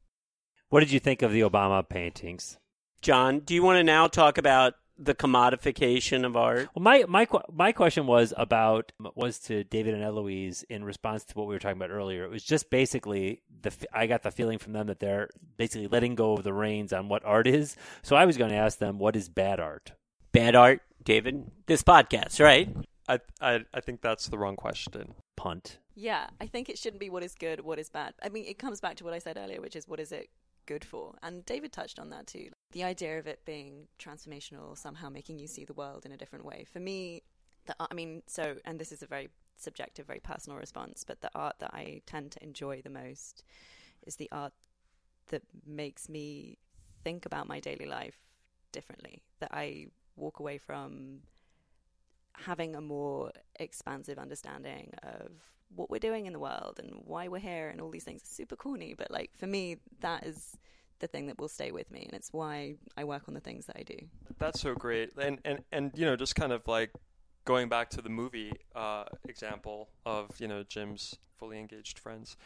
What 0.71 0.81
did 0.81 0.93
you 0.93 1.01
think 1.01 1.23
of 1.23 1.33
the 1.33 1.41
Obama 1.41 1.87
paintings? 1.87 2.57
John, 3.03 3.41
do 3.41 3.55
you 3.55 3.62
want 3.64 3.79
to 3.79 3.83
now 3.83 4.07
talk 4.07 4.39
about 4.39 4.75
the 4.97 5.16
commodification 5.16 6.25
of 6.25 6.37
art? 6.37 6.68
Well, 6.75 6.83
my 6.85 7.05
my 7.09 7.27
my 7.53 7.73
question 7.73 8.07
was 8.07 8.33
about 8.37 8.93
was 9.16 9.41
to 9.41 9.64
David 9.64 9.95
and 9.95 10.05
Eloise 10.05 10.62
in 10.68 10.85
response 10.85 11.25
to 11.25 11.35
what 11.35 11.49
we 11.49 11.57
were 11.57 11.59
talking 11.59 11.77
about 11.77 11.91
earlier. 11.91 12.23
It 12.23 12.31
was 12.31 12.45
just 12.45 12.71
basically 12.71 13.43
the 13.62 13.71
f- 13.71 13.85
I 13.93 14.07
got 14.07 14.23
the 14.23 14.31
feeling 14.31 14.59
from 14.59 14.73
them 14.73 14.87
that 14.87 15.01
they're 15.01 15.29
basically 15.57 15.89
letting 15.89 16.14
go 16.14 16.35
of 16.35 16.45
the 16.45 16.53
reins 16.53 16.93
on 16.93 17.09
what 17.09 17.25
art 17.25 17.49
is. 17.49 17.75
So 18.03 18.14
I 18.14 18.25
was 18.25 18.37
going 18.37 18.51
to 18.51 18.57
ask 18.57 18.79
them 18.79 19.01
what 19.01 19.16
is 19.16 19.29
bad 19.29 19.59
art. 19.59 19.91
Bad 20.31 20.55
art, 20.55 20.83
David. 21.03 21.51
This 21.66 21.83
podcast, 21.83 22.39
right? 22.39 22.68
I, 23.09 23.18
I 23.41 23.64
I 23.75 23.81
think 23.81 24.03
that's 24.03 24.29
the 24.29 24.39
wrong 24.39 24.55
question. 24.55 25.14
Punt. 25.37 25.79
Yeah, 25.97 26.29
I 26.41 26.47
think 26.47 26.68
it 26.68 26.79
shouldn't 26.79 27.01
be 27.01 27.11
what 27.11 27.25
is 27.25 27.35
good, 27.35 27.62
what 27.62 27.81
is 27.81 27.89
bad. 27.89 28.14
I 28.23 28.29
mean, 28.29 28.45
it 28.45 28.57
comes 28.57 28.81
back 28.81 28.95
to 28.99 29.05
what 29.05 29.14
I 29.14 29.18
said 29.18 29.37
earlier, 29.37 29.61
which 29.61 29.75
is 29.75 29.89
what 29.89 29.99
is 29.99 30.12
it 30.12 30.31
good 30.71 30.85
for? 30.85 31.14
And 31.21 31.45
David 31.45 31.73
touched 31.73 31.99
on 31.99 32.11
that 32.11 32.29
too. 32.29 32.51
The 32.71 32.85
idea 32.85 33.18
of 33.18 33.27
it 33.27 33.45
being 33.45 33.89
transformational, 33.99 34.79
somehow 34.79 35.09
making 35.09 35.41
you 35.41 35.49
see 35.49 35.64
the 35.64 35.73
world 35.73 36.07
in 36.07 36.12
a 36.12 36.16
different 36.16 36.45
way. 36.45 36.64
For 36.73 36.79
me, 36.79 37.25
the 37.66 37.75
I 37.81 37.93
mean, 37.93 38.23
so, 38.29 38.55
and 38.64 38.79
this 38.79 38.93
is 38.93 39.03
a 39.03 39.07
very 39.07 39.31
subjective, 39.57 40.07
very 40.07 40.21
personal 40.21 40.59
response, 40.59 41.03
but 41.05 41.23
the 41.23 41.31
art 41.35 41.57
that 41.59 41.75
I 41.75 42.03
tend 42.07 42.31
to 42.33 42.43
enjoy 42.45 42.83
the 42.83 42.91
most 42.91 43.43
is 44.07 44.14
the 44.14 44.29
art 44.31 44.53
that 45.29 45.43
makes 45.66 46.09
me 46.09 46.59
think 47.03 47.27
about 47.27 47.49
my 47.49 47.59
daily 47.59 47.87
life 47.87 48.18
differently, 48.71 49.23
that 49.41 49.51
I 49.53 49.87
walk 50.14 50.39
away 50.39 50.59
from 50.59 51.23
having 52.35 52.77
a 52.77 52.81
more 52.81 53.33
expansive 53.59 54.18
understanding 54.18 54.93
of 55.03 55.33
what 55.75 55.91
we're 55.91 55.99
doing 55.99 56.27
in 56.27 56.33
the 56.33 56.39
world 56.39 56.81
and 56.83 57.03
why 57.05 57.29
we're 57.29 57.39
here 57.39 57.68
and 57.68 57.81
all 57.81 57.91
these 57.91 58.05
things. 58.05 58.23
It's 58.23 58.35
super 58.35 58.57
corny, 58.57 58.95
but 58.97 59.11
like 59.11 59.31
for 59.37 59.47
me, 59.47 59.77
that 60.01 60.27
is 60.27 60.57
the 60.99 61.07
thing 61.07 61.27
that 61.29 61.39
will 61.39 61.49
stay 61.49 61.73
with 61.73 61.91
me, 61.91 62.03
and 62.05 62.12
it's 62.14 62.33
why 62.33 62.75
I 62.97 63.05
work 63.05 63.23
on 63.27 63.35
the 63.35 63.41
things 63.41 63.66
that 63.66 63.77
I 63.79 63.83
do. 63.83 63.97
That's 64.39 64.61
so 64.61 64.75
great, 64.75 65.11
and 65.18 65.39
and 65.45 65.64
and 65.73 65.91
you 65.95 66.05
know, 66.05 66.16
just 66.16 66.35
kind 66.35 66.53
of 66.53 66.66
like 66.68 66.91
going 67.45 67.68
back 67.68 67.91
to 67.91 68.03
the 68.03 68.11
movie 68.11 68.53
uh, 68.75 69.05
example 69.29 69.89
of 70.05 70.31
you 70.39 70.47
know 70.47 70.62
Jim's 70.62 71.16
fully 71.39 71.59
engaged 71.59 71.99
friends, 71.99 72.37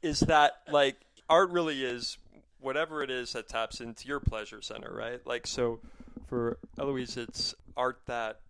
is 0.00 0.20
that 0.20 0.52
like 0.70 0.96
art 1.28 1.50
really 1.50 1.84
is 1.84 2.18
whatever 2.60 3.02
it 3.02 3.10
is 3.10 3.32
that 3.32 3.48
taps 3.48 3.80
into 3.80 4.08
your 4.08 4.20
pleasure 4.20 4.62
center, 4.62 4.92
right? 4.92 5.24
Like 5.26 5.46
so, 5.46 5.80
for 6.26 6.58
Eloise, 6.78 7.16
it's 7.16 7.54
art 7.76 8.00
that 8.06 8.40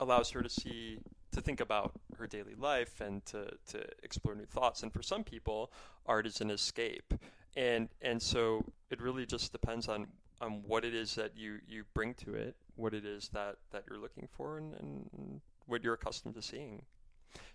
allows 0.00 0.30
her 0.30 0.42
to 0.42 0.48
see 0.48 0.98
to 1.34 1.40
think 1.40 1.60
about 1.60 1.92
her 2.18 2.26
daily 2.26 2.54
life 2.54 3.00
and 3.00 3.24
to, 3.26 3.50
to 3.68 3.84
explore 4.02 4.34
new 4.34 4.46
thoughts. 4.46 4.82
And 4.82 4.92
for 4.92 5.02
some 5.02 5.24
people, 5.24 5.72
art 6.06 6.26
is 6.26 6.40
an 6.40 6.50
escape. 6.50 7.14
And 7.56 7.88
and 8.02 8.20
so 8.20 8.64
it 8.90 9.00
really 9.00 9.26
just 9.26 9.52
depends 9.52 9.88
on, 9.88 10.06
on 10.40 10.62
what 10.66 10.84
it 10.84 10.94
is 10.94 11.14
that 11.14 11.36
you, 11.36 11.58
you 11.68 11.84
bring 11.94 12.14
to 12.14 12.34
it, 12.34 12.56
what 12.76 12.94
it 12.94 13.04
is 13.04 13.28
that, 13.32 13.56
that 13.70 13.84
you're 13.88 14.00
looking 14.00 14.28
for 14.32 14.58
and, 14.58 14.74
and 14.74 15.40
what 15.66 15.82
you're 15.84 15.94
accustomed 15.94 16.34
to 16.34 16.42
seeing. 16.42 16.82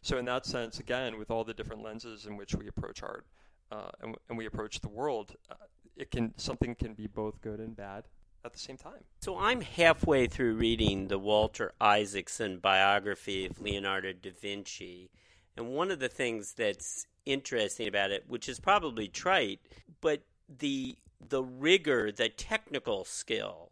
So 0.01 0.17
in 0.17 0.25
that 0.25 0.45
sense, 0.45 0.79
again, 0.79 1.17
with 1.17 1.31
all 1.31 1.43
the 1.43 1.53
different 1.53 1.83
lenses 1.83 2.25
in 2.25 2.37
which 2.37 2.55
we 2.55 2.67
approach 2.67 3.03
art 3.03 3.25
uh, 3.71 3.89
and, 4.01 4.15
and 4.27 4.37
we 4.37 4.45
approach 4.45 4.79
the 4.79 4.89
world, 4.89 5.35
uh, 5.49 5.55
it 5.95 6.11
can 6.11 6.33
something 6.37 6.75
can 6.75 6.93
be 6.93 7.07
both 7.07 7.41
good 7.41 7.59
and 7.59 7.75
bad 7.75 8.05
at 8.45 8.53
the 8.53 8.59
same 8.59 8.77
time. 8.77 9.03
So 9.21 9.37
I'm 9.37 9.61
halfway 9.61 10.27
through 10.27 10.55
reading 10.55 11.07
the 11.07 11.19
Walter 11.19 11.73
Isaacson 11.79 12.59
biography 12.59 13.45
of 13.45 13.59
Leonardo 13.61 14.13
da 14.13 14.31
Vinci, 14.31 15.09
and 15.57 15.69
one 15.69 15.91
of 15.91 15.99
the 15.99 16.09
things 16.09 16.53
that's 16.53 17.05
interesting 17.25 17.87
about 17.87 18.11
it, 18.11 18.23
which 18.27 18.47
is 18.47 18.59
probably 18.59 19.07
trite, 19.07 19.59
but 20.01 20.21
the 20.57 20.95
the 21.27 21.43
rigor, 21.43 22.11
the 22.11 22.29
technical 22.29 23.03
skill 23.03 23.71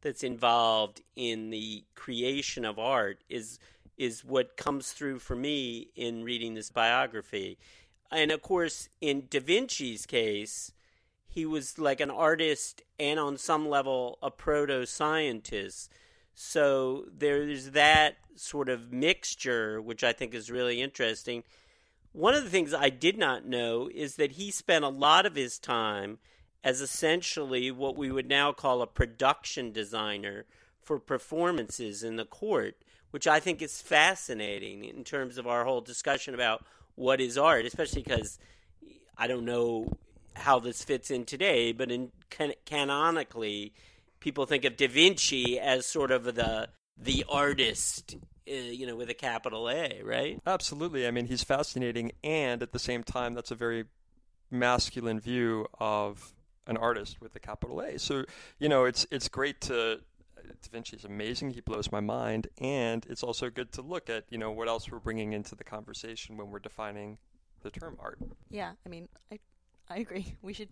that's 0.00 0.24
involved 0.24 1.00
in 1.16 1.50
the 1.50 1.84
creation 1.94 2.64
of 2.64 2.78
art 2.78 3.22
is 3.28 3.58
is 3.96 4.24
what 4.24 4.56
comes 4.56 4.92
through 4.92 5.18
for 5.18 5.34
me 5.34 5.88
in 5.96 6.22
reading 6.22 6.54
this 6.54 6.70
biography. 6.70 7.58
And 8.10 8.30
of 8.30 8.42
course, 8.42 8.88
in 9.00 9.26
Da 9.28 9.40
Vinci's 9.40 10.06
case, 10.06 10.72
he 11.28 11.44
was 11.44 11.78
like 11.78 12.00
an 12.00 12.10
artist 12.10 12.82
and 12.98 13.20
on 13.20 13.36
some 13.36 13.68
level 13.68 14.18
a 14.22 14.30
proto 14.30 14.86
scientist. 14.86 15.92
So 16.34 17.04
there's 17.16 17.70
that 17.70 18.16
sort 18.34 18.68
of 18.68 18.92
mixture, 18.92 19.80
which 19.80 20.02
I 20.02 20.12
think 20.12 20.34
is 20.34 20.50
really 20.50 20.80
interesting. 20.80 21.44
One 22.12 22.34
of 22.34 22.44
the 22.44 22.50
things 22.50 22.72
I 22.72 22.88
did 22.88 23.18
not 23.18 23.44
know 23.44 23.90
is 23.92 24.16
that 24.16 24.32
he 24.32 24.50
spent 24.50 24.84
a 24.84 24.88
lot 24.88 25.26
of 25.26 25.34
his 25.34 25.58
time 25.58 26.18
as 26.64 26.80
essentially 26.80 27.70
what 27.70 27.96
we 27.96 28.10
would 28.10 28.28
now 28.28 28.52
call 28.52 28.82
a 28.82 28.86
production 28.86 29.70
designer 29.72 30.44
for 30.80 30.98
performances 30.98 32.02
in 32.02 32.16
the 32.16 32.24
court, 32.24 32.76
which 33.10 33.26
I 33.26 33.40
think 33.40 33.60
is 33.60 33.82
fascinating 33.82 34.84
in 34.84 35.04
terms 35.04 35.38
of 35.38 35.46
our 35.46 35.64
whole 35.64 35.80
discussion 35.80 36.34
about 36.34 36.64
what 36.94 37.20
is 37.20 37.38
art, 37.38 37.66
especially 37.66 38.02
because 38.02 38.38
I 39.16 39.26
don't 39.26 39.44
know 39.44 39.92
how 40.38 40.58
this 40.58 40.84
fits 40.84 41.10
in 41.10 41.24
today, 41.24 41.72
but 41.72 41.90
in 41.90 42.12
can- 42.30 42.54
canonically, 42.64 43.72
people 44.20 44.46
think 44.46 44.64
of 44.64 44.76
Da 44.76 44.88
Vinci 44.88 45.58
as 45.58 45.86
sort 45.86 46.10
of 46.10 46.24
the 46.24 46.68
the 47.00 47.24
artist, 47.28 48.16
uh, 48.50 48.52
you 48.52 48.86
know, 48.86 48.96
with 48.96 49.08
a 49.08 49.14
capital 49.14 49.70
A, 49.70 50.02
right? 50.02 50.40
Absolutely. 50.46 51.06
I 51.06 51.12
mean, 51.12 51.26
he's 51.26 51.44
fascinating, 51.44 52.12
and 52.24 52.62
at 52.62 52.72
the 52.72 52.78
same 52.78 53.04
time, 53.04 53.34
that's 53.34 53.50
a 53.50 53.54
very 53.54 53.84
masculine 54.50 55.20
view 55.20 55.66
of 55.78 56.32
an 56.66 56.76
artist 56.76 57.20
with 57.20 57.36
a 57.36 57.40
capital 57.40 57.80
A. 57.80 57.98
So, 57.98 58.24
you 58.58 58.68
know, 58.68 58.84
it's 58.84 59.06
it's 59.10 59.28
great 59.28 59.60
to 59.62 60.00
Da 60.48 60.68
Vinci 60.72 60.96
is 60.96 61.04
amazing. 61.04 61.50
He 61.50 61.60
blows 61.60 61.92
my 61.92 62.00
mind, 62.00 62.48
and 62.58 63.06
it's 63.08 63.22
also 63.22 63.50
good 63.50 63.72
to 63.72 63.82
look 63.82 64.10
at 64.10 64.24
you 64.30 64.38
know 64.38 64.50
what 64.50 64.68
else 64.68 64.90
we're 64.90 64.98
bringing 64.98 65.32
into 65.32 65.54
the 65.54 65.64
conversation 65.64 66.36
when 66.36 66.50
we're 66.50 66.58
defining 66.58 67.18
the 67.62 67.70
term 67.70 67.96
art. 68.00 68.18
Yeah, 68.50 68.72
I 68.84 68.88
mean, 68.88 69.08
I 69.32 69.38
I 69.90 69.98
agree. 69.98 70.34
We 70.42 70.52
should. 70.52 70.68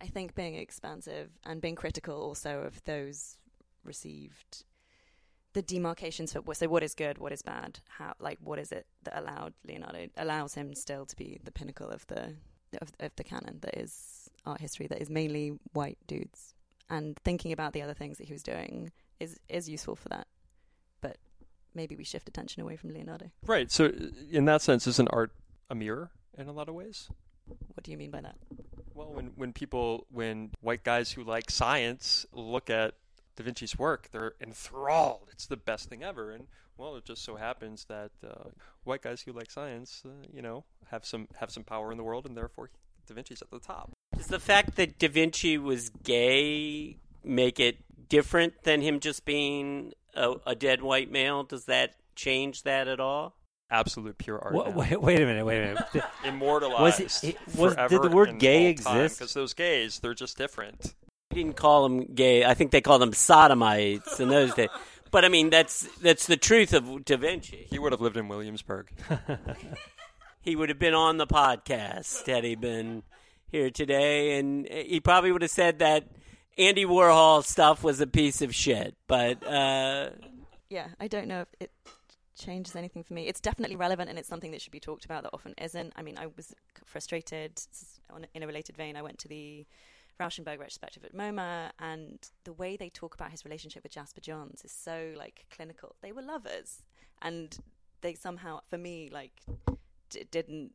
I 0.00 0.06
think 0.06 0.34
being 0.34 0.56
expansive 0.56 1.30
and 1.44 1.60
being 1.60 1.76
critical 1.76 2.20
also 2.20 2.62
of 2.62 2.82
those 2.84 3.36
received 3.84 4.64
the 5.52 5.62
demarcations 5.62 6.32
for 6.32 6.42
so 6.54 6.68
what 6.68 6.82
is 6.82 6.94
good, 6.94 7.18
what 7.18 7.32
is 7.32 7.42
bad, 7.42 7.80
how 7.88 8.14
like 8.20 8.38
what 8.42 8.58
is 8.58 8.72
it 8.72 8.86
that 9.04 9.18
allowed 9.18 9.52
Leonardo 9.66 10.06
allows 10.16 10.54
him 10.54 10.74
still 10.74 11.06
to 11.06 11.16
be 11.16 11.40
the 11.44 11.50
pinnacle 11.50 11.88
of 11.88 12.06
the 12.06 12.34
of, 12.80 12.92
of 13.00 13.14
the 13.16 13.24
canon 13.24 13.58
that 13.62 13.76
is 13.76 14.30
art 14.46 14.60
history 14.60 14.86
that 14.86 15.00
is 15.00 15.10
mainly 15.10 15.52
white 15.72 15.98
dudes, 16.06 16.54
and 16.88 17.18
thinking 17.24 17.52
about 17.52 17.72
the 17.72 17.82
other 17.82 17.94
things 17.94 18.18
that 18.18 18.26
he 18.26 18.32
was 18.32 18.42
doing 18.42 18.90
is 19.18 19.38
is 19.48 19.68
useful 19.68 19.96
for 19.96 20.08
that, 20.08 20.26
but 21.00 21.16
maybe 21.74 21.96
we 21.96 22.04
shift 22.04 22.28
attention 22.28 22.62
away 22.62 22.76
from 22.76 22.90
Leonardo. 22.90 23.30
Right. 23.44 23.70
So, 23.70 23.92
in 24.30 24.44
that 24.44 24.62
sense, 24.62 24.86
isn't 24.86 25.08
art 25.12 25.32
a 25.68 25.74
mirror 25.74 26.10
in 26.36 26.48
a 26.48 26.52
lot 26.52 26.68
of 26.68 26.74
ways? 26.74 27.08
What 27.46 27.84
do 27.84 27.90
you 27.90 27.96
mean 27.96 28.10
by 28.10 28.20
that? 28.20 28.36
Well, 28.94 29.12
when 29.12 29.32
when 29.36 29.52
people 29.52 30.06
when 30.10 30.50
white 30.60 30.84
guys 30.84 31.12
who 31.12 31.24
like 31.24 31.50
science 31.50 32.26
look 32.32 32.68
at 32.70 32.94
Da 33.36 33.44
Vinci's 33.44 33.78
work, 33.78 34.08
they're 34.12 34.34
enthralled. 34.40 35.28
It's 35.32 35.46
the 35.46 35.56
best 35.56 35.88
thing 35.88 36.02
ever. 36.02 36.32
And 36.32 36.46
well, 36.76 36.96
it 36.96 37.04
just 37.04 37.24
so 37.24 37.36
happens 37.36 37.86
that 37.86 38.10
uh, 38.26 38.50
white 38.84 39.02
guys 39.02 39.22
who 39.22 39.32
like 39.32 39.50
science, 39.50 40.02
uh, 40.04 40.10
you 40.32 40.42
know, 40.42 40.64
have 40.90 41.04
some 41.04 41.28
have 41.36 41.50
some 41.50 41.64
power 41.64 41.90
in 41.90 41.98
the 41.98 42.04
world, 42.04 42.26
and 42.26 42.36
therefore 42.36 42.70
Da 43.06 43.14
Vinci's 43.14 43.42
at 43.42 43.50
the 43.50 43.58
top. 43.58 43.92
Does 44.16 44.26
the 44.26 44.40
fact 44.40 44.76
that 44.76 44.98
Da 44.98 45.08
Vinci 45.08 45.56
was 45.56 45.90
gay 46.02 46.98
make 47.24 47.60
it 47.60 47.78
different 48.08 48.64
than 48.64 48.82
him 48.82 49.00
just 49.00 49.24
being 49.24 49.92
a, 50.14 50.34
a 50.46 50.54
dead 50.54 50.82
white 50.82 51.10
male? 51.10 51.42
Does 51.44 51.64
that 51.66 51.94
change 52.14 52.64
that 52.64 52.88
at 52.88 53.00
all? 53.00 53.36
Absolute 53.70 54.18
pure 54.18 54.38
art. 54.38 54.52
Wha- 54.54 54.70
wait, 54.70 55.00
wait 55.00 55.20
a 55.20 55.26
minute. 55.26 55.44
Wait 55.46 55.58
a 55.58 55.66
minute. 55.74 56.04
Immortalized. 56.24 57.00
Was 57.00 57.24
it- 57.24 57.28
it- 57.48 57.56
was- 57.56 57.76
did 57.88 58.02
the 58.02 58.08
word 58.10 58.38
gay 58.38 58.66
exist? 58.66 59.18
Because 59.18 59.34
those 59.34 59.54
gays, 59.54 60.00
they're 60.00 60.14
just 60.14 60.36
different. 60.36 60.94
They 61.30 61.36
didn't 61.36 61.56
call 61.56 61.84
them 61.88 62.12
gay. 62.14 62.44
I 62.44 62.54
think 62.54 62.72
they 62.72 62.80
called 62.80 63.02
them 63.02 63.12
sodomites 63.12 64.18
in 64.18 64.28
those 64.28 64.52
days. 64.54 64.68
But 65.12 65.24
I 65.24 65.28
mean, 65.28 65.50
that's 65.50 65.82
that's 65.98 66.26
the 66.26 66.36
truth 66.36 66.72
of 66.72 67.04
Da 67.04 67.16
Vinci. 67.16 67.66
He 67.70 67.78
would 67.78 67.92
have 67.92 68.00
lived 68.00 68.16
in 68.16 68.28
Williamsburg. 68.28 68.90
He 70.42 70.56
would 70.56 70.70
have 70.70 70.78
been 70.78 70.94
on 70.94 71.18
the 71.18 71.26
podcast 71.26 72.26
had 72.26 72.44
he 72.44 72.54
been 72.54 73.02
here 73.52 73.70
today, 73.70 74.38
and 74.38 74.66
he 74.66 74.98
probably 75.00 75.32
would 75.32 75.42
have 75.42 75.50
said 75.50 75.80
that 75.80 76.04
Andy 76.56 76.86
Warhol 76.86 77.44
stuff 77.44 77.84
was 77.84 78.00
a 78.00 78.06
piece 78.06 78.40
of 78.40 78.54
shit. 78.54 78.94
But 79.06 79.46
uh, 79.46 80.10
yeah, 80.70 80.86
I 80.98 81.08
don't 81.08 81.28
know 81.28 81.42
if 81.42 81.48
it 81.60 81.70
changes 82.40 82.74
anything 82.74 83.04
for 83.04 83.14
me. 83.14 83.26
It's 83.28 83.40
definitely 83.40 83.76
relevant 83.76 84.10
and 84.10 84.18
it's 84.18 84.28
something 84.28 84.50
that 84.50 84.60
should 84.60 84.72
be 84.72 84.80
talked 84.80 85.04
about 85.04 85.22
that 85.22 85.30
often 85.32 85.54
isn't. 85.58 85.92
I 85.96 86.02
mean, 86.02 86.18
I 86.18 86.26
was 86.26 86.54
frustrated 86.84 87.60
on- 88.10 88.26
in 88.34 88.42
a 88.42 88.46
related 88.46 88.76
vein. 88.76 88.96
I 88.96 89.02
went 89.02 89.18
to 89.20 89.28
the 89.28 89.66
Rauschenberg 90.18 90.58
retrospective 90.58 91.04
at 91.04 91.14
MoMA, 91.14 91.70
and 91.78 92.18
the 92.44 92.52
way 92.52 92.76
they 92.76 92.90
talk 92.90 93.14
about 93.14 93.30
his 93.30 93.44
relationship 93.44 93.82
with 93.82 93.92
Jasper 93.92 94.20
Johns 94.20 94.62
is 94.64 94.72
so 94.72 95.14
like 95.16 95.46
clinical. 95.50 95.96
They 96.02 96.12
were 96.12 96.20
lovers, 96.20 96.82
and 97.22 97.58
they 98.02 98.14
somehow, 98.14 98.60
for 98.68 98.76
me, 98.76 99.08
like 99.10 99.40
d- 100.10 100.24
didn't 100.30 100.72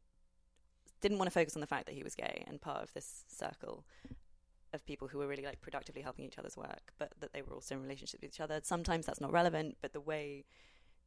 didn't 1.02 1.20
want 1.20 1.28
to 1.28 1.40
focus 1.40 1.56
on 1.56 1.62
the 1.62 1.68
fact 1.68 1.86
that 1.86 1.94
he 1.94 2.02
was 2.02 2.16
gay 2.16 2.44
and 2.48 2.60
part 2.60 2.82
of 2.82 2.92
this 2.94 3.26
circle 3.28 3.86
of 4.74 4.84
people 4.88 5.08
who 5.08 5.20
were 5.20 5.28
really 5.28 5.46
like 5.46 5.62
productively 5.62 6.02
helping 6.02 6.26
each 6.26 6.40
other's 6.40 6.58
work, 6.58 6.94
but 6.98 7.12
that 7.20 7.32
they 7.32 7.44
were 7.44 7.54
also 7.54 7.76
in 7.76 7.84
relationship 7.84 8.22
with 8.22 8.32
each 8.32 8.40
other. 8.40 8.60
Sometimes 8.64 9.06
that's 9.06 9.22
not 9.22 9.32
relevant, 9.32 9.78
but 9.82 9.94
the 9.94 10.02
way 10.02 10.46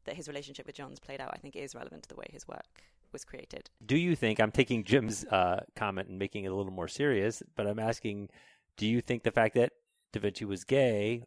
that 0.08 0.16
his 0.16 0.28
relationship 0.28 0.66
with 0.66 0.74
Johns 0.74 0.98
played 0.98 1.20
out, 1.20 1.30
I 1.32 1.38
think, 1.38 1.54
is 1.54 1.74
relevant 1.74 2.02
to 2.04 2.08
the 2.08 2.16
way 2.16 2.26
his 2.30 2.48
work 2.48 2.82
was 3.12 3.24
created. 3.24 3.70
Do 3.84 3.96
you 3.96 4.16
think 4.16 4.40
I'm 4.40 4.50
taking 4.50 4.84
Jim's 4.84 5.24
uh, 5.26 5.60
comment 5.76 6.08
and 6.08 6.18
making 6.18 6.44
it 6.44 6.48
a 6.48 6.54
little 6.54 6.72
more 6.72 6.88
serious? 6.88 7.42
But 7.56 7.66
I'm 7.66 7.78
asking, 7.78 8.30
do 8.76 8.86
you 8.86 9.00
think 9.00 9.22
the 9.22 9.30
fact 9.30 9.54
that 9.54 9.72
Da 10.12 10.20
Vinci 10.20 10.44
was 10.44 10.64
gay 10.64 11.24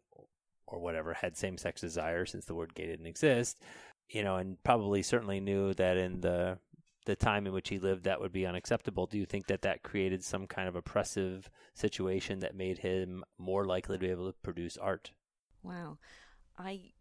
or 0.66 0.78
whatever 0.78 1.14
had 1.14 1.36
same-sex 1.36 1.80
desire, 1.80 2.26
since 2.26 2.44
the 2.44 2.54
word 2.54 2.74
gay 2.74 2.86
didn't 2.86 3.06
exist, 3.06 3.60
you 4.08 4.22
know, 4.22 4.36
and 4.36 4.62
probably 4.62 5.02
certainly 5.02 5.40
knew 5.40 5.74
that 5.74 5.96
in 5.96 6.20
the 6.20 6.58
the 7.04 7.16
time 7.16 7.48
in 7.48 7.52
which 7.52 7.68
he 7.68 7.80
lived 7.80 8.04
that 8.04 8.20
would 8.20 8.32
be 8.32 8.46
unacceptable. 8.46 9.06
Do 9.06 9.18
you 9.18 9.26
think 9.26 9.48
that 9.48 9.62
that 9.62 9.82
created 9.82 10.22
some 10.22 10.46
kind 10.46 10.68
of 10.68 10.76
oppressive 10.76 11.50
situation 11.74 12.38
that 12.40 12.54
made 12.54 12.78
him 12.78 13.24
more 13.38 13.64
likely 13.64 13.96
to 13.96 14.00
be 14.00 14.10
able 14.10 14.30
to 14.30 14.38
produce 14.44 14.76
art? 14.76 15.10
Wow. 15.64 15.98
I 16.56 16.92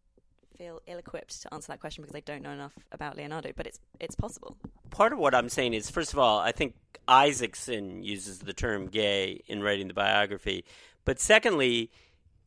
feel 0.62 0.80
ill-equipped 0.86 1.42
to 1.42 1.52
answer 1.52 1.72
that 1.72 1.80
question 1.80 2.04
because 2.04 2.16
I 2.16 2.20
don't 2.20 2.44
know 2.44 2.52
enough 2.52 2.78
about 2.92 3.18
Leonardo, 3.18 3.52
but 3.56 3.66
it's 3.66 3.80
it's 4.00 4.16
possible. 4.16 4.56
Part 4.92 5.12
of 5.12 5.18
what 5.18 5.34
I'm 5.34 5.50
saying 5.50 5.74
is, 5.74 5.90
first 5.90 6.14
of 6.14 6.20
all, 6.20 6.38
I 6.38 6.52
think 6.52 6.76
Isaacson 7.08 8.04
uses 8.04 8.40
the 8.40 8.54
term 8.54 8.88
gay 8.88 9.42
in 9.48 9.64
writing 9.64 9.88
the 9.88 9.96
biography. 9.96 10.64
But 11.04 11.20
secondly, 11.20 11.90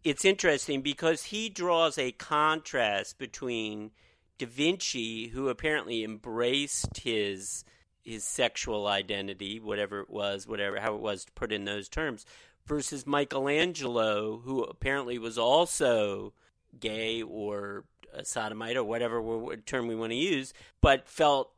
it's 0.05 0.25
interesting 0.25 0.81
because 0.81 1.25
he 1.25 1.49
draws 1.49 1.99
a 1.99 2.13
contrast 2.13 3.19
between 3.19 3.91
Da 4.39 4.47
Vinci, 4.47 5.29
who 5.29 5.49
apparently 5.49 6.05
embraced 6.05 6.99
his 6.99 7.65
his 8.05 8.23
sexual 8.23 8.87
identity, 8.87 9.59
whatever 9.59 10.01
it 10.01 10.11
was, 10.11 10.47
whatever 10.47 10.79
how 10.79 10.95
it 10.95 11.01
was 11.01 11.25
to 11.25 11.33
put 11.33 11.51
in 11.51 11.65
those 11.65 11.89
terms, 11.89 12.25
versus 12.65 13.09
Michelangelo, 13.09 14.39
who 14.45 14.63
apparently 14.63 15.19
was 15.19 15.37
also 15.37 16.33
gay 16.79 17.23
or 17.23 17.85
a 18.15 18.25
sodomite 18.25 18.77
or 18.77 18.85
whatever 18.85 19.23
term 19.67 19.87
we 19.87 19.95
want 19.95 20.13
to 20.13 20.17
use, 20.17 20.53
but 20.81 21.09
felt 21.09 21.51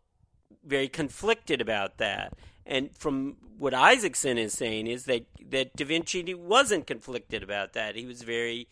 very 0.65 0.89
conflicted 0.89 1.61
about 1.61 1.99
that. 1.99 2.33
And 2.65 2.97
from 2.97 3.37
what 3.59 3.75
Isaacson 3.75 4.39
is 4.39 4.53
saying 4.53 4.87
is 4.87 5.05
that 5.05 5.27
that 5.51 5.75
Da 5.77 5.85
Vinci 5.85 6.35
wasn't 6.35 6.87
conflicted 6.87 7.43
about 7.43 7.73
that. 7.75 7.95
He 7.95 8.07
was 8.07 8.23
very, 8.23 8.69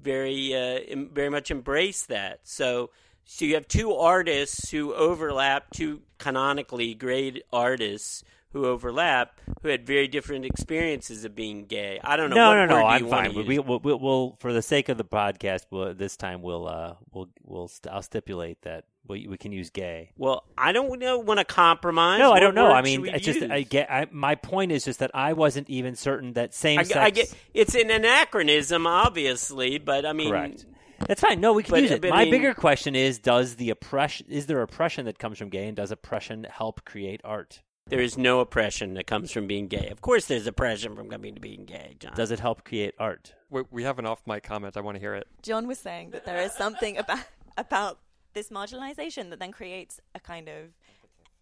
very, 0.00 0.54
uh, 0.54 0.80
very 1.12 1.30
much 1.30 1.50
embraced 1.50 2.08
that. 2.08 2.40
So, 2.44 2.90
so 3.24 3.44
you 3.44 3.54
have 3.54 3.66
two 3.66 3.94
artists 3.94 4.70
who 4.70 4.94
overlap, 4.94 5.70
two 5.70 6.02
canonically 6.18 6.94
great 6.94 7.42
artists 7.52 8.22
who 8.52 8.64
overlap, 8.66 9.40
who 9.62 9.68
had 9.68 9.86
very 9.86 10.08
different 10.08 10.44
experiences 10.44 11.24
of 11.24 11.34
being 11.34 11.66
gay. 11.66 12.00
I 12.02 12.16
don't 12.16 12.30
know. 12.30 12.36
No, 12.36 12.48
what 12.48 12.66
no, 12.66 12.80
no. 12.80 12.86
I'm 12.86 13.08
fine. 13.08 13.34
We, 13.34 13.58
we'll, 13.58 13.78
we'll, 13.80 13.98
we'll, 13.98 14.36
for 14.40 14.52
the 14.52 14.62
sake 14.62 14.88
of 14.88 14.96
the 14.96 15.04
podcast, 15.04 15.66
we'll, 15.70 15.94
this 15.94 16.16
time 16.16 16.42
we'll, 16.42 16.66
uh, 16.66 16.94
we'll, 17.12 17.28
we'll, 17.42 17.68
st- 17.68 17.92
I'll 17.92 18.02
stipulate 18.02 18.62
that 18.62 18.84
we, 19.06 19.26
we 19.26 19.36
can 19.36 19.52
use 19.52 19.70
gay. 19.70 20.12
Well, 20.16 20.44
I 20.56 20.72
don't 20.72 20.98
know. 20.98 21.18
Want 21.18 21.38
to 21.38 21.44
compromise? 21.44 22.18
No, 22.18 22.32
I 22.32 22.40
don't 22.40 22.54
know. 22.54 22.70
I 22.70 22.82
mean, 22.82 23.06
it's 23.06 23.24
just? 23.24 23.42
I 23.42 23.62
get. 23.62 23.90
I, 23.90 24.06
my 24.10 24.34
point 24.34 24.70
is 24.72 24.84
just 24.84 25.00
that 25.00 25.10
I 25.14 25.32
wasn't 25.32 25.68
even 25.70 25.96
certain 25.96 26.34
that 26.34 26.54
same 26.54 26.78
I, 26.78 26.82
sex. 26.82 26.98
I 26.98 27.10
get 27.10 27.34
it's 27.54 27.74
an 27.74 27.90
anachronism, 27.90 28.86
obviously, 28.86 29.78
but 29.78 30.04
I 30.04 30.12
mean, 30.12 30.30
Correct. 30.30 30.66
That's 31.06 31.20
fine. 31.20 31.40
No, 31.40 31.52
we 31.52 31.62
can 31.62 31.72
But- 31.72 31.82
use 31.82 31.90
it. 31.92 32.02
but 32.02 32.10
My 32.10 32.24
mean- 32.24 32.32
bigger 32.32 32.54
question 32.54 32.94
is: 32.94 33.18
Does 33.18 33.56
the 33.56 33.70
oppression 33.70 34.26
is 34.28 34.46
there 34.46 34.60
oppression 34.62 35.06
that 35.06 35.18
comes 35.18 35.38
from 35.38 35.48
gay, 35.48 35.66
and 35.68 35.76
does 35.76 35.90
oppression 35.90 36.46
help 36.50 36.84
create 36.84 37.20
art? 37.24 37.62
There 37.88 38.00
is 38.00 38.18
no 38.18 38.40
oppression 38.40 38.94
that 38.94 39.06
comes 39.06 39.32
from 39.32 39.46
being 39.46 39.66
gay. 39.66 39.88
Of 39.88 40.02
course, 40.02 40.26
there's 40.26 40.46
oppression 40.46 40.94
from 40.94 41.08
coming 41.08 41.34
to 41.34 41.40
being 41.40 41.64
gay, 41.64 41.96
John. 41.98 42.12
Does 42.14 42.30
it 42.30 42.38
help 42.38 42.64
create 42.64 42.94
art? 42.98 43.34
We, 43.48 43.62
we 43.70 43.82
have 43.84 43.98
an 43.98 44.04
off 44.04 44.20
mic 44.26 44.42
comment. 44.42 44.76
I 44.76 44.80
want 44.80 44.96
to 44.96 45.00
hear 45.00 45.14
it. 45.14 45.26
John 45.42 45.66
was 45.66 45.78
saying 45.78 46.10
that 46.10 46.26
there 46.26 46.38
is 46.38 46.52
something 46.52 46.98
about 47.04 47.24
about 47.56 47.98
this 48.34 48.50
marginalization 48.50 49.30
that 49.30 49.40
then 49.40 49.52
creates 49.52 50.00
a 50.14 50.20
kind 50.20 50.48
of 50.48 50.66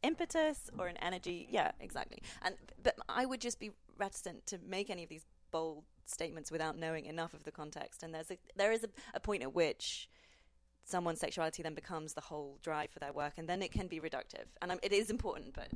impetus 0.02 0.70
or 0.78 0.86
an 0.86 0.96
energy. 0.98 1.48
Yeah, 1.50 1.72
exactly. 1.80 2.22
And 2.42 2.54
but 2.82 2.94
I 3.08 3.26
would 3.26 3.40
just 3.40 3.58
be 3.58 3.72
reticent 3.98 4.46
to 4.46 4.58
make 4.66 4.88
any 4.88 5.02
of 5.02 5.08
these 5.08 5.26
bold 5.50 5.84
statements 6.04 6.52
without 6.52 6.78
knowing 6.78 7.06
enough 7.06 7.34
of 7.34 7.42
the 7.42 7.50
context. 7.50 8.04
And 8.04 8.14
there's 8.14 8.30
a 8.30 8.38
there 8.54 8.70
is 8.70 8.84
a, 8.84 8.88
a 9.14 9.20
point 9.20 9.42
at 9.42 9.52
which 9.52 10.08
someone's 10.86 11.20
sexuality 11.20 11.62
then 11.62 11.74
becomes 11.74 12.14
the 12.14 12.20
whole 12.20 12.58
drive 12.62 12.90
for 12.90 13.00
their 13.00 13.12
work, 13.12 13.34
and 13.36 13.48
then 13.48 13.60
it 13.60 13.72
can 13.72 13.88
be 13.88 14.00
reductive. 14.00 14.46
And 14.62 14.72
um, 14.72 14.78
it 14.82 14.92
is 14.92 15.10
important, 15.10 15.52
but 15.52 15.68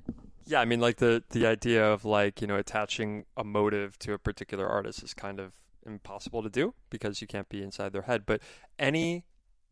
Yeah, 0.47 0.61
I 0.61 0.65
mean, 0.65 0.81
like 0.81 0.97
the 0.97 1.23
the 1.31 1.47
idea 1.47 1.85
of 1.85 2.05
like 2.05 2.41
you 2.41 2.47
know 2.47 2.57
attaching 2.57 3.27
a 3.37 3.45
motive 3.45 3.99
to 4.01 4.13
a 4.15 4.19
particular 4.19 4.67
artist 4.67 5.03
is 5.03 5.13
kind 5.13 5.41
of 5.41 5.53
impossible 5.85 6.43
to 6.43 6.51
do 6.51 6.75
because 6.89 7.21
you 7.21 7.27
can't 7.27 7.49
be 7.49 7.63
inside 7.63 7.93
their 7.93 8.03
head. 8.03 8.25
But 8.25 8.41
any 8.79 9.25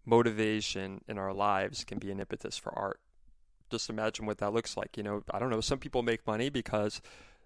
motivation 0.04 1.02
in 1.08 1.18
our 1.18 1.32
lives 1.32 1.84
can 1.84 1.98
be 1.98 2.10
an 2.10 2.20
impetus 2.20 2.58
for 2.58 2.76
art. 2.76 3.00
Just 3.70 3.90
imagine 3.90 4.26
what 4.26 4.38
that 4.38 4.52
looks 4.52 4.76
like. 4.76 4.96
You 4.96 5.02
know, 5.02 5.22
I 5.30 5.38
don't 5.38 5.50
know. 5.50 5.60
Some 5.60 5.78
people 5.78 6.02
make 6.02 6.26
money 6.26 6.48
because 6.48 7.00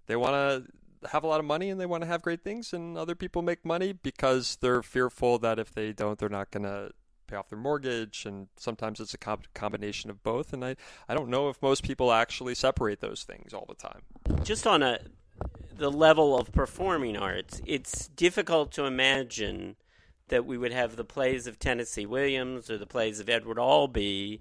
they 0.07 0.16
want 0.16 0.32
to 0.32 1.09
have 1.09 1.24
a 1.24 1.26
lot 1.26 1.40
of 1.40 1.47
money 1.47 1.68
and 1.68 1.80
they 1.80 1.86
want 1.86 2.03
to 2.03 2.07
have 2.07 2.22
great 2.22 2.43
things, 2.43 2.72
and 2.72 2.97
other 2.97 3.14
people 3.14 3.43
make 3.43 3.64
money 3.64 3.93
because 3.93 4.57
they're 4.61 4.82
fearful 4.82 5.38
that 5.40 5.59
if 5.59 5.74
they 5.74 5.93
don't, 5.93 6.18
they're 6.18 6.28
not 6.28 6.51
going 6.51 6.62
to 6.62 6.93
pay 7.33 7.39
off 7.39 7.49
their 7.49 7.59
mortgage 7.59 8.24
and 8.26 8.49
sometimes 8.57 9.01
it's 9.01 9.14
a 9.14 9.18
com- 9.18 9.41
combination 9.55 10.11
of 10.11 10.22
both 10.22 10.53
and 10.53 10.64
I, 10.64 10.76
I 11.09 11.14
don't 11.14 11.28
know 11.28 11.49
if 11.49 11.61
most 11.61 11.83
people 11.83 12.12
actually 12.12 12.55
separate 12.55 13.01
those 13.01 13.22
things 13.22 13.53
all 13.53 13.66
the 13.68 13.74
time 13.74 14.03
Just 14.45 14.66
on 14.66 14.83
a 14.83 15.01
the 15.76 15.91
level 15.91 16.39
of 16.39 16.53
performing 16.53 17.16
arts, 17.16 17.61
it's 17.66 18.09
difficult 18.09 18.72
to 18.72 18.85
imagine 18.85 19.76
that 20.28 20.47
we 20.47 20.57
would 20.57 20.72
have 20.72 20.97
the 20.97 21.05
plays 21.05 21.47
of 21.47 21.59
Tennessee 21.59 22.07
Williams 22.07 22.70
or 22.70 22.78
the 22.78 22.87
plays 22.87 23.20
of 23.20 23.28
Edward 23.28 23.59
Albee 23.59 24.41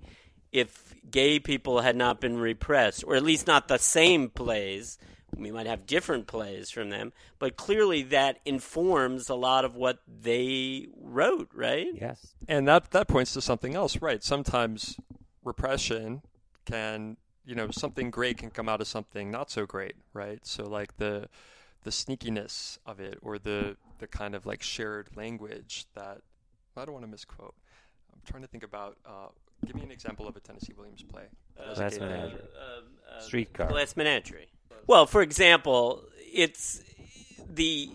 if 0.51 0.93
gay 1.09 1.39
people 1.39 1.81
had 1.81 1.95
not 1.95 2.19
been 2.19 2.37
repressed, 2.37 3.03
or 3.05 3.15
at 3.15 3.23
least 3.23 3.47
not 3.47 3.67
the 3.67 3.77
same 3.77 4.29
plays. 4.29 4.97
We 5.37 5.51
might 5.51 5.65
have 5.67 5.85
different 5.85 6.27
plays 6.27 6.69
from 6.69 6.89
them, 6.89 7.13
but 7.39 7.55
clearly 7.55 8.03
that 8.03 8.39
informs 8.45 9.29
a 9.29 9.35
lot 9.35 9.65
of 9.65 9.75
what 9.75 9.99
they 10.07 10.87
wrote, 11.01 11.49
right? 11.53 11.87
Yes. 11.93 12.33
and 12.47 12.67
that 12.67 12.91
that 12.91 13.07
points 13.07 13.33
to 13.33 13.41
something 13.41 13.75
else 13.75 14.01
right 14.01 14.23
sometimes 14.23 14.97
repression 15.43 16.21
can 16.65 17.17
you 17.45 17.55
know 17.55 17.69
something 17.71 18.11
great 18.11 18.37
can 18.37 18.49
come 18.51 18.69
out 18.69 18.81
of 18.81 18.87
something 18.87 19.31
not 19.31 19.49
so 19.49 19.65
great 19.65 19.95
right 20.13 20.45
so 20.45 20.63
like 20.63 20.97
the 20.97 21.27
the 21.83 21.89
sneakiness 21.89 22.77
of 22.85 22.99
it 22.99 23.17
or 23.21 23.39
the 23.39 23.75
the 23.99 24.07
kind 24.07 24.35
of 24.35 24.45
like 24.45 24.61
shared 24.61 25.09
language 25.15 25.85
that 25.95 26.21
I 26.77 26.85
don't 26.85 26.93
want 26.93 27.05
to 27.05 27.11
misquote 27.11 27.55
I'm 28.13 28.21
trying 28.25 28.43
to 28.43 28.47
think 28.47 28.63
about 28.63 28.97
uh, 29.05 29.27
give 29.65 29.75
me 29.75 29.83
an 29.83 29.91
example 29.91 30.27
of 30.27 30.35
a 30.35 30.39
Tennessee 30.39 30.73
Williams 30.77 31.03
play 31.03 31.23
that 31.57 31.67
has 31.67 31.77
Glass 31.77 31.99
Menagerie. 31.99 32.21
element. 32.21 32.41
Uh, 33.09 33.15
uh, 33.17 33.21
Streetcar. 33.21 33.67
Glass 33.67 33.95
Menagerie. 33.95 34.49
Well, 34.87 35.05
for 35.05 35.21
example, 35.21 36.03
it's 36.33 36.81
the 37.49 37.89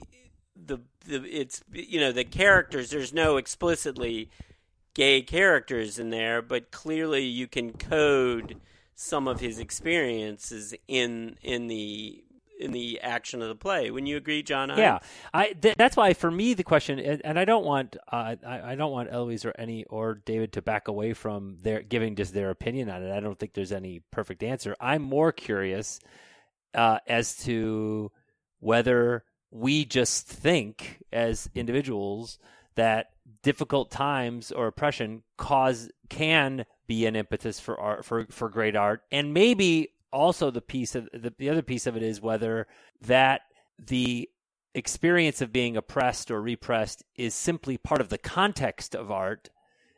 the 0.55 0.79
the 1.07 1.25
it's 1.25 1.63
you 1.73 2.01
know 2.01 2.13
the 2.13 2.25
characters. 2.25 2.91
There's 2.91 3.13
no 3.13 3.37
explicitly 3.37 4.31
gay 4.95 5.23
characters 5.23 5.99
in 5.99 6.11
there, 6.11 6.41
but 6.43 6.71
clearly 6.71 7.25
you 7.25 7.47
can 7.47 7.73
code 7.73 8.57
some 8.95 9.29
of 9.29 9.41
his 9.41 9.59
experiences 9.59 10.75
in 10.89 11.37
in 11.43 11.67
the 11.69 12.23
in 12.59 12.73
the 12.73 12.99
action 13.03 13.43
of 13.43 13.49
the 13.49 13.55
play. 13.55 13.91
Wouldn't 13.91 14.09
you 14.09 14.17
agree, 14.17 14.43
John? 14.43 14.71
I- 14.71 14.79
Yeah, 14.79 14.99
I. 15.35 15.49
Th- 15.53 15.75
that's 15.77 15.95
why 15.97 16.15
for 16.15 16.31
me 16.31 16.55
the 16.55 16.65
question, 16.65 16.99
and, 16.99 17.21
and 17.23 17.39
I 17.39 17.45
don't 17.45 17.67
want, 17.67 17.99
uh, 18.11 18.37
I, 18.47 18.73
I 18.73 18.75
don't 18.77 18.93
want 18.93 19.11
Eloise 19.13 19.45
or 19.45 19.53
any 19.59 19.85
or 19.85 20.15
David 20.15 20.53
to 20.55 20.63
back 20.63 20.89
away 20.89 21.13
from 21.13 21.59
their 21.61 21.83
giving 21.83 22.17
just 22.17 22.33
their 22.33 22.49
opinion 22.49 22.89
on 22.89 23.03
it. 23.03 23.15
I 23.15 23.21
don't 23.21 23.39
think 23.39 23.53
there's 23.53 23.73
any 23.73 24.01
perfect 24.11 24.43
answer. 24.43 24.75
I'm 24.81 25.03
more 25.03 25.33
curious 25.33 26.01
uh, 26.77 26.99
as 27.09 27.37
to 27.39 28.13
whether 28.61 29.25
we 29.51 29.85
just 29.85 30.29
think 30.29 31.03
as 31.13 31.49
individuals 31.55 32.39
that 32.75 33.07
difficult 33.43 33.91
times 33.91 34.53
or 34.53 34.67
oppression 34.67 35.23
cause 35.39 35.91
can 36.09 36.65
be 36.87 37.07
an 37.07 37.17
impetus 37.17 37.59
for 37.59 37.79
art 37.81 38.05
for 38.05 38.27
for 38.31 38.49
great 38.49 38.77
art. 38.77 39.03
And 39.11 39.35
maybe 39.35 39.89
also 40.13 40.51
the 40.51 40.61
piece 40.61 40.95
of 40.95 41.09
the, 41.13 41.33
the 41.39 41.51
other 41.51 41.63
piece 41.63 41.87
of 41.87 41.97
it 41.97 42.03
is 42.03 42.21
whether 42.21 42.67
that 43.03 43.43
the 43.79 44.29
experience 44.75 45.41
of 45.41 45.53
being 45.53 45.77
oppressed 45.77 46.31
or 46.31 46.41
repressed 46.41 47.03
is 47.17 47.35
simply 47.35 47.79
part 47.79 48.01
of 48.01 48.11
the 48.11 48.19
context 48.19 48.95
of 48.95 49.11
art 49.11 49.49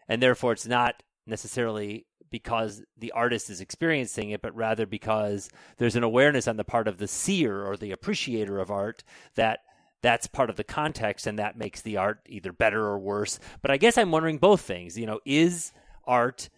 and 0.08 0.22
therefore 0.22 0.52
it's 0.52 0.68
not 0.68 1.02
necessarily 1.26 2.06
because 2.30 2.82
the 2.96 3.12
artist 3.12 3.50
is 3.50 3.60
experiencing 3.60 4.30
it 4.30 4.42
but 4.42 4.54
rather 4.54 4.86
because 4.86 5.48
there's 5.78 5.96
an 5.96 6.02
awareness 6.02 6.46
on 6.48 6.56
the 6.56 6.64
part 6.64 6.88
of 6.88 6.98
the 6.98 7.08
seer 7.08 7.62
or 7.64 7.76
the 7.76 7.92
appreciator 7.92 8.58
of 8.58 8.70
art 8.70 9.04
that 9.34 9.60
that's 10.00 10.26
part 10.28 10.48
of 10.48 10.56
the 10.56 10.64
context 10.64 11.26
and 11.26 11.38
that 11.38 11.56
makes 11.58 11.82
the 11.82 11.96
art 11.96 12.20
either 12.28 12.52
better 12.52 12.84
or 12.86 12.98
worse. 12.98 13.38
But 13.62 13.70
i 13.70 13.76
guess 13.76 13.98
i'm 13.98 14.10
wondering 14.10 14.38
both 14.38 14.60
things 14.60 14.96
you 14.98 15.06
know 15.06 15.20
is 15.24 15.72
art 16.04 16.48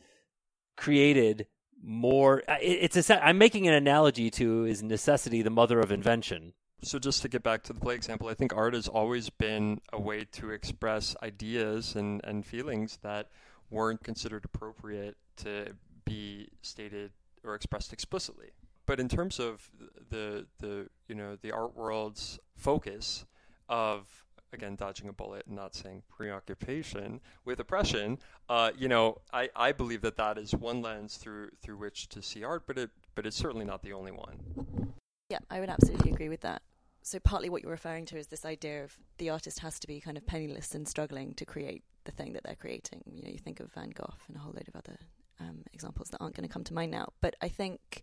created 0.76 1.46
more 1.82 2.40
it- 2.60 2.94
it's 2.96 3.10
a 3.10 3.26
i'm 3.26 3.38
making 3.38 3.66
an 3.66 3.74
analogy 3.74 4.30
to 4.30 4.64
is 4.64 4.82
necessity 4.82 5.42
the 5.42 5.50
mother 5.50 5.80
of 5.80 5.90
invention. 5.92 6.52
So 6.82 6.98
just 6.98 7.20
to 7.22 7.28
get 7.28 7.42
back 7.42 7.62
to 7.64 7.74
the 7.74 7.80
play 7.80 7.94
example, 7.94 8.28
I 8.28 8.34
think 8.34 8.54
art 8.56 8.72
has 8.72 8.88
always 8.88 9.28
been 9.28 9.82
a 9.92 10.00
way 10.00 10.24
to 10.32 10.50
express 10.50 11.14
ideas 11.22 11.94
and, 11.94 12.22
and 12.24 12.44
feelings 12.46 12.98
that 13.02 13.28
weren't 13.70 14.02
considered 14.02 14.44
appropriate 14.44 15.16
to 15.36 15.74
be 16.04 16.48
stated 16.62 17.12
or 17.44 17.54
expressed 17.54 17.92
explicitly. 17.92 18.50
But 18.86 18.98
in 18.98 19.08
terms 19.08 19.38
of 19.38 19.70
the 20.10 20.46
the 20.58 20.88
you 21.06 21.14
know 21.14 21.36
the 21.40 21.52
art 21.52 21.76
world's 21.76 22.38
focus 22.56 23.24
of 23.68 24.26
again 24.52 24.74
dodging 24.74 25.08
a 25.08 25.12
bullet 25.12 25.46
and 25.46 25.54
not 25.54 25.74
saying 25.76 26.02
preoccupation 26.08 27.20
with 27.44 27.60
oppression, 27.60 28.18
uh, 28.48 28.72
you 28.76 28.88
know 28.88 29.18
I, 29.32 29.48
I 29.54 29.72
believe 29.72 30.02
that 30.02 30.16
that 30.16 30.38
is 30.38 30.54
one 30.54 30.82
lens 30.82 31.16
through 31.16 31.50
through 31.62 31.76
which 31.76 32.08
to 32.08 32.22
see 32.22 32.42
art, 32.42 32.64
but 32.66 32.78
it 32.78 32.90
but 33.14 33.26
it's 33.26 33.36
certainly 33.36 33.64
not 33.64 33.82
the 33.82 33.92
only 33.92 34.12
one. 34.12 34.94
Yeah, 35.28 35.38
I 35.48 35.60
would 35.60 35.70
absolutely 35.70 36.10
agree 36.10 36.28
with 36.28 36.40
that. 36.40 36.62
So 37.02 37.18
partly 37.20 37.48
what 37.48 37.62
you're 37.62 37.70
referring 37.70 38.06
to 38.06 38.18
is 38.18 38.26
this 38.26 38.44
idea 38.44 38.84
of 38.84 38.98
the 39.18 39.30
artist 39.30 39.60
has 39.60 39.78
to 39.80 39.86
be 39.86 40.00
kind 40.00 40.16
of 40.16 40.26
penniless 40.26 40.74
and 40.74 40.86
struggling 40.86 41.34
to 41.34 41.44
create 41.46 41.84
the 42.04 42.12
thing 42.12 42.32
that 42.32 42.42
they're 42.44 42.54
creating. 42.56 43.02
You 43.12 43.22
know, 43.22 43.30
you 43.30 43.38
think 43.38 43.60
of 43.60 43.72
Van 43.72 43.90
Gogh 43.90 44.14
and 44.28 44.36
a 44.36 44.40
whole 44.40 44.52
load 44.52 44.68
of 44.68 44.76
other 44.76 44.96
um, 45.40 45.62
examples 45.72 46.08
that 46.10 46.18
aren't 46.18 46.34
going 46.34 46.48
to 46.48 46.52
come 46.52 46.64
to 46.64 46.74
mind 46.74 46.90
now. 46.90 47.08
But 47.20 47.36
I 47.40 47.48
think, 47.48 48.02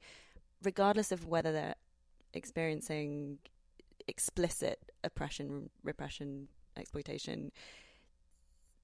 regardless 0.64 1.12
of 1.12 1.26
whether 1.26 1.52
they're 1.52 1.76
experiencing 2.34 3.40
explicit 4.08 4.80
oppression, 5.04 5.70
repression, 5.84 6.48
exploitation, 6.78 7.52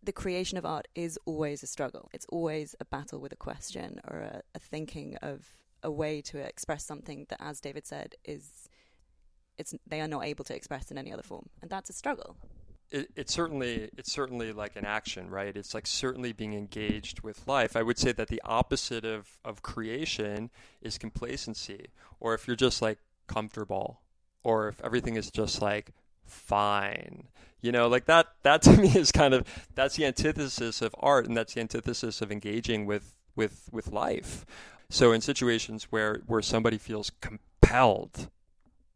the 0.01 0.11
creation 0.11 0.57
of 0.57 0.65
art 0.65 0.87
is 0.95 1.17
always 1.25 1.63
a 1.63 1.67
struggle. 1.67 2.09
It's 2.13 2.25
always 2.29 2.75
a 2.79 2.85
battle 2.85 3.19
with 3.19 3.31
a 3.31 3.37
question 3.37 4.01
or 4.09 4.19
a, 4.19 4.41
a 4.53 4.59
thinking 4.59 5.15
of 5.21 5.47
a 5.81 5.91
way 5.91 6.21
to 6.21 6.37
express 6.39 6.85
something 6.85 7.25
that, 7.29 7.41
as 7.41 7.61
David 7.61 7.85
said, 7.85 8.15
is 8.25 8.69
it's 9.57 9.73
they 9.85 10.01
are 10.01 10.07
not 10.07 10.25
able 10.25 10.43
to 10.45 10.55
express 10.55 10.91
in 10.91 10.97
any 10.97 11.13
other 11.13 11.23
form, 11.23 11.49
and 11.61 11.69
that's 11.69 11.89
a 11.89 11.93
struggle. 11.93 12.35
It, 12.93 13.09
it's 13.15 13.33
certainly 13.33 13.89
it's 13.97 14.13
certainly 14.13 14.53
like 14.53 14.75
an 14.75 14.85
action, 14.85 15.29
right? 15.29 15.55
It's 15.55 15.73
like 15.73 15.87
certainly 15.87 16.31
being 16.31 16.53
engaged 16.53 17.21
with 17.21 17.47
life. 17.47 17.75
I 17.75 17.81
would 17.81 17.97
say 17.97 18.11
that 18.13 18.27
the 18.27 18.41
opposite 18.45 19.03
of 19.03 19.37
of 19.43 19.63
creation 19.63 20.51
is 20.81 20.97
complacency, 20.97 21.87
or 22.19 22.33
if 22.35 22.47
you're 22.47 22.55
just 22.55 22.81
like 22.81 22.99
comfortable, 23.27 24.01
or 24.43 24.67
if 24.69 24.79
everything 24.81 25.15
is 25.15 25.31
just 25.31 25.61
like 25.61 25.91
fine. 26.25 27.27
You 27.61 27.71
know, 27.71 27.87
like 27.87 28.05
that 28.05 28.27
that 28.43 28.61
to 28.63 28.71
me 28.77 28.89
is 28.89 29.11
kind 29.11 29.33
of 29.33 29.67
that's 29.73 29.95
the 29.95 30.05
antithesis 30.05 30.81
of 30.81 30.95
art 30.99 31.25
and 31.25 31.35
that's 31.35 31.55
the 31.55 31.61
antithesis 31.61 32.21
of 32.21 32.31
engaging 32.31 32.85
with 32.85 33.15
with 33.35 33.69
with 33.71 33.87
life. 33.87 34.45
So 34.89 35.11
in 35.11 35.21
situations 35.21 35.85
where 35.89 36.21
where 36.27 36.41
somebody 36.41 36.77
feels 36.77 37.11
compelled 37.21 38.29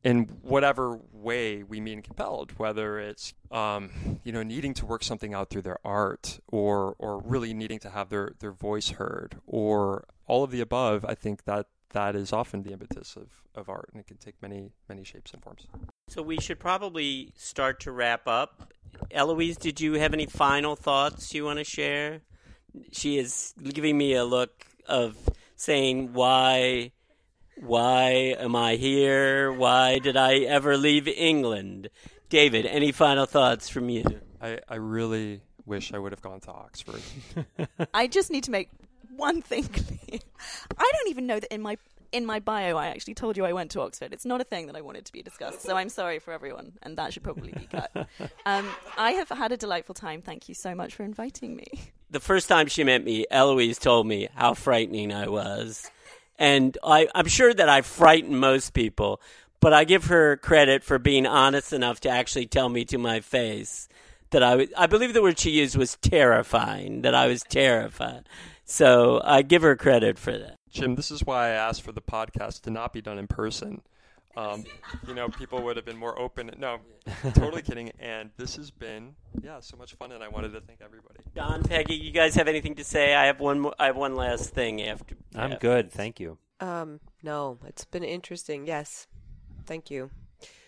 in 0.03 0.23
whatever 0.41 0.99
way 1.11 1.63
we 1.63 1.81
mean 1.81 2.01
compelled, 2.01 2.51
whether 2.57 2.99
it's 2.99 3.33
um, 3.51 4.19
you 4.23 4.31
know 4.31 4.43
needing 4.43 4.73
to 4.75 4.85
work 4.85 5.03
something 5.03 5.33
out 5.33 5.49
through 5.49 5.63
their 5.63 5.79
art, 5.85 6.39
or 6.47 6.95
or 6.99 7.19
really 7.19 7.53
needing 7.53 7.79
to 7.79 7.89
have 7.89 8.09
their 8.09 8.31
their 8.39 8.51
voice 8.51 8.89
heard, 8.91 9.37
or 9.45 10.05
all 10.25 10.43
of 10.43 10.51
the 10.51 10.61
above, 10.61 11.05
I 11.05 11.15
think 11.15 11.45
that 11.45 11.67
that 11.91 12.15
is 12.15 12.33
often 12.33 12.63
the 12.63 12.73
impetus 12.73 13.15
of, 13.15 13.29
of 13.55 13.69
art, 13.69 13.89
and 13.91 13.99
it 13.99 14.07
can 14.07 14.17
take 14.17 14.35
many 14.41 14.71
many 14.87 15.03
shapes 15.03 15.33
and 15.33 15.41
forms. 15.41 15.67
So 16.07 16.21
we 16.21 16.39
should 16.39 16.59
probably 16.59 17.33
start 17.35 17.79
to 17.81 17.91
wrap 17.91 18.27
up. 18.27 18.73
Eloise, 19.11 19.57
did 19.57 19.79
you 19.79 19.93
have 19.93 20.13
any 20.13 20.25
final 20.25 20.75
thoughts 20.75 21.33
you 21.33 21.45
want 21.45 21.59
to 21.59 21.65
share? 21.65 22.21
She 22.91 23.17
is 23.17 23.53
giving 23.61 23.97
me 23.97 24.13
a 24.13 24.23
look 24.23 24.65
of 24.87 25.17
saying 25.55 26.13
why 26.13 26.91
why 27.61 28.35
am 28.37 28.55
I 28.55 28.75
here? 28.75 29.51
Why 29.51 29.99
did 29.99 30.17
I 30.17 30.39
ever 30.39 30.77
leave 30.77 31.07
England? 31.07 31.89
David, 32.29 32.65
any 32.65 32.91
final 32.91 33.25
thoughts 33.25 33.69
from 33.69 33.89
you? 33.89 34.03
I, 34.41 34.59
I 34.67 34.75
really 34.75 35.41
wish 35.65 35.93
I 35.93 35.99
would 35.99 36.11
have 36.11 36.21
gone 36.21 36.39
to 36.41 36.51
Oxford. 36.51 37.01
I 37.93 38.07
just 38.07 38.31
need 38.31 38.43
to 38.45 38.51
make 38.51 38.69
one 39.15 39.41
thing 39.41 39.63
clear. 39.65 40.19
I 40.77 40.91
don't 40.95 41.09
even 41.09 41.27
know 41.27 41.39
that 41.39 41.53
in 41.53 41.61
my 41.61 41.77
in 42.13 42.25
my 42.25 42.39
bio 42.39 42.77
I 42.77 42.87
actually 42.87 43.15
told 43.15 43.35
you 43.35 43.45
I 43.45 43.51
went 43.51 43.71
to 43.71 43.81
Oxford. 43.81 44.13
It's 44.13 44.25
not 44.25 44.39
a 44.39 44.45
thing 44.45 44.67
that 44.67 44.75
I 44.77 44.81
wanted 44.81 45.05
to 45.05 45.11
be 45.11 45.21
discussed, 45.21 45.61
so 45.61 45.75
I'm 45.75 45.89
sorry 45.89 46.19
for 46.19 46.31
everyone, 46.31 46.73
and 46.83 46.97
that 46.97 47.11
should 47.11 47.23
probably 47.23 47.51
be 47.51 47.67
cut. 47.67 47.91
Um, 48.45 48.65
I 48.97 49.11
have 49.11 49.27
had 49.27 49.51
a 49.51 49.57
delightful 49.57 49.93
time. 49.93 50.21
Thank 50.21 50.47
you 50.47 50.55
so 50.55 50.73
much 50.73 50.95
for 50.95 51.03
inviting 51.03 51.55
me. 51.57 51.65
The 52.09 52.21
first 52.21 52.47
time 52.47 52.67
she 52.67 52.85
met 52.85 53.03
me, 53.03 53.25
Eloise 53.29 53.77
told 53.77 54.07
me 54.07 54.29
how 54.33 54.53
frightening 54.53 55.11
I 55.11 55.27
was. 55.27 55.91
And 56.37 56.77
I, 56.83 57.07
I'm 57.15 57.27
sure 57.27 57.53
that 57.53 57.69
I 57.69 57.81
frighten 57.81 58.37
most 58.37 58.73
people, 58.73 59.21
but 59.59 59.73
I 59.73 59.83
give 59.83 60.05
her 60.05 60.37
credit 60.37 60.83
for 60.83 60.99
being 60.99 61.25
honest 61.25 61.73
enough 61.73 61.99
to 62.01 62.09
actually 62.09 62.45
tell 62.45 62.69
me 62.69 62.85
to 62.85 62.97
my 62.97 63.19
face 63.19 63.89
that 64.29 64.43
I 64.43 64.55
was, 64.55 64.67
I 64.77 64.87
believe 64.87 65.13
the 65.13 65.21
word 65.21 65.39
she 65.39 65.51
used 65.51 65.77
was 65.77 65.97
terrifying, 65.97 67.01
that 67.01 67.15
I 67.15 67.27
was 67.27 67.43
terrified. 67.43 68.27
So 68.65 69.21
I 69.23 69.41
give 69.41 69.61
her 69.61 69.75
credit 69.75 70.19
for 70.19 70.37
that. 70.37 70.57
Jim, 70.69 70.95
this 70.95 71.09
is 71.09 71.25
why 71.25 71.47
I 71.47 71.49
asked 71.51 71.81
for 71.81 71.91
the 71.91 72.01
podcast 72.01 72.61
to 72.63 72.69
not 72.69 72.93
be 72.93 73.01
done 73.01 73.17
in 73.17 73.27
person. 73.27 73.81
Um, 74.37 74.65
you 75.07 75.15
know, 75.15 75.29
people 75.29 75.63
would 75.63 75.77
have 75.77 75.85
been 75.85 75.97
more 75.97 76.17
open. 76.19 76.51
No, 76.59 76.77
totally 77.33 77.63
kidding. 77.63 77.91
And 77.99 78.29
this 78.37 78.55
has 78.57 78.69
been, 78.69 79.15
yeah, 79.41 79.59
so 79.61 79.75
much 79.77 79.95
fun, 79.95 80.11
and 80.11 80.23
I 80.23 80.27
wanted 80.27 80.53
to 80.53 80.61
thank 80.61 80.79
everybody. 80.79 81.21
John, 81.35 81.63
Peggy, 81.63 81.95
you 81.95 82.11
guys 82.11 82.35
have 82.35 82.47
anything 82.47 82.75
to 82.75 82.83
say? 82.83 83.15
I 83.15 83.25
have 83.25 83.39
one. 83.39 83.59
More, 83.59 83.73
I 83.79 83.87
have 83.87 83.97
one 83.97 84.15
last 84.15 84.51
thing 84.51 84.83
after. 84.83 85.15
I'm 85.33 85.53
after. 85.53 85.67
good, 85.67 85.91
thank 85.91 86.19
you. 86.19 86.37
Um, 86.59 86.99
no, 87.23 87.57
it's 87.65 87.83
been 87.85 88.03
interesting. 88.03 88.67
Yes, 88.67 89.07
thank 89.65 89.89
you. 89.89 90.11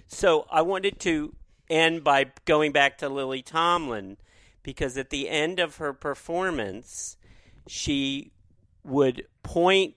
So 0.08 0.48
I 0.50 0.64
wanted 0.64 1.00
to 1.02 1.36
end 1.70 2.04
by 2.04 2.32
going 2.46 2.72
back 2.72 2.98
to 2.98 3.10
Lily 3.10 3.44
Tomlin 3.44 4.18
because 4.64 4.98
at 4.98 5.12
the 5.12 5.30
end 5.30 5.60
of 5.60 5.78
her 5.78 5.94
performance, 5.94 7.18
she 7.68 8.32
would 8.84 9.28
point 9.44 9.94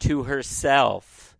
to 0.00 0.24
herself 0.24 1.34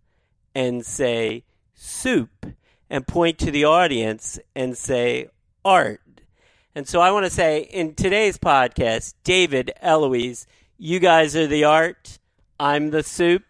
and 0.55 0.85
say 0.85 1.45
soup 1.77 2.47
and 2.91 3.07
point 3.07 3.39
to 3.39 3.51
the 3.53 3.65
audience 3.65 4.41
and 4.55 4.77
say 4.77 5.29
art. 5.65 6.01
And 6.75 6.89
so 6.89 7.01
I 7.01 7.13
want 7.13 7.25
to 7.25 7.31
say 7.31 7.61
in 7.61 7.95
today's 7.95 8.39
podcast, 8.39 9.15
David, 9.23 9.73
Eloise, 9.81 10.47
you 10.77 10.99
guys 10.99 11.37
are 11.37 11.47
the 11.47 11.65
art. 11.65 12.19
I'm 12.59 12.91
the 12.91 13.03
soup. 13.03 13.45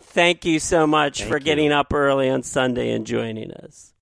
Thank 0.00 0.44
you 0.44 0.58
so 0.58 0.86
much 0.86 1.18
Thank 1.18 1.30
for 1.30 1.38
you. 1.38 1.44
getting 1.44 1.72
up 1.72 1.92
early 1.92 2.30
on 2.30 2.42
Sunday 2.42 2.92
and 2.92 3.06
joining 3.06 3.52
us. 3.52 3.92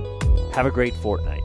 Have 0.56 0.66
a 0.66 0.72
great 0.72 0.96
fortnight. 0.96 1.44